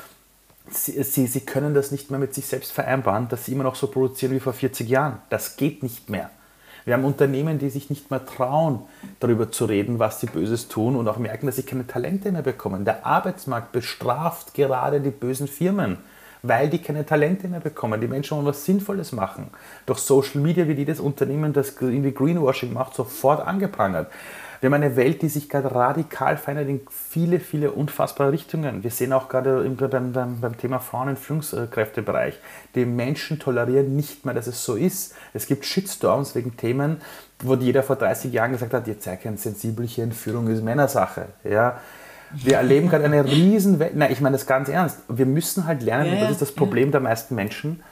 sie, 0.69 1.03
sie, 1.03 1.27
sie 1.27 1.41
können 1.41 1.73
das 1.73 1.91
nicht 1.91 2.09
mehr 2.11 2.19
mit 2.19 2.33
sich 2.33 2.45
selbst 2.45 2.71
vereinbaren, 2.71 3.27
dass 3.27 3.45
sie 3.45 3.53
immer 3.53 3.63
noch 3.63 3.75
so 3.75 3.87
produzieren 3.87 4.33
wie 4.33 4.39
vor 4.39 4.53
40 4.53 4.87
Jahren. 4.87 5.19
Das 5.29 5.57
geht 5.57 5.83
nicht 5.83 6.09
mehr. 6.09 6.29
Wir 6.85 6.93
haben 6.93 7.03
Unternehmen, 7.03 7.59
die 7.59 7.69
sich 7.69 7.89
nicht 7.89 8.09
mehr 8.09 8.25
trauen, 8.25 8.81
darüber 9.19 9.51
zu 9.51 9.65
reden, 9.65 9.99
was 9.99 10.21
sie 10.21 10.27
Böses 10.27 10.69
tun 10.69 10.95
und 10.95 11.07
auch 11.07 11.17
merken, 11.17 11.45
dass 11.45 11.57
sie 11.57 11.63
keine 11.63 11.85
Talente 11.85 12.31
mehr 12.31 12.41
bekommen. 12.41 12.85
Der 12.85 13.05
Arbeitsmarkt 13.05 13.73
bestraft 13.73 14.53
gerade 14.53 15.01
die 15.01 15.11
bösen 15.11 15.47
Firmen 15.47 15.97
weil 16.41 16.69
die 16.69 16.79
keine 16.79 17.05
Talente 17.05 17.47
mehr 17.47 17.59
bekommen. 17.59 17.99
Die 17.99 18.07
Menschen 18.07 18.37
wollen 18.37 18.47
was 18.47 18.65
Sinnvolles 18.65 19.11
machen. 19.11 19.47
Durch 19.85 19.99
Social 19.99 20.41
Media 20.41 20.67
wird 20.67 20.77
jedes 20.77 20.99
Unternehmen, 20.99 21.53
das 21.53 21.75
irgendwie 21.79 22.13
Greenwashing 22.13 22.73
macht, 22.73 22.95
sofort 22.95 23.45
angeprangert. 23.45 24.09
Wir 24.61 24.67
haben 24.67 24.73
eine 24.73 24.97
Welt, 24.97 25.21
die 25.21 25.29
sich 25.29 25.47
gerade 25.47 25.73
radikal 25.73 26.35
verändert 26.35 26.67
in 26.67 26.81
viele, 26.89 27.39
viele 27.39 27.71
unfassbare 27.71 28.33
Richtungen. 28.33 28.83
Wir 28.83 28.91
sehen 28.91 29.13
auch 29.13 29.29
gerade 29.29 29.69
beim, 29.69 30.11
beim, 30.11 30.41
beim 30.41 30.57
Thema 30.57 30.79
Frauen 30.79 31.09
im 31.09 31.15
Führungskräftebereich, 31.15 32.37
die 32.75 32.85
Menschen 32.85 33.39
tolerieren 33.39 33.95
nicht 33.95 34.25
mehr, 34.25 34.33
dass 34.33 34.47
es 34.47 34.65
so 34.65 34.75
ist. 34.75 35.15
Es 35.33 35.47
gibt 35.47 35.65
Shitstorms 35.65 36.35
wegen 36.35 36.57
Themen, 36.57 36.97
wo 37.41 37.55
jeder 37.55 37.83
vor 37.83 37.95
30 37.95 38.33
Jahren 38.33 38.51
gesagt 38.51 38.73
hat, 38.73 38.85
ihr 38.87 38.99
zeigt 38.99 39.25
ein 39.25 39.37
Sensibelchen, 39.37 40.11
Führung 40.11 40.47
ist 40.49 40.61
Männersache. 40.61 41.27
Ja, 41.45 41.79
wir 42.31 42.57
erleben 42.57 42.89
gerade 42.89 43.05
eine 43.05 43.25
riesen 43.25 43.79
Welt. 43.79 43.95
Nein, 43.95 44.11
ich 44.11 44.21
meine 44.21 44.35
das 44.35 44.45
ganz 44.45 44.69
ernst. 44.69 44.99
Wir 45.07 45.25
müssen 45.25 45.65
halt 45.65 45.81
lernen, 45.81 46.07
ja, 46.07 46.13
und 46.13 46.21
das 46.21 46.31
ist 46.31 46.41
das 46.41 46.51
Problem 46.51 46.89
ja. 46.89 46.91
der 46.93 47.01
meisten 47.01 47.35
Menschen. 47.35 47.83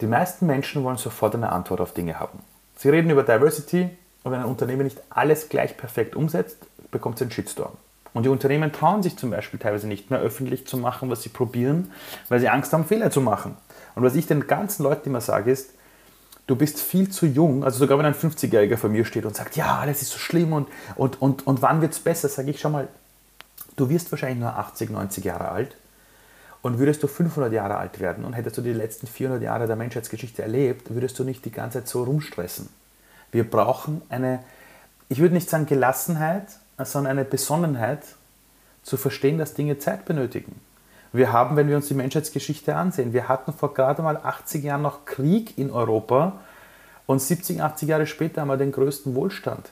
Die 0.00 0.06
meisten 0.06 0.46
Menschen 0.46 0.84
wollen 0.84 0.98
sofort 0.98 1.34
eine 1.34 1.50
Antwort 1.50 1.80
auf 1.80 1.94
Dinge 1.94 2.20
haben. 2.20 2.40
Sie 2.76 2.90
reden 2.90 3.10
über 3.10 3.22
Diversity 3.22 3.88
und 4.24 4.32
wenn 4.32 4.40
ein 4.40 4.46
Unternehmen 4.46 4.84
nicht 4.84 5.00
alles 5.08 5.48
gleich 5.48 5.76
perfekt 5.76 6.14
umsetzt, 6.16 6.58
bekommt 6.90 7.16
es 7.16 7.22
einen 7.22 7.30
Shitstorm. 7.30 7.72
Und 8.12 8.22
die 8.22 8.28
Unternehmen 8.28 8.72
trauen 8.72 9.02
sich 9.02 9.16
zum 9.16 9.30
Beispiel 9.30 9.58
teilweise 9.58 9.86
nicht 9.86 10.10
mehr 10.10 10.20
öffentlich 10.20 10.66
zu 10.66 10.78
machen, 10.78 11.10
was 11.10 11.22
sie 11.22 11.28
probieren, 11.28 11.92
weil 12.28 12.40
sie 12.40 12.48
Angst 12.48 12.72
haben, 12.72 12.84
Fehler 12.84 13.10
zu 13.10 13.20
machen. 13.20 13.56
Und 13.94 14.02
was 14.02 14.14
ich 14.14 14.26
den 14.26 14.46
ganzen 14.46 14.82
Leuten 14.82 15.08
immer 15.08 15.20
sage, 15.20 15.50
ist, 15.50 15.70
du 16.46 16.56
bist 16.56 16.80
viel 16.80 17.10
zu 17.10 17.26
jung, 17.26 17.64
also 17.64 17.78
sogar 17.78 17.98
wenn 17.98 18.06
ein 18.06 18.14
50-Jähriger 18.14 18.76
vor 18.76 18.90
mir 18.90 19.04
steht 19.04 19.26
und 19.26 19.36
sagt, 19.36 19.56
ja, 19.56 19.78
alles 19.78 20.02
ist 20.02 20.12
so 20.12 20.18
schlimm 20.18 20.52
und, 20.52 20.68
und, 20.94 21.20
und, 21.20 21.46
und 21.46 21.62
wann 21.62 21.80
wird 21.80 21.92
es 21.92 21.98
besser, 21.98 22.28
sage 22.28 22.50
ich 22.50 22.60
schon 22.60 22.72
mal, 22.72 22.88
Du 23.76 23.88
wirst 23.88 24.10
wahrscheinlich 24.10 24.40
nur 24.40 24.56
80, 24.56 24.90
90 24.90 25.24
Jahre 25.24 25.50
alt 25.50 25.76
und 26.62 26.78
würdest 26.78 27.02
du 27.02 27.06
500 27.06 27.52
Jahre 27.52 27.76
alt 27.76 28.00
werden 28.00 28.24
und 28.24 28.32
hättest 28.32 28.56
du 28.58 28.62
die 28.62 28.72
letzten 28.72 29.06
400 29.06 29.42
Jahre 29.42 29.66
der 29.66 29.76
Menschheitsgeschichte 29.76 30.42
erlebt, 30.42 30.94
würdest 30.94 31.18
du 31.18 31.24
nicht 31.24 31.44
die 31.44 31.52
ganze 31.52 31.78
Zeit 31.78 31.88
so 31.88 32.02
rumstressen. 32.04 32.68
Wir 33.30 33.48
brauchen 33.48 34.02
eine, 34.08 34.40
ich 35.08 35.18
würde 35.18 35.34
nicht 35.34 35.50
sagen 35.50 35.66
Gelassenheit, 35.66 36.46
sondern 36.78 37.12
eine 37.12 37.24
Besonnenheit, 37.24 38.02
zu 38.86 38.96
verstehen, 38.96 39.36
dass 39.36 39.54
Dinge 39.54 39.78
Zeit 39.78 40.04
benötigen. 40.04 40.60
Wir 41.12 41.32
haben, 41.32 41.56
wenn 41.56 41.68
wir 41.68 41.76
uns 41.76 41.88
die 41.88 41.94
Menschheitsgeschichte 41.94 42.76
ansehen, 42.76 43.12
wir 43.12 43.28
hatten 43.28 43.52
vor 43.52 43.74
gerade 43.74 44.00
mal 44.00 44.16
80 44.16 44.62
Jahren 44.62 44.82
noch 44.82 45.04
Krieg 45.04 45.58
in 45.58 45.72
Europa 45.72 46.40
und 47.06 47.20
70, 47.20 47.60
80 47.60 47.88
Jahre 47.88 48.06
später 48.06 48.40
haben 48.40 48.48
wir 48.48 48.56
den 48.56 48.70
größten 48.70 49.14
Wohlstand 49.16 49.70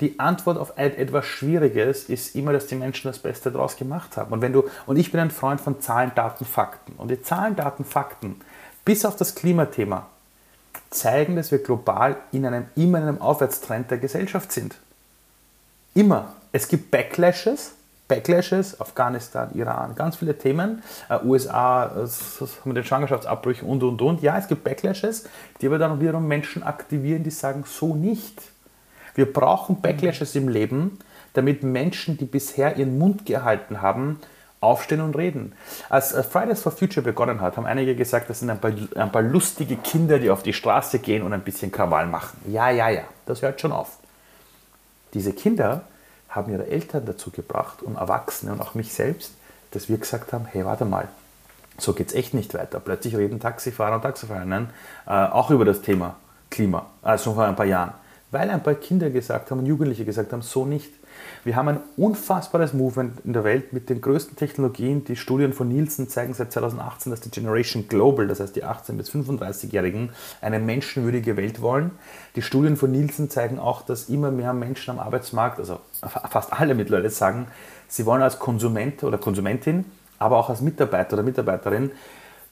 die 0.00 0.20
Antwort 0.20 0.58
auf 0.58 0.74
etwas 0.76 1.24
Schwieriges 1.24 2.04
ist 2.04 2.34
immer, 2.34 2.52
dass 2.52 2.66
die 2.66 2.74
Menschen 2.74 3.08
das 3.08 3.18
Beste 3.18 3.50
daraus 3.50 3.76
gemacht 3.76 4.16
haben. 4.16 4.32
Und, 4.32 4.42
wenn 4.42 4.52
du, 4.52 4.64
und 4.84 4.98
ich 4.98 5.10
bin 5.10 5.20
ein 5.20 5.30
Freund 5.30 5.60
von 5.60 5.80
Zahlen, 5.80 6.12
Daten, 6.14 6.44
Fakten. 6.44 6.92
Und 6.98 7.10
die 7.10 7.22
Zahlen, 7.22 7.56
Daten, 7.56 7.84
Fakten, 7.84 8.36
bis 8.84 9.06
auf 9.06 9.16
das 9.16 9.34
Klimathema, 9.34 10.06
zeigen, 10.90 11.36
dass 11.36 11.50
wir 11.50 11.58
global 11.58 12.16
in 12.30 12.44
einem, 12.44 12.66
immer 12.76 12.98
in 12.98 13.04
einem 13.04 13.20
Aufwärtstrend 13.22 13.90
der 13.90 13.98
Gesellschaft 13.98 14.52
sind. 14.52 14.76
Immer. 15.94 16.34
Es 16.52 16.68
gibt 16.68 16.90
Backlashes, 16.90 17.72
Backlashes, 18.06 18.80
Afghanistan, 18.80 19.50
Iran, 19.54 19.94
ganz 19.94 20.16
viele 20.16 20.36
Themen, 20.36 20.82
äh, 21.08 21.18
USA, 21.24 21.86
äh, 21.86 22.46
mit 22.64 22.76
den 22.76 22.84
Schwangerschaftsabbrüchen 22.84 23.66
und, 23.66 23.82
und, 23.82 24.00
und. 24.02 24.22
Ja, 24.22 24.38
es 24.38 24.46
gibt 24.46 24.62
Backlashes, 24.62 25.24
die 25.60 25.66
aber 25.66 25.78
dann 25.78 26.00
wiederum 26.00 26.28
Menschen 26.28 26.62
aktivieren, 26.62 27.24
die 27.24 27.30
sagen, 27.30 27.64
so 27.66 27.94
nicht. 27.94 28.42
Wir 29.16 29.32
brauchen 29.32 29.80
Backlashes 29.80 30.36
im 30.36 30.48
Leben, 30.48 30.98
damit 31.32 31.62
Menschen, 31.62 32.18
die 32.18 32.26
bisher 32.26 32.76
ihren 32.76 32.98
Mund 32.98 33.26
gehalten 33.26 33.82
haben, 33.82 34.20
aufstehen 34.60 35.00
und 35.00 35.16
reden. 35.16 35.52
Als 35.88 36.12
Fridays 36.12 36.62
for 36.62 36.72
Future 36.72 37.02
begonnen 37.04 37.40
hat, 37.40 37.56
haben 37.56 37.66
einige 37.66 37.96
gesagt, 37.96 38.30
das 38.30 38.40
sind 38.40 38.50
ein 38.50 38.60
paar, 38.60 38.72
ein 38.94 39.12
paar 39.12 39.22
lustige 39.22 39.76
Kinder, 39.76 40.18
die 40.18 40.30
auf 40.30 40.42
die 40.42 40.52
Straße 40.52 40.98
gehen 40.98 41.22
und 41.22 41.32
ein 41.32 41.42
bisschen 41.42 41.72
Krawall 41.72 42.06
machen. 42.06 42.38
Ja, 42.46 42.70
ja, 42.70 42.88
ja, 42.88 43.02
das 43.26 43.42
hört 43.42 43.60
schon 43.60 43.72
auf. 43.72 43.98
Diese 45.14 45.32
Kinder 45.32 45.82
haben 46.28 46.52
ihre 46.52 46.66
Eltern 46.66 47.06
dazu 47.06 47.30
gebracht 47.30 47.82
und 47.82 47.96
Erwachsene 47.96 48.52
und 48.52 48.60
auch 48.60 48.74
mich 48.74 48.92
selbst, 48.92 49.32
dass 49.70 49.88
wir 49.88 49.98
gesagt 49.98 50.32
haben, 50.32 50.46
hey, 50.46 50.64
warte 50.64 50.84
mal, 50.84 51.08
so 51.78 51.92
geht 51.92 52.08
es 52.08 52.14
echt 52.14 52.34
nicht 52.34 52.54
weiter. 52.54 52.80
Plötzlich 52.80 53.16
reden 53.16 53.40
Taxifahrer 53.40 53.96
und 53.96 54.02
Taxifahrerinnen 54.02 54.70
äh, 55.06 55.10
auch 55.10 55.50
über 55.50 55.64
das 55.64 55.82
Thema 55.82 56.16
Klima, 56.50 56.86
also 57.02 57.24
schon 57.24 57.34
vor 57.34 57.44
ein 57.44 57.56
paar 57.56 57.66
Jahren. 57.66 57.92
Weil 58.30 58.50
ein 58.50 58.62
paar 58.62 58.74
Kinder 58.74 59.10
gesagt 59.10 59.50
haben 59.50 59.60
und 59.60 59.66
Jugendliche 59.66 60.04
gesagt 60.04 60.32
haben, 60.32 60.42
so 60.42 60.64
nicht. 60.64 60.92
Wir 61.44 61.56
haben 61.56 61.68
ein 61.68 61.80
unfassbares 61.96 62.74
Movement 62.74 63.20
in 63.24 63.32
der 63.32 63.44
Welt 63.44 63.72
mit 63.72 63.88
den 63.88 64.00
größten 64.00 64.36
Technologien. 64.36 65.04
Die 65.04 65.16
Studien 65.16 65.52
von 65.52 65.68
Nielsen 65.68 66.08
zeigen 66.08 66.34
seit 66.34 66.52
2018, 66.52 67.10
dass 67.10 67.20
die 67.20 67.30
Generation 67.30 67.88
Global, 67.88 68.26
das 68.26 68.40
heißt 68.40 68.56
die 68.56 68.64
18- 68.64 68.94
bis 68.94 69.10
35-Jährigen, 69.10 70.10
eine 70.40 70.58
menschenwürdige 70.58 71.36
Welt 71.36 71.62
wollen. 71.62 71.92
Die 72.34 72.42
Studien 72.42 72.76
von 72.76 72.90
Nielsen 72.90 73.30
zeigen 73.30 73.58
auch, 73.58 73.82
dass 73.82 74.08
immer 74.08 74.30
mehr 74.30 74.52
Menschen 74.52 74.90
am 74.90 74.98
Arbeitsmarkt, 74.98 75.58
also 75.58 75.78
fast 76.02 76.52
alle 76.52 76.74
mittlerweile 76.74 77.10
sagen, 77.10 77.46
sie 77.88 78.04
wollen 78.06 78.22
als 78.22 78.38
Konsument 78.38 79.04
oder 79.04 79.18
Konsumentin, 79.18 79.84
aber 80.18 80.36
auch 80.38 80.50
als 80.50 80.60
Mitarbeiter 80.60 81.14
oder 81.14 81.22
Mitarbeiterin 81.22 81.90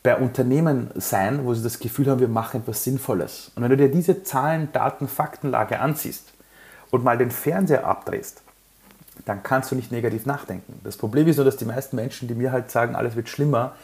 bei 0.05 0.17
Unternehmen 0.17 0.91
sein, 0.97 1.47
wo 1.47 1.55
sie 1.55 1.63
das 1.63 1.79
Gefühl 1.79 2.11
haben, 2.11 2.21
wir 2.21 2.29
machen 2.29 2.61
etwas 2.61 2.85
Sinnvolles. 2.85 3.51
Und 3.57 3.63
wenn 3.63 3.71
du 3.71 3.77
dir 3.79 3.91
diese 3.91 4.23
Zahlen, 4.23 4.69
Daten, 4.71 5.09
Faktenlage 5.09 5.81
ansiehst 5.81 6.35
und 6.91 7.03
mal 7.03 7.17
den 7.17 7.31
Fernseher 7.31 7.87
abdrehst, 7.87 8.43
dann 9.25 9.43
kannst 9.43 9.71
du 9.71 9.75
nicht 9.75 9.91
negativ 9.91 10.27
nachdenken. 10.27 10.79
Das 10.85 10.99
Problem 10.99 11.27
ist 11.27 11.37
nur, 11.37 11.47
dass 11.47 11.57
die 11.57 11.65
meisten 11.65 11.97
Menschen, 11.97 12.29
die 12.29 12.35
mir 12.35 12.53
halt 12.53 12.71
sagen, 12.71 12.95
alles 12.95 13.17
wird 13.17 13.31
schlimmer, 13.31 13.77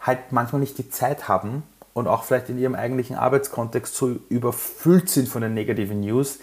halt 0.00 0.32
manchmal 0.32 0.60
nicht 0.60 0.78
die 0.78 0.88
Zeit 0.88 1.28
haben 1.28 1.62
und 1.92 2.08
auch 2.08 2.24
vielleicht 2.24 2.48
in 2.48 2.58
ihrem 2.58 2.74
eigentlichen 2.74 3.16
Arbeitskontext 3.16 3.94
so 3.94 4.16
überfüllt 4.30 5.10
sind 5.10 5.28
von 5.28 5.42
den 5.42 5.52
negativen 5.52 6.00
News, 6.00 6.38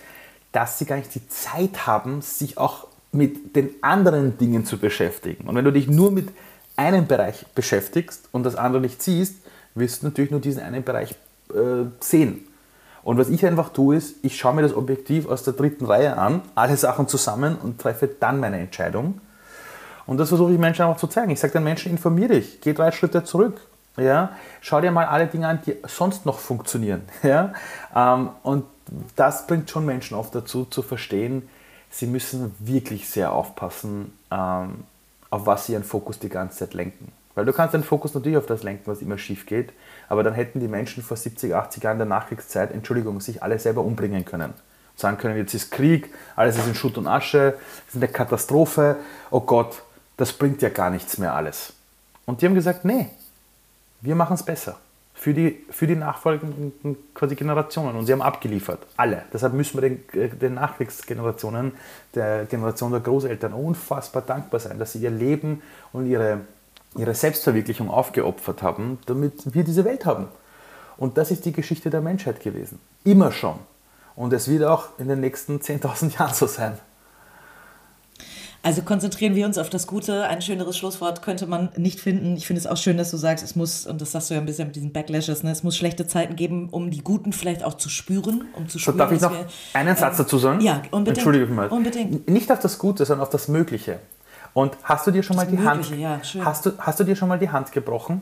dass 0.52 0.78
sie 0.78 0.86
gar 0.86 0.98
nicht 0.98 1.16
die 1.16 1.28
Zeit 1.28 1.88
haben, 1.88 2.22
sich 2.22 2.60
auch 2.60 2.86
mit 3.12 3.56
den 3.56 3.72
anderen 3.82 4.38
Dingen 4.38 4.64
zu 4.64 4.78
beschäftigen. 4.78 5.48
Und 5.48 5.56
wenn 5.56 5.66
du 5.66 5.72
dich 5.72 5.88
nur 5.88 6.12
mit 6.12 6.30
einen 6.78 7.08
Bereich 7.08 7.46
beschäftigst 7.54 8.30
und 8.32 8.44
das 8.44 8.56
andere 8.56 8.82
nicht 8.82 9.04
siehst, 9.04 9.36
wirst 9.76 10.02
du 10.02 10.08
natürlich 10.08 10.32
nur 10.32 10.40
diesen 10.40 10.64
einen 10.64 10.84
Bereich 10.84 11.16
äh, 11.54 11.86
sehen. 12.00 12.48
Und 13.04 13.18
was 13.18 13.30
ich 13.30 13.46
einfach 13.46 13.70
tue, 13.70 13.96
ist, 13.96 14.16
ich 14.24 14.38
schaue 14.38 14.54
mir 14.56 14.62
das 14.62 14.76
Objektiv 14.76 15.28
aus 15.28 15.44
der 15.44 15.54
dritten 15.54 15.86
Reihe 15.86 16.18
an, 16.18 16.42
alle 16.56 16.76
Sachen 16.78 17.08
zusammen 17.08 17.56
und 17.56 17.80
treffe 17.80 18.08
dann 18.08 18.40
meine 18.40 18.60
Entscheidung. 18.60 19.22
Und 20.06 20.18
das 20.18 20.30
versuche 20.30 20.54
ich 20.54 20.60
Menschen 20.60 20.84
einfach 20.84 21.00
zu 21.00 21.08
zeigen. 21.08 21.32
Ich 21.32 21.40
sage 21.40 21.54
den 21.54 21.64
Menschen, 21.64 21.92
informiere 21.92 22.36
dich, 22.36 22.62
geh 22.62 22.74
drei 22.74 22.92
Schritte 22.92 23.24
zurück. 23.24 23.62
Ja? 23.98 24.32
Schau 24.62 24.82
dir 24.82 24.92
mal 24.92 25.06
alle 25.06 25.28
Dinge 25.28 25.48
an, 25.48 25.60
die 25.66 25.76
sonst 25.88 26.26
noch 26.26 26.40
funktionieren. 26.40 27.04
Ja? 27.24 27.54
Ähm, 27.96 28.30
und 28.44 28.66
das 29.16 29.48
bringt 29.48 29.70
schon 29.70 29.86
Menschen 29.86 30.16
oft 30.16 30.34
dazu, 30.34 30.66
zu 30.66 30.82
verstehen, 30.82 31.48
sie 31.90 32.08
müssen 32.08 32.56
wirklich 32.60 33.10
sehr 33.10 33.32
aufpassen, 33.32 34.18
ähm, 34.32 34.84
auf 35.30 35.46
was 35.46 35.66
sie 35.66 35.74
ihren 35.74 35.84
Fokus 35.84 36.20
die 36.20 36.30
ganze 36.30 36.60
Zeit 36.60 36.74
lenken. 36.74 37.12
Weil 37.36 37.46
du 37.46 37.54
kannst 37.54 37.74
den 37.74 37.84
Fokus 37.84 38.14
natürlich 38.14 38.38
auf 38.38 38.46
das 38.46 38.64
lenken, 38.64 38.84
was 38.86 39.02
immer 39.02 39.18
schief 39.18 39.46
geht, 39.46 39.72
aber 40.10 40.24
dann 40.24 40.34
hätten 40.34 40.60
die 40.60 40.68
Menschen 40.68 41.04
vor 41.04 41.18
70, 41.18 41.54
80 41.54 41.84
Jahren 41.84 41.98
der 41.98 42.08
Nachkriegszeit, 42.08 42.72
Entschuldigung, 42.72 43.22
sich 43.22 43.44
alle 43.44 43.60
selber 43.60 43.84
umbringen 43.84 44.26
können. 44.26 44.54
Sagen 44.96 45.18
können, 45.18 45.38
jetzt 45.38 45.54
ist 45.54 45.70
Krieg, 45.70 46.12
alles 46.36 46.58
ist 46.58 46.68
in 46.68 46.74
Schutt 46.74 46.98
und 46.98 47.08
Asche, 47.08 47.58
es 47.88 47.94
ist 47.94 48.02
eine 48.02 48.12
Katastrophe, 48.12 48.96
oh 49.30 49.42
Gott, 49.42 49.84
das 50.18 50.34
bringt 50.34 50.64
ja 50.64 50.70
gar 50.70 50.90
nichts 50.90 51.20
mehr 51.20 51.36
alles. 51.36 51.74
Und 52.26 52.42
die 52.42 52.48
haben 52.48 52.56
gesagt, 52.56 52.86
nee, 52.86 53.10
wir 54.02 54.16
machen 54.16 54.34
es 54.34 54.44
besser 54.44 54.78
für 55.18 55.34
die, 55.34 55.66
für 55.72 55.88
die 55.88 55.96
nachfolgenden 55.96 56.96
quasi 57.16 57.36
Generationen. 57.36 57.98
Und 57.98 58.06
sie 58.06 58.14
haben 58.14 58.22
abgeliefert, 58.22 58.80
alle. 58.98 59.24
Deshalb 59.34 59.54
müssen 59.54 59.82
wir 59.82 59.90
den, 59.90 60.04
äh, 60.14 60.30
den 60.30 60.54
Nachkriegsgenerationen, 60.54 61.72
der 62.14 62.46
Generation 62.46 62.92
der 62.92 63.02
Großeltern 63.02 63.52
unfassbar 63.52 64.22
dankbar 64.22 64.60
sein, 64.60 64.78
dass 64.78 64.94
sie 64.94 65.00
ihr 65.00 65.10
Leben 65.10 65.64
und 65.92 66.06
ihre, 66.06 66.42
ihre 66.96 67.16
Selbstverwirklichung 67.16 67.90
aufgeopfert 67.90 68.62
haben, 68.62 69.00
damit 69.08 69.56
wir 69.56 69.64
diese 69.64 69.86
Welt 69.86 70.06
haben. 70.06 70.28
Und 70.98 71.18
das 71.18 71.32
ist 71.32 71.46
die 71.46 71.52
Geschichte 71.52 71.90
der 71.90 72.02
Menschheit 72.02 72.40
gewesen. 72.40 72.80
Immer 73.04 73.32
schon. 73.32 73.56
Und 74.16 74.34
es 74.34 74.48
wird 74.48 74.66
auch 74.66 75.00
in 75.00 75.08
den 75.08 75.20
nächsten 75.20 75.58
10.000 75.58 76.20
Jahren 76.20 76.34
so 76.36 76.46
sein. 76.46 76.78
Also 78.68 78.82
konzentrieren 78.82 79.34
wir 79.34 79.46
uns 79.46 79.58
auf 79.58 79.70
das 79.70 79.88
Gute. 79.88 80.28
Ein 80.28 80.42
schöneres 80.42 80.78
Schlusswort 80.78 81.22
könnte 81.22 81.48
man 81.48 81.70
nicht 81.78 82.02
finden. 82.02 82.36
Ich 82.36 82.48
finde 82.48 82.60
es 82.60 82.68
auch 82.68 82.76
schön, 82.76 82.98
dass 82.98 83.12
du 83.12 83.16
sagst, 83.16 83.42
es 83.42 83.56
muss, 83.56 83.88
und 83.88 84.02
das 84.02 84.12
sagst 84.12 84.30
du 84.30 84.34
ja 84.34 84.42
ein 84.42 84.46
bisschen 84.46 84.68
mit 84.68 84.76
diesen 84.76 84.92
Backlashes, 84.92 85.42
ne, 85.44 85.52
es 85.52 85.64
muss 85.64 85.78
schlechte 85.78 86.06
Zeiten 86.06 86.36
geben, 86.36 86.68
um 86.68 86.92
die 86.92 87.02
Guten 87.02 87.32
vielleicht 87.32 87.64
auch 87.64 87.76
zu 87.76 87.88
spüren. 87.88 88.44
Um 88.58 88.68
zu 88.68 88.78
spüren 88.78 88.98
so, 88.98 89.00
darf 89.00 89.14
ich 89.14 89.22
noch 89.22 89.32
wir, 89.32 89.48
einen 89.72 89.96
Satz 89.96 90.20
ähm, 90.20 90.26
dazu 90.26 90.38
sagen? 90.38 90.60
Ja, 90.60 90.82
unbedingt. 90.92 91.18
Entschuldige 91.20 91.46
mal. 91.46 91.70
Unbedingt. 91.70 92.28
Nicht 92.28 92.52
auf 92.52 92.60
das 92.60 92.78
Gute, 92.78 93.06
sondern 93.06 93.24
auf 93.24 93.30
das 93.30 93.48
Mögliche. 93.48 94.00
Und 94.54 94.74
hast 94.84 95.08
du 95.08 95.12
dir 95.12 95.24
schon 95.24 95.38
das 95.38 95.46
mal 95.46 95.50
die 95.50 95.64
Mögliche, 95.64 96.10
Hand, 96.10 96.34
ja, 96.34 96.44
hast 96.44 96.66
du, 96.66 96.72
hast 96.78 97.00
du 97.00 97.06
dir 97.06 97.16
schon 97.16 97.30
mal 97.30 97.40
die 97.40 97.50
Hand 97.50 97.72
gebrochen? 97.72 98.20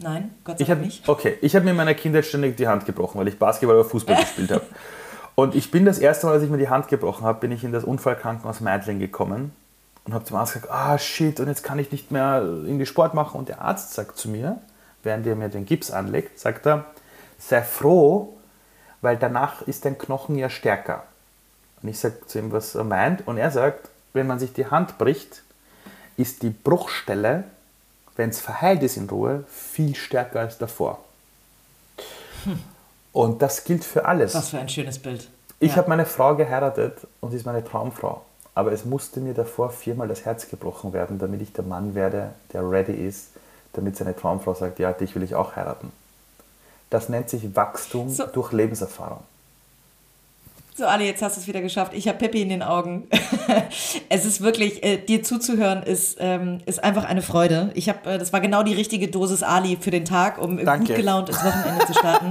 Nein, 0.00 0.34
Gott 0.44 0.58
sei 0.58 0.66
Dank 0.66 0.82
nicht. 0.82 1.08
Okay, 1.08 1.38
ich 1.40 1.56
habe 1.56 1.64
mir 1.64 1.70
in 1.70 1.78
meiner 1.78 1.94
Kindheit 1.94 2.26
ständig 2.26 2.58
die 2.58 2.68
Hand 2.68 2.84
gebrochen, 2.84 3.18
weil 3.18 3.28
ich 3.28 3.38
Basketball 3.38 3.78
oder 3.78 3.88
Fußball 3.88 4.16
gespielt 4.20 4.50
habe. 4.50 4.66
Und 5.38 5.54
ich 5.54 5.70
bin 5.70 5.84
das 5.84 6.00
erste 6.00 6.26
Mal, 6.26 6.32
als 6.32 6.42
ich 6.42 6.50
mir 6.50 6.58
die 6.58 6.68
Hand 6.68 6.88
gebrochen 6.88 7.24
habe, 7.24 7.38
bin 7.38 7.52
ich 7.52 7.62
in 7.62 7.70
das 7.70 7.84
Unfallkrankenhaus 7.84 8.58
Meidling 8.58 8.98
gekommen 8.98 9.54
und 10.04 10.12
habe 10.12 10.24
zum 10.24 10.36
Arzt 10.36 10.54
gesagt, 10.54 10.72
ah 10.72 10.98
shit, 10.98 11.38
und 11.38 11.46
jetzt 11.46 11.62
kann 11.62 11.78
ich 11.78 11.92
nicht 11.92 12.10
mehr 12.10 12.42
irgendwie 12.42 12.86
Sport 12.86 13.14
machen. 13.14 13.38
Und 13.38 13.48
der 13.48 13.60
Arzt 13.60 13.94
sagt 13.94 14.18
zu 14.18 14.28
mir, 14.28 14.58
während 15.04 15.24
er 15.28 15.36
mir 15.36 15.48
den 15.48 15.64
Gips 15.64 15.92
anlegt, 15.92 16.40
sagt 16.40 16.66
er, 16.66 16.86
sei 17.38 17.62
froh, 17.62 18.36
weil 19.00 19.16
danach 19.16 19.62
ist 19.62 19.84
dein 19.84 19.96
Knochen 19.96 20.36
ja 20.36 20.50
stärker. 20.50 21.04
Und 21.84 21.90
ich 21.90 22.00
sage 22.00 22.26
zu 22.26 22.40
ihm, 22.40 22.50
was 22.50 22.74
er 22.74 22.82
meint. 22.82 23.24
Und 23.28 23.38
er 23.38 23.52
sagt, 23.52 23.90
wenn 24.14 24.26
man 24.26 24.40
sich 24.40 24.54
die 24.54 24.66
Hand 24.66 24.98
bricht, 24.98 25.44
ist 26.16 26.42
die 26.42 26.50
Bruchstelle, 26.50 27.44
wenn 28.16 28.30
es 28.30 28.40
verheilt 28.40 28.82
ist 28.82 28.96
in 28.96 29.08
Ruhe, 29.08 29.44
viel 29.46 29.94
stärker 29.94 30.40
als 30.40 30.58
davor. 30.58 30.98
Hm. 32.42 32.58
Und 33.12 33.42
das 33.42 33.64
gilt 33.64 33.84
für 33.84 34.04
alles. 34.04 34.34
Was 34.34 34.50
für 34.50 34.58
ein 34.58 34.68
schönes 34.68 34.98
Bild. 34.98 35.28
Ich 35.60 35.72
ja. 35.72 35.76
habe 35.78 35.88
meine 35.88 36.06
Frau 36.06 36.36
geheiratet 36.36 36.98
und 37.20 37.30
sie 37.30 37.36
ist 37.36 37.46
meine 37.46 37.64
Traumfrau. 37.64 38.22
Aber 38.54 38.72
es 38.72 38.84
musste 38.84 39.20
mir 39.20 39.34
davor 39.34 39.70
viermal 39.70 40.08
das 40.08 40.24
Herz 40.24 40.48
gebrochen 40.48 40.92
werden, 40.92 41.18
damit 41.18 41.42
ich 41.42 41.52
der 41.52 41.64
Mann 41.64 41.94
werde, 41.94 42.30
der 42.52 42.68
ready 42.68 42.92
ist, 42.92 43.28
damit 43.72 43.96
seine 43.96 44.16
Traumfrau 44.16 44.54
sagt, 44.54 44.78
ja, 44.78 44.92
dich 44.92 45.14
will 45.14 45.22
ich 45.22 45.34
auch 45.34 45.56
heiraten. 45.56 45.92
Das 46.90 47.08
nennt 47.08 47.28
sich 47.28 47.54
Wachstum 47.54 48.08
so. 48.08 48.26
durch 48.26 48.52
Lebenserfahrung. 48.52 49.20
So, 50.78 50.86
Ali, 50.86 51.06
jetzt 51.06 51.22
hast 51.22 51.36
du 51.36 51.40
es 51.40 51.48
wieder 51.48 51.60
geschafft. 51.60 51.92
Ich 51.92 52.06
habe 52.06 52.18
Pippi 52.18 52.40
in 52.40 52.50
den 52.50 52.62
Augen. 52.62 53.08
es 54.08 54.24
ist 54.24 54.40
wirklich, 54.42 54.84
äh, 54.84 54.98
dir 54.98 55.24
zuzuhören, 55.24 55.82
ist, 55.82 56.18
ähm, 56.20 56.58
ist 56.66 56.84
einfach 56.84 57.04
eine 57.04 57.20
Freude. 57.20 57.72
Ich 57.74 57.88
habe, 57.88 58.08
äh, 58.08 58.16
das 58.16 58.32
war 58.32 58.40
genau 58.40 58.62
die 58.62 58.74
richtige 58.74 59.08
Dosis 59.08 59.42
Ali 59.42 59.76
für 59.80 59.90
den 59.90 60.04
Tag, 60.04 60.38
um 60.38 60.64
danke. 60.64 60.86
gut 60.86 60.94
gelaunt 60.94 61.30
ins 61.30 61.44
Wochenende 61.44 61.84
zu 61.84 61.94
starten. 61.94 62.30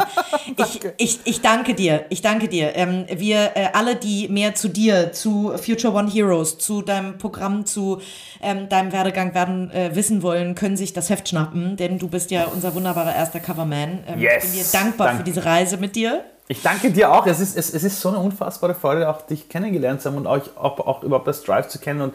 ich, 0.58 0.80
ich, 0.96 1.20
ich 1.26 1.42
danke 1.42 1.74
dir. 1.74 2.06
Ich 2.08 2.22
danke 2.22 2.48
dir. 2.48 2.74
Ähm, 2.78 3.06
wir 3.14 3.52
äh, 3.56 3.68
alle, 3.74 3.98
die 3.98 4.30
mehr 4.30 4.56
zu 4.56 4.70
dir, 4.70 5.12
zu 5.12 5.52
Future 5.58 5.94
One 5.94 6.10
Heroes, 6.10 6.58
zu 6.58 6.82
deinem 6.82 7.18
Programm, 7.18 7.66
zu 7.66 8.00
ähm, 8.42 8.70
deinem 8.70 8.94
Werdegang 8.94 9.34
werden 9.34 9.72
äh, 9.72 9.94
wissen 9.94 10.24
wollen, 10.24 10.56
können 10.56 10.78
sich 10.78 10.94
das 10.94 11.10
Heft 11.10 11.28
schnappen, 11.28 11.76
denn 11.76 12.00
du 12.00 12.08
bist 12.08 12.32
ja 12.32 12.46
unser 12.46 12.74
wunderbarer 12.74 13.14
erster 13.14 13.42
Coverman. 13.42 14.06
Ähm, 14.08 14.22
yes. 14.22 14.46
Ich 14.46 14.52
bin 14.52 14.60
dir 14.60 14.66
dankbar 14.72 15.08
Dank. 15.08 15.18
für 15.18 15.24
diese 15.26 15.44
Reise 15.44 15.76
mit 15.76 15.98
dir. 15.98 16.24
Ich 16.48 16.62
danke 16.62 16.92
dir 16.92 17.12
auch. 17.12 17.28
Es 17.28 17.40
ist, 17.40 17.58
es, 17.58 17.74
es 17.74 17.84
ist 17.84 18.00
so 18.00 18.10
eine 18.10 18.20
unfassbare 18.20 18.74
Freude, 18.74 19.10
auch 19.10 19.22
dich 19.22 19.50
kennengelernt 19.50 20.02
zu 20.02 20.10
haben 20.10 20.18
und 20.18 20.28
euch 20.28 20.44
auch, 20.56 20.80
auch 20.80 21.04
überhaupt 21.04 21.28
das 21.28 21.44
Drive 21.44 21.68
zu 21.68 21.80
kennen. 21.80 22.02
Und, 22.02 22.14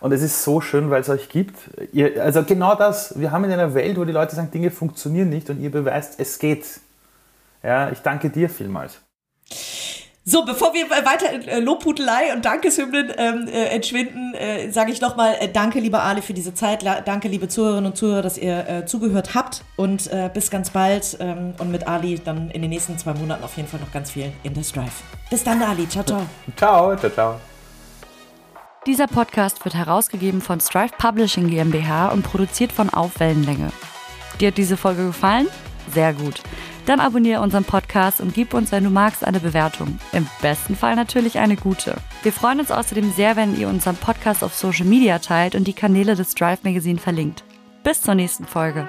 und 0.00 0.12
es 0.12 0.22
ist 0.22 0.42
so 0.44 0.60
schön, 0.60 0.90
weil 0.90 1.00
es 1.00 1.08
euch 1.08 1.28
gibt. 1.28 1.56
Ihr, 1.92 2.22
also 2.22 2.42
genau 2.42 2.74
das, 2.74 3.18
wir 3.18 3.30
haben 3.30 3.44
in 3.44 3.52
einer 3.52 3.74
Welt, 3.74 3.98
wo 3.98 4.04
die 4.04 4.12
Leute 4.12 4.36
sagen, 4.36 4.50
Dinge 4.50 4.70
funktionieren 4.70 5.30
nicht 5.30 5.48
und 5.48 5.60
ihr 5.60 5.70
beweist, 5.70 6.20
es 6.20 6.38
geht. 6.38 6.64
Ja, 7.62 7.90
ich 7.90 8.00
danke 8.00 8.30
dir 8.30 8.50
vielmals. 8.50 9.00
So, 10.30 10.44
bevor 10.44 10.72
wir 10.74 10.88
weiter 10.88 11.32
in 11.32 11.48
äh, 11.48 11.58
Lobhudelei 11.58 12.32
und 12.32 12.44
Dankeshymnen 12.44 13.12
ähm, 13.16 13.48
äh, 13.48 13.64
entschwinden, 13.64 14.32
äh, 14.34 14.70
sage 14.70 14.92
ich 14.92 15.00
nochmal 15.00 15.34
äh, 15.40 15.48
Danke, 15.48 15.80
lieber 15.80 16.04
Ali, 16.04 16.22
für 16.22 16.34
diese 16.34 16.54
Zeit. 16.54 16.84
La 16.84 17.00
danke, 17.00 17.26
liebe 17.26 17.48
Zuhörerinnen 17.48 17.90
und 17.90 17.96
Zuhörer, 17.96 18.22
dass 18.22 18.38
ihr 18.38 18.68
äh, 18.68 18.86
zugehört 18.86 19.34
habt. 19.34 19.64
Und 19.74 20.06
äh, 20.12 20.30
bis 20.32 20.48
ganz 20.52 20.70
bald. 20.70 21.16
Ähm, 21.18 21.54
und 21.58 21.72
mit 21.72 21.88
Ali 21.88 22.20
dann 22.24 22.48
in 22.50 22.62
den 22.62 22.70
nächsten 22.70 22.96
zwei 22.96 23.12
Monaten 23.14 23.42
auf 23.42 23.56
jeden 23.56 23.68
Fall 23.68 23.80
noch 23.80 23.90
ganz 23.90 24.12
viel 24.12 24.30
in 24.44 24.54
das 24.54 24.70
Drive. 24.70 25.02
Bis 25.30 25.42
dann, 25.42 25.60
Ali. 25.64 25.88
Ciao, 25.88 26.04
ciao. 26.04 26.22
Ciao, 26.56 26.94
ciao, 26.94 27.10
ciao. 27.10 27.40
Dieser 28.86 29.08
Podcast 29.08 29.64
wird 29.64 29.74
herausgegeben 29.74 30.40
von 30.40 30.60
Strive 30.60 30.94
Publishing 30.96 31.48
GmbH 31.48 32.10
und 32.10 32.22
produziert 32.22 32.70
von 32.70 32.88
Auf 32.88 33.18
Wellenlänge. 33.18 33.72
Dir 34.38 34.48
hat 34.48 34.58
diese 34.58 34.76
Folge 34.76 35.06
gefallen? 35.06 35.48
Sehr 35.92 36.12
gut. 36.14 36.40
Dann 36.86 37.00
abonniere 37.00 37.40
unseren 37.40 37.64
Podcast 37.64 38.20
und 38.20 38.34
gib 38.34 38.54
uns, 38.54 38.72
wenn 38.72 38.84
du 38.84 38.90
magst, 38.90 39.24
eine 39.24 39.40
Bewertung. 39.40 39.98
Im 40.12 40.26
besten 40.42 40.76
Fall 40.76 40.96
natürlich 40.96 41.38
eine 41.38 41.56
gute. 41.56 41.96
Wir 42.22 42.32
freuen 42.32 42.60
uns 42.60 42.70
außerdem 42.70 43.12
sehr, 43.12 43.36
wenn 43.36 43.58
ihr 43.58 43.68
unseren 43.68 43.96
Podcast 43.96 44.42
auf 44.42 44.54
Social 44.54 44.86
Media 44.86 45.18
teilt 45.18 45.54
und 45.54 45.66
die 45.66 45.72
Kanäle 45.72 46.14
des 46.16 46.34
Drive 46.34 46.64
Magazine 46.64 46.98
verlinkt. 46.98 47.44
Bis 47.82 48.02
zur 48.02 48.14
nächsten 48.14 48.44
Folge. 48.44 48.88